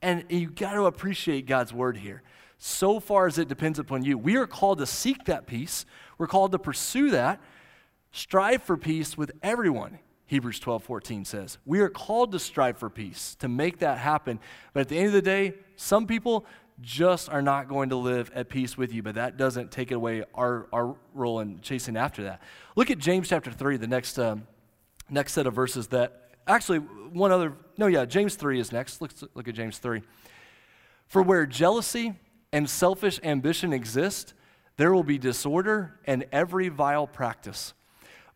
And 0.02 0.24
you 0.30 0.50
got 0.50 0.74
to 0.74 0.86
appreciate 0.86 1.46
God's 1.48 1.74
word 1.74 1.98
here 1.98 2.22
so 2.58 3.00
far 3.00 3.26
as 3.26 3.40
it 3.40 3.48
depends 3.48 3.80
upon 3.80 4.04
you. 4.04 4.18
We 4.18 4.36
are 4.36 4.46
called 4.46 4.78
to 4.80 4.86
seek 4.86 5.26
that 5.26 5.48
peace, 5.48 5.86
we're 6.20 6.28
called 6.28 6.52
to 6.52 6.60
pursue 6.60 7.10
that, 7.10 7.42
strive 8.12 8.62
for 8.62 8.78
peace 8.78 9.18
with 9.18 9.32
everyone. 9.42 9.98
Hebrews 10.28 10.60
12, 10.60 10.84
14 10.84 11.26
says. 11.26 11.58
We 11.66 11.82
are 11.82 11.90
called 11.90 12.32
to 12.32 12.40
strive 12.40 12.78
for 12.78 12.90
peace, 12.90 13.36
to 13.40 13.50
make 13.50 13.80
that 13.80 13.98
happen. 13.98 14.40
But 14.74 14.82
at 14.82 14.88
the 14.88 14.98
end 14.98 15.08
of 15.08 15.14
the 15.14 15.22
day, 15.22 15.56
some 15.76 16.08
people 16.08 16.46
just 16.80 17.30
are 17.30 17.42
not 17.42 17.68
going 17.68 17.90
to 17.90 17.96
live 17.96 18.32
at 18.34 18.48
peace 18.48 18.78
with 18.78 18.94
you, 18.94 19.04
but 19.04 19.16
that 19.16 19.38
doesn't 19.38 19.72
take 19.72 19.92
away 19.92 20.24
our, 20.36 20.68
our 20.72 20.96
role 21.14 21.40
in 21.40 21.60
chasing 21.62 21.98
after 21.98 22.24
that. 22.24 22.42
Look 22.76 22.92
at 22.92 23.00
James 23.00 23.28
chapter 23.28 23.52
3, 23.52 23.78
the 23.78 23.88
next, 23.88 24.18
um, 24.20 24.48
next 25.10 25.34
set 25.34 25.48
of 25.48 25.54
verses 25.54 25.88
that 25.88 26.21
actually, 26.48 26.80
one 26.80 27.32
other, 27.32 27.54
no, 27.78 27.88
yeah, 27.88 28.06
James 28.06 28.36
3 28.36 28.60
is 28.60 28.72
next. 28.72 29.02
Let's 29.02 29.24
look 29.34 29.48
at 29.48 29.56
James 29.56 29.78
3. 29.78 30.02
For 31.08 31.22
where 31.22 31.46
jealousy 31.46 32.14
and 32.54 32.70
selfish 32.70 33.20
ambition 33.24 33.74
exist, 33.74 34.34
there 34.78 34.94
will 34.94 35.04
be 35.04 35.18
disorder 35.18 36.00
and 36.06 36.26
every 36.32 36.70
vile 36.70 37.08
practice. 37.08 37.74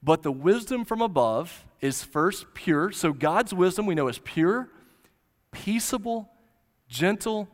But 0.04 0.24
the 0.24 0.32
wisdom 0.32 0.86
from 0.86 1.02
above 1.02 1.66
is 1.82 2.04
first 2.04 2.54
pure. 2.54 2.92
So 2.92 3.14
God's 3.14 3.54
wisdom 3.54 3.86
we 3.86 3.96
know 3.96 4.08
is 4.08 4.20
pure, 4.20 4.70
peaceable, 5.52 6.30
gentle, 6.88 7.48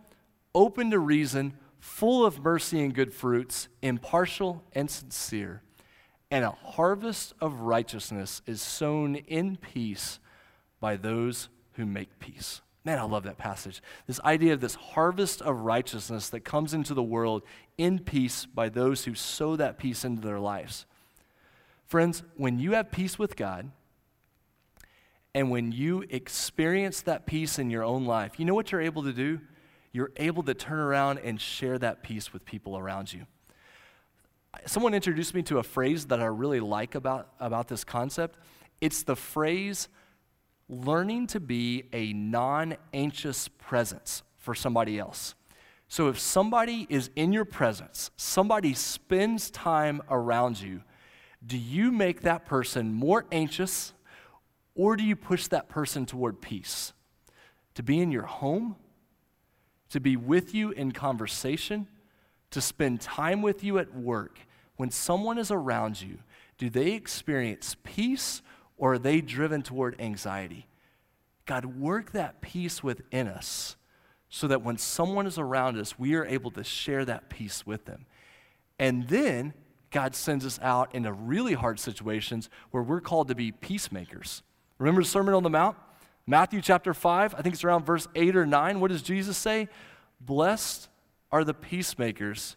open 0.53 0.91
to 0.91 0.99
reason, 0.99 1.53
full 1.79 2.25
of 2.25 2.39
mercy 2.43 2.83
and 2.83 2.93
good 2.93 3.13
fruits, 3.13 3.67
impartial 3.81 4.63
and 4.73 4.89
sincere. 4.89 5.61
And 6.29 6.45
a 6.45 6.51
harvest 6.51 7.33
of 7.39 7.61
righteousness 7.61 8.41
is 8.45 8.61
sown 8.61 9.15
in 9.15 9.57
peace 9.57 10.19
by 10.81 10.97
those 10.97 11.47
who 11.73 11.85
make 11.85 12.19
peace. 12.19 12.59
Man, 12.83 12.99
I 12.99 13.03
love 13.03 13.23
that 13.23 13.37
passage. 13.37 13.81
This 14.07 14.19
idea 14.21 14.53
of 14.53 14.59
this 14.59 14.75
harvest 14.75 15.41
of 15.41 15.61
righteousness 15.61 16.27
that 16.29 16.41
comes 16.41 16.73
into 16.73 16.93
the 16.93 17.03
world 17.03 17.43
in 17.77 17.99
peace 17.99 18.45
by 18.45 18.67
those 18.67 19.05
who 19.05 19.15
sow 19.15 19.55
that 19.55 19.77
peace 19.77 20.03
into 20.03 20.21
their 20.21 20.39
lives. 20.39 20.85
Friends, 21.85 22.23
when 22.35 22.59
you 22.59 22.73
have 22.73 22.91
peace 22.91 23.19
with 23.19 23.35
God, 23.35 23.71
and 25.33 25.49
when 25.49 25.71
you 25.71 26.03
experience 26.09 27.01
that 27.01 27.25
peace 27.25 27.57
in 27.59 27.69
your 27.69 27.83
own 27.83 28.05
life, 28.05 28.39
you 28.39 28.45
know 28.45 28.55
what 28.55 28.71
you're 28.71 28.81
able 28.81 29.03
to 29.03 29.13
do? 29.13 29.39
You're 29.93 30.11
able 30.17 30.43
to 30.43 30.53
turn 30.53 30.79
around 30.79 31.19
and 31.19 31.39
share 31.39 31.77
that 31.79 32.03
peace 32.03 32.33
with 32.33 32.45
people 32.45 32.77
around 32.77 33.13
you. 33.13 33.25
Someone 34.65 34.93
introduced 34.93 35.33
me 35.33 35.43
to 35.43 35.59
a 35.59 35.63
phrase 35.63 36.07
that 36.07 36.19
I 36.19 36.25
really 36.25 36.59
like 36.59 36.95
about, 36.95 37.29
about 37.39 37.67
this 37.67 37.83
concept. 37.83 38.37
It's 38.81 39.03
the 39.03 39.15
phrase, 39.15 39.87
learning 40.71 41.27
to 41.27 41.39
be 41.39 41.83
a 41.93 42.13
non 42.13 42.75
anxious 42.93 43.47
presence 43.49 44.23
for 44.37 44.55
somebody 44.55 44.97
else. 44.97 45.35
So 45.87 46.07
if 46.07 46.17
somebody 46.17 46.87
is 46.89 47.09
in 47.17 47.33
your 47.33 47.43
presence, 47.43 48.11
somebody 48.15 48.73
spends 48.73 49.51
time 49.51 50.01
around 50.09 50.61
you, 50.61 50.81
do 51.45 51.57
you 51.57 51.91
make 51.91 52.21
that 52.21 52.45
person 52.45 52.93
more 52.93 53.25
anxious 53.31 53.93
or 54.73 54.95
do 54.95 55.03
you 55.03 55.17
push 55.17 55.47
that 55.47 55.67
person 55.67 56.05
toward 56.05 56.39
peace? 56.39 56.93
To 57.75 57.83
be 57.83 57.99
in 57.99 58.09
your 58.09 58.23
home, 58.23 58.77
to 59.89 59.99
be 59.99 60.15
with 60.15 60.55
you 60.55 60.71
in 60.71 60.93
conversation, 60.93 61.87
to 62.51 62.61
spend 62.61 63.01
time 63.01 63.41
with 63.41 63.61
you 63.63 63.77
at 63.77 63.93
work. 63.93 64.39
When 64.77 64.91
someone 64.91 65.37
is 65.37 65.51
around 65.51 66.01
you, 66.01 66.19
do 66.57 66.69
they 66.69 66.93
experience 66.93 67.75
peace 67.83 68.41
or 68.81 68.93
are 68.93 68.99
they 68.99 69.21
driven 69.21 69.61
toward 69.61 69.95
anxiety? 70.01 70.65
God, 71.45 71.65
work 71.65 72.13
that 72.13 72.41
peace 72.41 72.83
within 72.83 73.27
us 73.27 73.75
so 74.27 74.47
that 74.47 74.63
when 74.63 74.77
someone 74.77 75.27
is 75.27 75.37
around 75.37 75.77
us, 75.77 75.99
we 75.99 76.15
are 76.15 76.25
able 76.25 76.49
to 76.49 76.63
share 76.63 77.05
that 77.05 77.29
peace 77.29 77.63
with 77.63 77.85
them. 77.85 78.07
And 78.79 79.07
then 79.07 79.53
God 79.91 80.15
sends 80.15 80.47
us 80.47 80.57
out 80.63 80.95
into 80.95 81.13
really 81.13 81.53
hard 81.53 81.79
situations 81.79 82.49
where 82.71 82.81
we're 82.81 83.01
called 83.01 83.27
to 83.27 83.35
be 83.35 83.51
peacemakers. 83.51 84.41
Remember 84.79 85.03
the 85.03 85.07
Sermon 85.07 85.35
on 85.35 85.43
the 85.43 85.49
Mount? 85.51 85.77
Matthew 86.25 86.59
chapter 86.59 86.95
5, 86.95 87.35
I 87.35 87.41
think 87.43 87.53
it's 87.53 87.63
around 87.63 87.85
verse 87.85 88.07
8 88.15 88.35
or 88.35 88.47
9. 88.47 88.79
What 88.79 88.89
does 88.89 89.03
Jesus 89.03 89.37
say? 89.37 89.69
Blessed 90.19 90.89
are 91.31 91.43
the 91.43 91.53
peacemakers, 91.53 92.55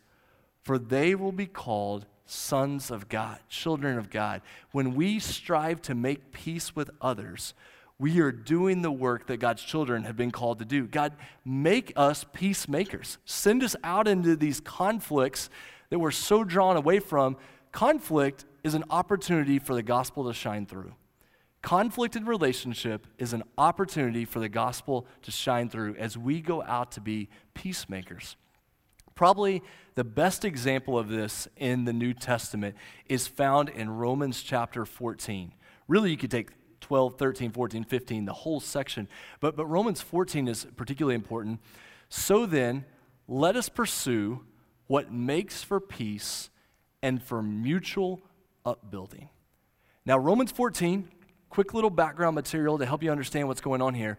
for 0.62 0.78
they 0.78 1.14
will 1.14 1.32
be 1.32 1.46
called 1.46 2.06
sons 2.26 2.90
of 2.90 3.08
God, 3.08 3.38
children 3.48 3.98
of 3.98 4.10
God. 4.10 4.42
When 4.72 4.94
we 4.94 5.18
strive 5.18 5.82
to 5.82 5.94
make 5.94 6.32
peace 6.32 6.74
with 6.74 6.90
others, 7.00 7.54
we 7.98 8.20
are 8.20 8.32
doing 8.32 8.82
the 8.82 8.90
work 8.90 9.26
that 9.28 9.36
God's 9.36 9.62
children 9.62 10.04
have 10.04 10.16
been 10.16 10.30
called 10.30 10.58
to 10.58 10.64
do. 10.64 10.86
God, 10.86 11.14
make 11.44 11.92
us 11.96 12.24
peacemakers. 12.32 13.18
Send 13.24 13.62
us 13.62 13.76
out 13.84 14.08
into 14.08 14.36
these 14.36 14.60
conflicts 14.60 15.48
that 15.90 15.98
we're 15.98 16.10
so 16.10 16.44
drawn 16.44 16.76
away 16.76 16.98
from. 16.98 17.36
Conflict 17.70 18.44
is 18.64 18.74
an 18.74 18.84
opportunity 18.90 19.58
for 19.58 19.74
the 19.74 19.82
gospel 19.82 20.26
to 20.26 20.32
shine 20.32 20.66
through. 20.66 20.94
Conflict 21.62 22.16
in 22.16 22.26
relationship 22.26 23.06
is 23.16 23.32
an 23.32 23.42
opportunity 23.56 24.24
for 24.24 24.38
the 24.38 24.48
gospel 24.48 25.06
to 25.22 25.30
shine 25.30 25.68
through 25.68 25.94
as 25.96 26.18
we 26.18 26.40
go 26.40 26.62
out 26.62 26.92
to 26.92 27.00
be 27.00 27.28
peacemakers. 27.54 28.36
Probably 29.14 29.62
the 29.94 30.04
best 30.04 30.44
example 30.44 30.98
of 30.98 31.08
this 31.08 31.46
in 31.56 31.84
the 31.84 31.92
New 31.92 32.14
Testament 32.14 32.76
is 33.06 33.26
found 33.28 33.68
in 33.68 33.88
Romans 33.90 34.42
chapter 34.42 34.84
14. 34.84 35.52
Really, 35.86 36.10
you 36.10 36.16
could 36.16 36.30
take 36.30 36.50
12, 36.80 37.16
13, 37.16 37.52
14, 37.52 37.84
15, 37.84 38.24
the 38.24 38.32
whole 38.32 38.60
section. 38.60 39.08
But, 39.40 39.56
but 39.56 39.66
Romans 39.66 40.00
14 40.00 40.48
is 40.48 40.66
particularly 40.76 41.14
important. 41.14 41.60
So 42.08 42.44
then, 42.44 42.84
let 43.28 43.56
us 43.56 43.68
pursue 43.68 44.44
what 44.86 45.12
makes 45.12 45.62
for 45.62 45.80
peace 45.80 46.50
and 47.02 47.22
for 47.22 47.42
mutual 47.42 48.22
upbuilding. 48.64 49.28
Now, 50.04 50.18
Romans 50.18 50.52
14, 50.52 51.08
quick 51.48 51.72
little 51.72 51.90
background 51.90 52.34
material 52.34 52.78
to 52.78 52.86
help 52.86 53.02
you 53.02 53.10
understand 53.10 53.48
what's 53.48 53.60
going 53.60 53.80
on 53.80 53.94
here. 53.94 54.18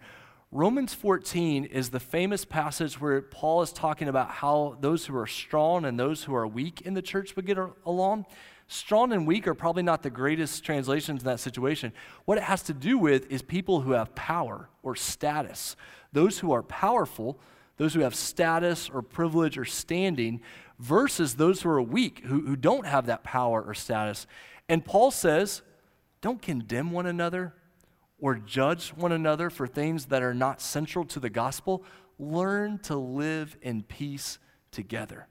Romans 0.52 0.94
14 0.94 1.66
is 1.66 1.90
the 1.90 2.00
famous 2.00 2.46
passage 2.46 3.02
where 3.02 3.22
Paul 3.22 3.62
is 3.62 3.74
talking 3.74 4.08
about 4.08 4.30
how 4.30 4.78
those 4.80 5.06
who 5.06 5.18
are 5.18 5.28
strong 5.28 5.86
and 5.86 6.00
those 6.00 6.24
who 6.24 6.36
are 6.36 6.48
weak 6.48 6.82
in 6.82 6.94
the 6.94 7.02
church 7.02 7.36
would 7.36 7.46
get 7.46 7.58
along. 7.86 8.26
Strong 8.68 9.12
and 9.12 9.28
weak 9.28 9.48
are 9.48 9.54
probably 9.54 9.84
not 9.84 10.02
the 10.02 10.10
greatest 10.10 10.64
translations 10.64 11.22
in 11.22 11.26
that 11.26 11.40
situation. 11.40 11.92
What 12.26 12.38
it 12.38 12.44
has 12.46 12.64
to 12.64 12.74
do 12.74 12.98
with 12.98 13.30
is 13.32 13.42
people 13.42 13.82
who 13.82 13.92
have 13.92 14.16
power 14.16 14.70
or 14.82 14.96
status. 14.96 15.76
Those 16.14 16.40
who 16.40 16.52
are 16.52 16.64
powerful, 16.64 17.40
those 17.78 17.94
who 17.94 18.02
have 18.02 18.16
status 18.16 18.90
or 18.90 19.02
privilege 19.02 19.58
or 19.58 19.66
standing, 19.66 20.42
versus 20.80 21.36
those 21.36 21.62
who 21.62 21.70
are 21.70 21.82
weak, 21.82 22.24
who, 22.26 22.42
who 22.42 22.56
don't 22.56 22.86
have 22.86 23.08
that 23.08 23.24
power 23.24 23.62
or 23.62 23.74
status. 23.74 24.26
And 24.70 24.86
Paul 24.86 25.12
says, 25.12 25.62
don't 26.22 26.42
condemn 26.42 26.92
one 26.92 27.06
another 27.06 27.54
or 28.26 28.34
judge 28.34 28.90
one 28.90 29.12
another 29.12 29.52
for 29.52 29.68
things 29.68 30.06
that 30.06 30.24
are 30.24 30.34
not 30.34 30.60
central 30.60 31.06
to 31.06 31.20
the 31.20 31.30
gospel. 31.30 31.84
Learn 32.18 32.80
to 32.80 32.96
live 32.96 33.56
in 33.62 33.84
peace 33.84 34.40
together. 34.72 35.28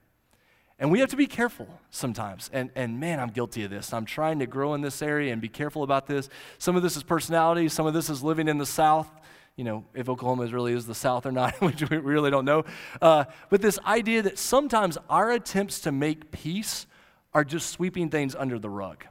And 0.78 0.92
we 0.92 1.00
have 1.00 1.08
to 1.08 1.16
be 1.16 1.26
careful 1.26 1.66
sometimes. 1.90 2.50
And, 2.52 2.70
and 2.76 3.00
man, 3.00 3.18
I'm 3.18 3.30
guilty 3.30 3.64
of 3.64 3.70
this. 3.72 3.92
I'm 3.92 4.04
trying 4.04 4.38
to 4.38 4.46
grow 4.46 4.74
in 4.74 4.80
this 4.80 5.02
area 5.02 5.32
and 5.32 5.42
be 5.42 5.48
careful 5.48 5.82
about 5.82 6.06
this. 6.06 6.28
Some 6.58 6.76
of 6.76 6.84
this 6.84 6.96
is 6.96 7.02
personality, 7.02 7.68
some 7.68 7.84
of 7.84 7.94
this 7.94 8.08
is 8.08 8.22
living 8.22 8.46
in 8.46 8.58
the 8.58 8.66
South. 8.66 9.10
You 9.56 9.64
know, 9.64 9.84
if 9.92 10.08
Oklahoma 10.08 10.46
really 10.46 10.72
is 10.72 10.86
the 10.86 10.94
South 10.94 11.26
or 11.26 11.32
not, 11.32 11.52
which 11.60 11.90
we 11.90 11.96
really 11.96 12.30
don't 12.30 12.44
know. 12.44 12.64
Uh, 13.02 13.24
but 13.50 13.60
this 13.60 13.76
idea 13.84 14.22
that 14.22 14.38
sometimes 14.38 14.98
our 15.10 15.32
attempts 15.32 15.80
to 15.80 15.90
make 15.90 16.30
peace 16.30 16.86
are 17.32 17.42
just 17.42 17.70
sweeping 17.70 18.08
things 18.08 18.36
under 18.36 18.56
the 18.56 18.70
rug. 18.70 19.04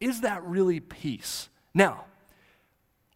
Is 0.00 0.22
that 0.22 0.42
really 0.42 0.80
peace? 0.80 1.50
Now, 1.72 2.06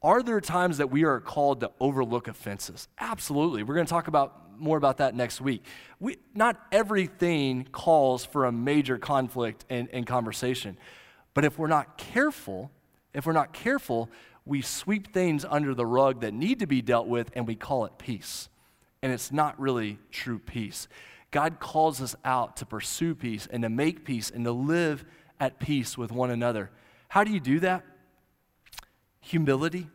are 0.02 0.22
there 0.22 0.40
times 0.40 0.78
that 0.78 0.90
we 0.90 1.04
are 1.04 1.20
called 1.20 1.60
to 1.60 1.70
overlook 1.80 2.28
offenses? 2.28 2.88
Absolutely. 2.98 3.62
We're 3.62 3.74
going 3.74 3.86
to 3.86 3.90
talk 3.90 4.08
about 4.08 4.58
more 4.58 4.76
about 4.76 4.98
that 4.98 5.14
next 5.14 5.40
week. 5.40 5.64
We, 6.00 6.18
not 6.34 6.60
everything 6.70 7.66
calls 7.72 8.24
for 8.24 8.44
a 8.44 8.52
major 8.52 8.98
conflict 8.98 9.64
and, 9.70 9.88
and 9.92 10.06
conversation. 10.06 10.76
But 11.34 11.44
if 11.44 11.58
we're 11.58 11.68
not 11.68 11.98
careful, 11.98 12.70
if 13.14 13.26
we're 13.26 13.32
not 13.32 13.52
careful, 13.52 14.10
we 14.44 14.60
sweep 14.60 15.12
things 15.12 15.44
under 15.48 15.74
the 15.74 15.86
rug 15.86 16.20
that 16.20 16.34
need 16.34 16.58
to 16.60 16.66
be 16.66 16.82
dealt 16.82 17.06
with 17.06 17.30
and 17.34 17.46
we 17.46 17.54
call 17.54 17.84
it 17.84 17.92
peace. 17.98 18.48
And 19.02 19.12
it's 19.12 19.32
not 19.32 19.58
really 19.58 19.98
true 20.10 20.38
peace. 20.38 20.88
God 21.30 21.60
calls 21.60 22.00
us 22.00 22.14
out 22.24 22.56
to 22.58 22.66
pursue 22.66 23.14
peace 23.14 23.48
and 23.50 23.62
to 23.62 23.68
make 23.68 24.04
peace 24.04 24.30
and 24.30 24.44
to 24.44 24.52
live 24.52 25.04
at 25.40 25.58
peace 25.58 25.96
with 25.96 26.12
one 26.12 26.30
another. 26.30 26.70
How 27.08 27.24
do 27.24 27.30
you 27.30 27.40
do 27.40 27.60
that? 27.60 27.84
Humility 29.22 29.88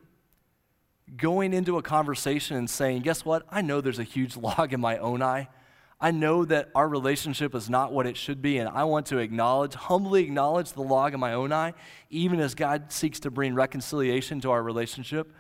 going 1.16 1.54
into 1.54 1.78
a 1.78 1.82
conversation 1.82 2.58
and 2.58 2.70
saying, 2.70 3.02
Guess 3.04 3.24
what? 3.24 3.46
I 3.50 3.62
know 3.62 3.80
there's 3.80 4.00
a 4.00 4.04
huge 4.04 4.36
log 4.38 4.74
in 4.74 4.82
my 4.82 4.98
own 4.98 5.22
eye. 5.22 5.48
I 6.00 6.12
know 6.12 6.46
that 6.46 6.70
our 6.76 6.88
relationship 6.88 7.56
is 7.56 7.72
not 7.72 7.92
what 7.92 8.06
it 8.06 8.18
should 8.18 8.40
be, 8.40 8.60
and 8.60 8.70
I 8.70 8.84
want 8.84 9.08
to 9.08 9.18
acknowledge, 9.18 9.74
humbly 9.74 10.24
acknowledge 10.24 10.74
the 10.74 10.84
log 10.84 11.16
in 11.16 11.20
my 11.20 11.34
own 11.34 11.52
eye, 11.52 11.74
even 12.12 12.40
as 12.40 12.54
God 12.54 12.92
seeks 12.92 13.20
to 13.22 13.32
bring 13.32 13.56
reconciliation 13.56 14.40
to 14.42 14.52
our 14.52 14.62
relationship. 14.62 15.34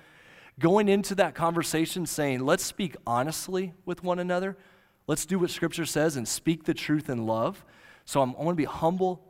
Going 0.58 0.90
into 0.90 1.14
that 1.16 1.36
conversation 1.36 2.08
saying, 2.08 2.44
let's 2.44 2.64
speak 2.64 2.96
honestly 3.06 3.76
with 3.86 4.04
one 4.04 4.18
another. 4.18 4.58
Let's 5.06 5.28
do 5.28 5.38
what 5.38 5.52
Scripture 5.52 5.86
says 5.86 6.16
and 6.16 6.28
speak 6.28 6.64
the 6.64 6.74
truth 6.74 7.08
in 7.08 7.28
love. 7.28 7.64
So 8.06 8.24
I'm, 8.24 8.32
I 8.32 8.42
want 8.42 8.56
to 8.58 8.62
be 8.62 8.66
humble. 8.66 9.22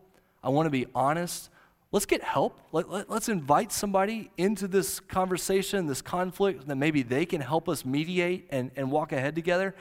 I 0.41 0.47
want 0.47 0.67
to 0.67 0.71
be 0.71 0.85
honest. 0.95 1.49
Let's 1.91 2.05
get 2.05 2.23
help. 2.23 2.59
Let, 2.71 2.89
let, 2.89 3.09
let's 3.09 3.29
invite 3.29 3.71
somebody 3.71 4.29
into 4.37 4.67
this 4.67 4.99
conversation, 4.99 5.87
this 5.87 6.01
conflict, 6.01 6.67
that 6.67 6.75
maybe 6.75 7.01
they 7.01 7.25
can 7.25 7.39
help 7.39 7.69
us 7.69 7.85
mediate 7.85 8.47
and, 8.49 8.71
and 8.75 8.91
walk 8.91 9.11
ahead 9.11 9.35
together. 9.35 9.73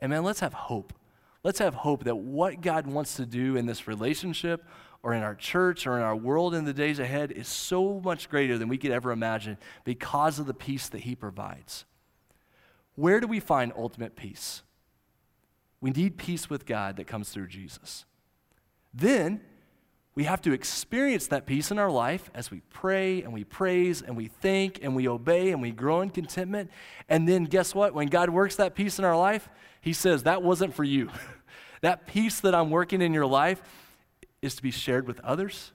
And 0.00 0.10
man, 0.10 0.22
let's 0.22 0.40
have 0.40 0.52
hope. 0.52 0.92
Let's 1.42 1.58
have 1.58 1.74
hope 1.74 2.04
that 2.04 2.16
what 2.16 2.60
God 2.60 2.86
wants 2.86 3.14
to 3.16 3.24
do 3.24 3.56
in 3.56 3.64
this 3.64 3.88
relationship 3.88 4.64
or 5.02 5.14
in 5.14 5.22
our 5.22 5.34
church 5.34 5.86
or 5.86 5.96
in 5.96 6.02
our 6.02 6.16
world 6.16 6.54
in 6.54 6.66
the 6.66 6.74
days 6.74 6.98
ahead 6.98 7.32
is 7.32 7.48
so 7.48 8.00
much 8.04 8.28
greater 8.28 8.58
than 8.58 8.68
we 8.68 8.76
could 8.76 8.90
ever 8.90 9.10
imagine 9.10 9.56
because 9.84 10.38
of 10.38 10.46
the 10.46 10.52
peace 10.52 10.88
that 10.90 11.00
He 11.00 11.14
provides. 11.14 11.86
Where 12.96 13.20
do 13.20 13.26
we 13.26 13.40
find 13.40 13.72
ultimate 13.74 14.14
peace? 14.14 14.62
We 15.80 15.90
need 15.90 16.18
peace 16.18 16.50
with 16.50 16.66
God 16.66 16.96
that 16.96 17.06
comes 17.06 17.30
through 17.30 17.46
Jesus. 17.46 18.04
Then, 18.92 19.40
we 20.20 20.26
have 20.26 20.42
to 20.42 20.52
experience 20.52 21.28
that 21.28 21.46
peace 21.46 21.70
in 21.70 21.78
our 21.78 21.90
life 21.90 22.30
as 22.34 22.50
we 22.50 22.60
pray 22.68 23.22
and 23.22 23.32
we 23.32 23.42
praise 23.42 24.02
and 24.02 24.14
we 24.14 24.28
think 24.28 24.78
and 24.82 24.94
we 24.94 25.08
obey 25.08 25.50
and 25.50 25.62
we 25.62 25.70
grow 25.70 26.02
in 26.02 26.10
contentment. 26.10 26.70
And 27.08 27.26
then, 27.26 27.44
guess 27.44 27.74
what? 27.74 27.94
When 27.94 28.08
God 28.08 28.28
works 28.28 28.56
that 28.56 28.74
peace 28.74 28.98
in 28.98 29.06
our 29.06 29.16
life, 29.16 29.48
He 29.80 29.94
says, 29.94 30.24
That 30.24 30.42
wasn't 30.42 30.74
for 30.74 30.84
you. 30.84 31.08
that 31.80 32.06
peace 32.06 32.38
that 32.40 32.54
I'm 32.54 32.68
working 32.68 33.00
in 33.00 33.14
your 33.14 33.24
life 33.24 33.62
is 34.42 34.54
to 34.56 34.62
be 34.62 34.70
shared 34.70 35.06
with 35.06 35.20
others. 35.20 35.72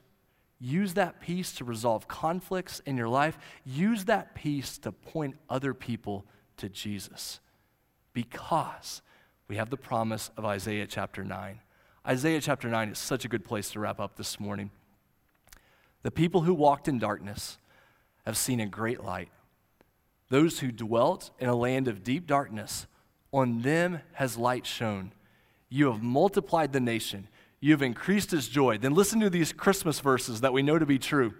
Use 0.59 0.93
that 0.93 1.19
peace 1.19 1.51
to 1.53 1.65
resolve 1.65 2.07
conflicts 2.07 2.81
in 2.81 2.97
your 2.97 3.09
life. 3.09 3.39
Use 3.65 4.05
that 4.05 4.35
peace 4.35 4.77
to 4.77 4.91
point 4.91 5.37
other 5.49 5.73
people 5.73 6.23
to 6.57 6.69
Jesus. 6.69 7.39
Because 8.13 9.01
we 9.47 9.55
have 9.55 9.71
the 9.71 9.75
promise 9.75 10.29
of 10.37 10.45
Isaiah 10.45 10.85
chapter 10.85 11.23
9 11.23 11.61
Isaiah 12.07 12.39
chapter 12.39 12.69
9 12.69 12.89
is 12.89 12.99
such 12.99 13.25
a 13.25 13.27
good 13.27 13.43
place 13.43 13.71
to 13.71 13.79
wrap 13.79 13.99
up 13.99 14.15
this 14.15 14.39
morning. 14.39 14.69
The 16.03 16.11
people 16.11 16.41
who 16.41 16.53
walked 16.53 16.87
in 16.87 16.99
darkness 16.99 17.57
have 18.27 18.37
seen 18.37 18.59
a 18.59 18.67
great 18.67 19.03
light. 19.03 19.29
Those 20.29 20.59
who 20.59 20.71
dwelt 20.71 21.31
in 21.39 21.49
a 21.49 21.55
land 21.55 21.87
of 21.87 22.03
deep 22.03 22.27
darkness, 22.27 22.85
on 23.31 23.63
them 23.63 24.01
has 24.13 24.37
light 24.37 24.67
shone. 24.67 25.13
You 25.67 25.91
have 25.91 26.03
multiplied 26.03 26.73
the 26.73 26.79
nation. 26.79 27.27
You 27.59 27.71
have 27.71 27.81
increased 27.81 28.29
his 28.29 28.49
joy. 28.49 28.77
Then 28.77 28.93
listen 28.93 29.19
to 29.21 29.29
these 29.31 29.51
Christmas 29.51 29.99
verses 29.99 30.41
that 30.41 30.53
we 30.53 30.61
know 30.61 30.77
to 30.77 30.85
be 30.85 30.99
true. 30.99 31.33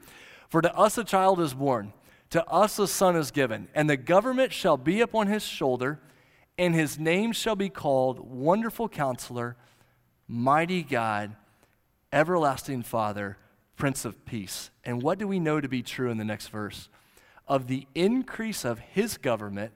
For 0.50 0.64
to 0.64 0.76
us 0.76 0.98
a 0.98 1.04
child 1.04 1.40
is 1.42 1.54
born, 1.54 1.94
to 2.32 2.44
us 2.48 2.80
a 2.80 2.88
son 2.88 3.16
is 3.16 3.30
given, 3.30 3.68
and 3.76 3.88
the 3.88 3.98
government 3.98 4.52
shall 4.52 4.78
be 4.78 5.02
upon 5.02 5.28
his 5.28 5.44
shoulder, 5.44 6.00
and 6.58 6.74
his 6.74 6.98
name 6.98 7.34
shall 7.34 7.56
be 7.56 7.70
called 7.70 8.20
Wonderful 8.20 8.90
Counselor 8.90 9.58
mighty 10.28 10.84
God, 10.84 11.36
everlasting 12.12 12.84
Father, 12.84 13.38
Prince 13.78 14.06
of 14.06 14.26
Peace. 14.26 14.70
And 14.84 15.02
what 15.02 15.18
do 15.18 15.28
we 15.28 15.40
know 15.40 15.60
to 15.60 15.68
be 15.68 15.84
true 15.84 16.10
in 16.10 16.18
the 16.18 16.26
next 16.26 16.48
verse? 16.48 16.90
Of 17.48 17.68
the 17.68 17.88
increase 17.94 18.66
of 18.66 18.80
his 18.80 19.18
government 19.18 19.72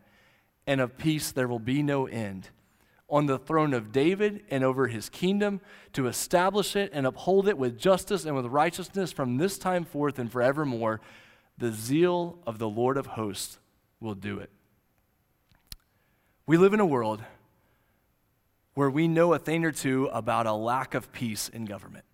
and 0.66 0.82
of 0.82 0.98
peace 0.98 1.32
there 1.32 1.48
will 1.48 1.60
be 1.60 1.84
no 1.84 2.08
end. 2.08 2.50
On 3.10 3.26
the 3.26 3.40
throne 3.40 3.74
of 3.74 3.92
David 3.92 4.44
and 4.50 4.64
over 4.64 4.88
his 4.88 5.10
kingdom, 5.10 5.62
to 5.94 6.08
establish 6.08 6.76
it 6.76 6.92
and 6.94 7.08
uphold 7.08 7.48
it 7.48 7.58
with 7.58 7.78
justice 7.78 8.24
and 8.26 8.36
with 8.36 8.46
righteousness 8.46 9.12
from 9.12 9.38
this 9.38 9.58
time 9.58 9.84
forth 9.84 10.20
and 10.20 10.32
forevermore, 10.32 11.02
the 11.58 11.72
zeal 11.72 12.38
of 12.46 12.60
the 12.60 12.70
Lord 12.70 12.98
of 12.98 13.08
hosts 13.08 13.58
will 14.00 14.14
do 14.14 14.40
it. 14.40 14.52
We 16.46 16.58
live 16.58 16.74
in 16.74 16.80
a 16.80 16.86
world 16.86 17.24
where 18.80 18.90
we 18.90 19.10
know 19.10 19.34
a 19.34 19.38
thing 19.38 19.66
or 19.66 19.74
two 19.74 20.06
about 20.14 20.46
a 20.46 20.54
lack 20.54 20.94
of 20.94 21.12
peace 21.12 21.50
in 21.50 21.66
government. 21.66 22.06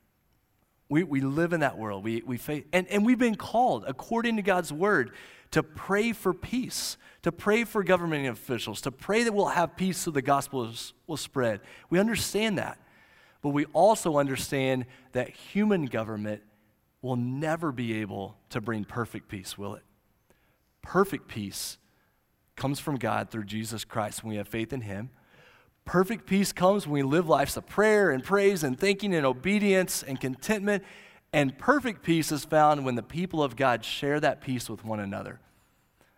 We, 0.90 1.04
we 1.04 1.22
live 1.22 1.54
in 1.54 1.60
that 1.60 1.78
world. 1.78 2.04
We, 2.04 2.24
we 2.26 2.38
face, 2.38 2.64
and, 2.74 2.88
and 2.88 3.06
we've 3.06 3.20
been 3.20 3.36
called, 3.36 3.84
according 3.86 4.38
to 4.38 4.42
God's 4.42 4.74
word, 4.74 5.12
to 5.52 5.62
pray 5.62 6.12
for 6.12 6.34
peace, 6.34 6.98
to 7.22 7.32
pray 7.32 7.66
for 7.66 7.84
government 7.84 8.28
officials, 8.28 8.82
to 8.82 8.92
pray 8.92 9.22
that 9.22 9.32
we'll 9.32 9.46
have 9.46 9.76
peace 9.76 10.00
so 10.00 10.10
the 10.10 10.24
gospel 10.24 10.68
is, 10.68 10.94
will 11.06 11.18
spread. 11.18 11.62
We 11.92 12.00
understand 12.00 12.58
that. 12.58 12.80
but 13.44 13.50
we 13.50 13.66
also 13.66 14.18
understand 14.18 14.88
that 15.12 15.30
human 15.30 15.86
government 15.86 16.42
will 17.04 17.16
never 17.16 17.72
be 17.72 18.02
able 18.02 18.38
to 18.50 18.60
bring 18.60 18.86
perfect 18.86 19.28
peace, 19.28 19.56
will 19.56 19.76
it? 19.76 19.84
Perfect 20.82 21.28
peace 21.28 21.78
comes 22.56 22.80
from 22.80 22.96
God 22.96 23.30
through 23.30 23.44
Jesus 23.44 23.86
Christ 23.86 24.24
when 24.24 24.32
we 24.32 24.38
have 24.38 24.48
faith 24.48 24.74
in 24.74 24.82
Him. 24.82 25.12
Perfect 25.86 26.26
peace 26.26 26.52
comes 26.52 26.88
when 26.88 26.94
we 26.94 27.04
live 27.04 27.30
lives 27.30 27.56
of 27.58 27.68
prayer 27.68 28.10
and 28.10 28.24
praise 28.24 28.64
and 28.64 28.78
thinking 28.78 29.14
and 29.14 29.26
obedience 29.26 30.04
and 30.04 30.20
contentment. 30.20 30.84
And 31.32 31.58
perfect 31.58 32.02
peace 32.02 32.32
is 32.32 32.44
found 32.44 32.86
when 32.86 32.96
the 32.96 33.04
people 33.04 33.44
of 33.44 33.56
God 33.56 33.86
share 33.86 34.20
that 34.20 34.42
peace 34.42 34.70
with 34.70 34.84
one 34.84 35.00
another. 35.00 35.40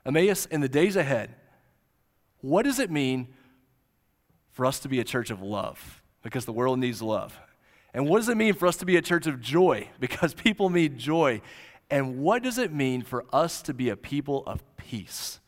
Emmaus, 0.05 0.45
in 0.45 0.61
the 0.61 0.69
days 0.69 0.95
ahead, 0.95 1.35
what 2.39 2.63
does 2.63 2.79
it 2.79 2.89
mean 2.89 3.27
for 4.51 4.65
us 4.65 4.79
to 4.79 4.87
be 4.87 4.99
a 4.99 5.03
church 5.03 5.29
of 5.29 5.41
love? 5.41 6.01
Because 6.23 6.45
the 6.45 6.53
world 6.53 6.79
needs 6.79 7.01
love. 7.01 7.37
And 7.93 8.07
what 8.07 8.19
does 8.19 8.29
it 8.29 8.37
mean 8.37 8.53
for 8.53 8.67
us 8.67 8.77
to 8.77 8.85
be 8.85 8.95
a 8.95 9.01
church 9.01 9.27
of 9.27 9.41
joy? 9.41 9.89
Because 9.99 10.33
people 10.33 10.69
need 10.69 10.97
joy. 10.97 11.41
And 11.89 12.19
what 12.19 12.43
does 12.43 12.57
it 12.57 12.71
mean 12.71 13.01
for 13.01 13.25
us 13.33 13.61
to 13.63 13.73
be 13.73 13.89
a 13.89 13.97
people 13.97 14.43
of 14.45 14.63
peace? 14.77 15.39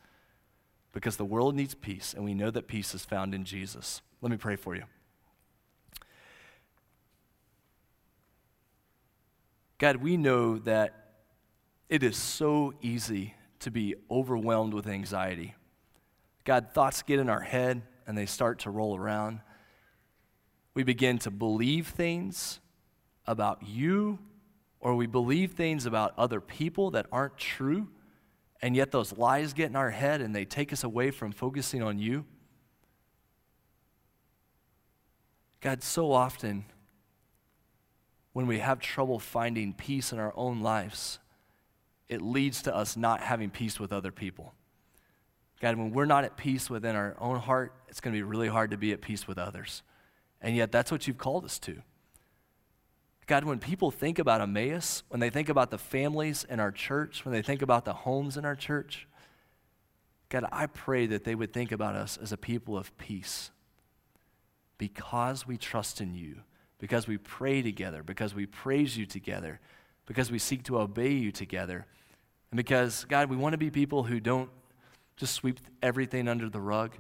Because 0.92 1.18
the 1.18 1.26
world 1.26 1.56
needs 1.56 1.76
peace, 1.76 2.14
and 2.14 2.26
we 2.26 2.34
know 2.34 2.50
that 2.50 2.68
peace 2.68 2.96
is 2.96 3.06
found 3.06 3.36
in 3.36 3.46
Jesus. 3.46 4.02
Let 4.22 4.32
me 4.32 4.38
pray 4.38 4.56
for 4.56 4.76
you. 4.76 4.84
God, 9.78 9.98
we 9.98 10.18
know 10.18 10.58
that 10.60 11.14
it 11.88 12.04
is 12.04 12.18
so 12.18 12.74
easy 12.82 13.36
to 13.60 13.72
be 13.72 13.96
overwhelmed 14.12 14.74
with 14.74 14.88
anxiety. 14.88 15.56
God, 16.44 16.72
thoughts 16.74 17.02
get 17.02 17.20
in 17.20 17.30
our 17.30 17.42
head 17.42 17.82
and 18.06 18.18
they 18.18 18.26
start 18.26 18.60
to 18.60 18.72
roll 18.72 18.98
around. 18.98 19.40
We 20.74 20.84
begin 20.84 21.18
to 21.20 21.32
believe 21.32 21.88
things 21.88 22.60
about 23.26 23.64
you, 23.66 24.20
or 24.80 24.96
we 24.96 25.08
believe 25.08 25.52
things 25.52 25.86
about 25.86 26.14
other 26.18 26.42
people 26.42 26.92
that 26.92 27.06
aren't 27.12 27.38
true, 27.38 27.88
and 28.62 28.76
yet 28.76 28.91
those 28.91 29.18
lies 29.18 29.53
get 29.53 29.70
in 29.70 29.76
our 29.76 29.91
head 29.91 30.22
and 30.22 30.36
they 30.36 30.45
take 30.45 30.74
us 30.74 30.84
away 30.84 31.12
from 31.12 31.32
focusing 31.32 31.82
on 31.82 31.99
you. 31.99 32.26
God, 35.62 35.84
so 35.84 36.12
often 36.12 36.66
when 38.34 38.47
we 38.47 38.60
have 38.60 38.80
trouble 38.80 39.20
finding 39.20 39.74
peace 39.74 40.12
in 40.14 40.20
our 40.20 40.34
own 40.36 40.62
lives, 40.62 41.20
it 42.07 42.22
leads 42.22 42.62
to 42.64 42.76
us 42.76 42.95
not 42.95 43.22
having 43.22 43.49
peace 43.49 43.80
with 43.80 43.91
other 43.91 44.12
people. 44.12 44.53
God, 45.62 45.76
when 45.76 45.91
we're 45.91 46.05
not 46.05 46.24
at 46.24 46.38
peace 46.38 46.70
within 46.70 46.95
our 46.95 47.16
own 47.20 47.38
heart, 47.38 47.74
it's 47.89 47.99
going 47.99 48.14
to 48.14 48.18
be 48.18 48.24
really 48.24 48.47
hard 48.47 48.72
to 48.72 48.78
be 48.78 48.93
at 48.93 49.01
peace 49.01 49.28
with 49.28 49.38
others. 49.38 49.84
And 50.41 50.55
yet, 50.55 50.72
that's 50.72 50.91
what 50.91 51.05
you've 51.05 51.18
called 51.18 51.43
us 51.43 51.60
to. 51.60 51.82
God, 53.30 53.43
when 53.43 53.59
people 53.59 53.91
think 53.91 54.17
about 54.17 54.41
Emmaus, 54.41 55.03
when 55.09 55.19
they 55.19 55.30
think 55.30 55.49
about 55.49 55.69
the 55.69 55.77
families 55.77 56.47
in 56.49 56.59
our 56.59 56.71
church, 56.71 57.23
when 57.23 57.32
they 57.32 57.43
think 57.43 57.61
about 57.61 57.86
the 57.86 57.93
homes 57.93 58.38
in 58.38 58.43
our 58.43 58.55
church, 58.55 59.07
God, 60.30 60.45
I 60.51 60.65
pray 60.65 61.05
that 61.05 61.25
they 61.25 61.36
would 61.36 61.53
think 61.53 61.71
about 61.71 61.93
us 61.93 62.17
as 62.17 62.32
a 62.32 62.38
people 62.38 62.75
of 62.75 62.97
peace 62.97 63.51
because 64.80 65.45
we 65.45 65.57
trust 65.57 66.01
in 66.01 66.15
you, 66.15 66.38
because 66.80 67.07
we 67.07 67.19
pray 67.19 67.61
together, 67.61 68.01
because 68.01 68.34
we 68.34 68.47
praise 68.47 68.97
you 68.97 69.05
together, 69.05 69.59
because 70.07 70.32
we 70.32 70.39
seek 70.39 70.63
to 70.63 70.80
obey 70.80 71.11
you 71.11 71.32
together, 71.32 71.86
and 72.49 72.57
because, 72.57 73.05
God, 73.05 73.30
we 73.30 73.38
want 73.38 73.53
to 73.53 73.59
be 73.59 73.69
people 73.69 74.01
who 74.01 74.19
don't 74.19 74.49
just 75.17 75.36
sweep 75.36 75.59
everything 75.84 76.27
under 76.27 76.49
the 76.49 76.59
rug. 76.59 76.95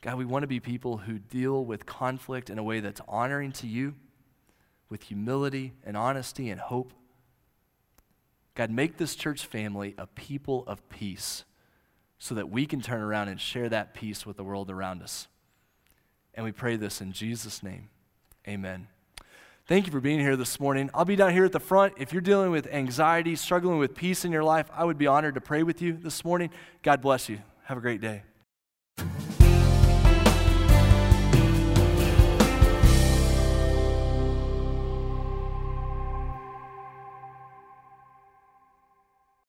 God, 0.00 0.18
we 0.18 0.24
want 0.24 0.42
to 0.42 0.48
be 0.48 0.58
people 0.58 0.96
who 0.96 1.20
deal 1.20 1.64
with 1.64 1.86
conflict 1.86 2.50
in 2.50 2.58
a 2.58 2.64
way 2.64 2.80
that's 2.80 3.00
honoring 3.06 3.52
to 3.52 3.68
you, 3.68 3.94
with 4.92 5.04
humility 5.04 5.72
and 5.84 5.96
honesty 5.96 6.50
and 6.50 6.60
hope. 6.60 6.92
God, 8.54 8.70
make 8.70 8.98
this 8.98 9.16
church 9.16 9.46
family 9.46 9.94
a 9.96 10.06
people 10.06 10.64
of 10.66 10.86
peace 10.90 11.44
so 12.18 12.34
that 12.34 12.50
we 12.50 12.66
can 12.66 12.82
turn 12.82 13.00
around 13.00 13.28
and 13.28 13.40
share 13.40 13.70
that 13.70 13.94
peace 13.94 14.26
with 14.26 14.36
the 14.36 14.44
world 14.44 14.70
around 14.70 15.02
us. 15.02 15.28
And 16.34 16.44
we 16.44 16.52
pray 16.52 16.76
this 16.76 17.00
in 17.00 17.12
Jesus' 17.12 17.62
name. 17.62 17.88
Amen. 18.46 18.86
Thank 19.66 19.86
you 19.86 19.92
for 19.92 20.00
being 20.00 20.20
here 20.20 20.36
this 20.36 20.60
morning. 20.60 20.90
I'll 20.92 21.06
be 21.06 21.16
down 21.16 21.32
here 21.32 21.46
at 21.46 21.52
the 21.52 21.60
front. 21.60 21.94
If 21.96 22.12
you're 22.12 22.20
dealing 22.20 22.50
with 22.50 22.66
anxiety, 22.66 23.34
struggling 23.34 23.78
with 23.78 23.94
peace 23.94 24.26
in 24.26 24.30
your 24.30 24.44
life, 24.44 24.68
I 24.74 24.84
would 24.84 24.98
be 24.98 25.06
honored 25.06 25.36
to 25.36 25.40
pray 25.40 25.62
with 25.62 25.80
you 25.80 25.94
this 25.94 26.22
morning. 26.22 26.50
God 26.82 27.00
bless 27.00 27.30
you. 27.30 27.38
Have 27.64 27.78
a 27.78 27.80
great 27.80 28.02
day. 28.02 28.24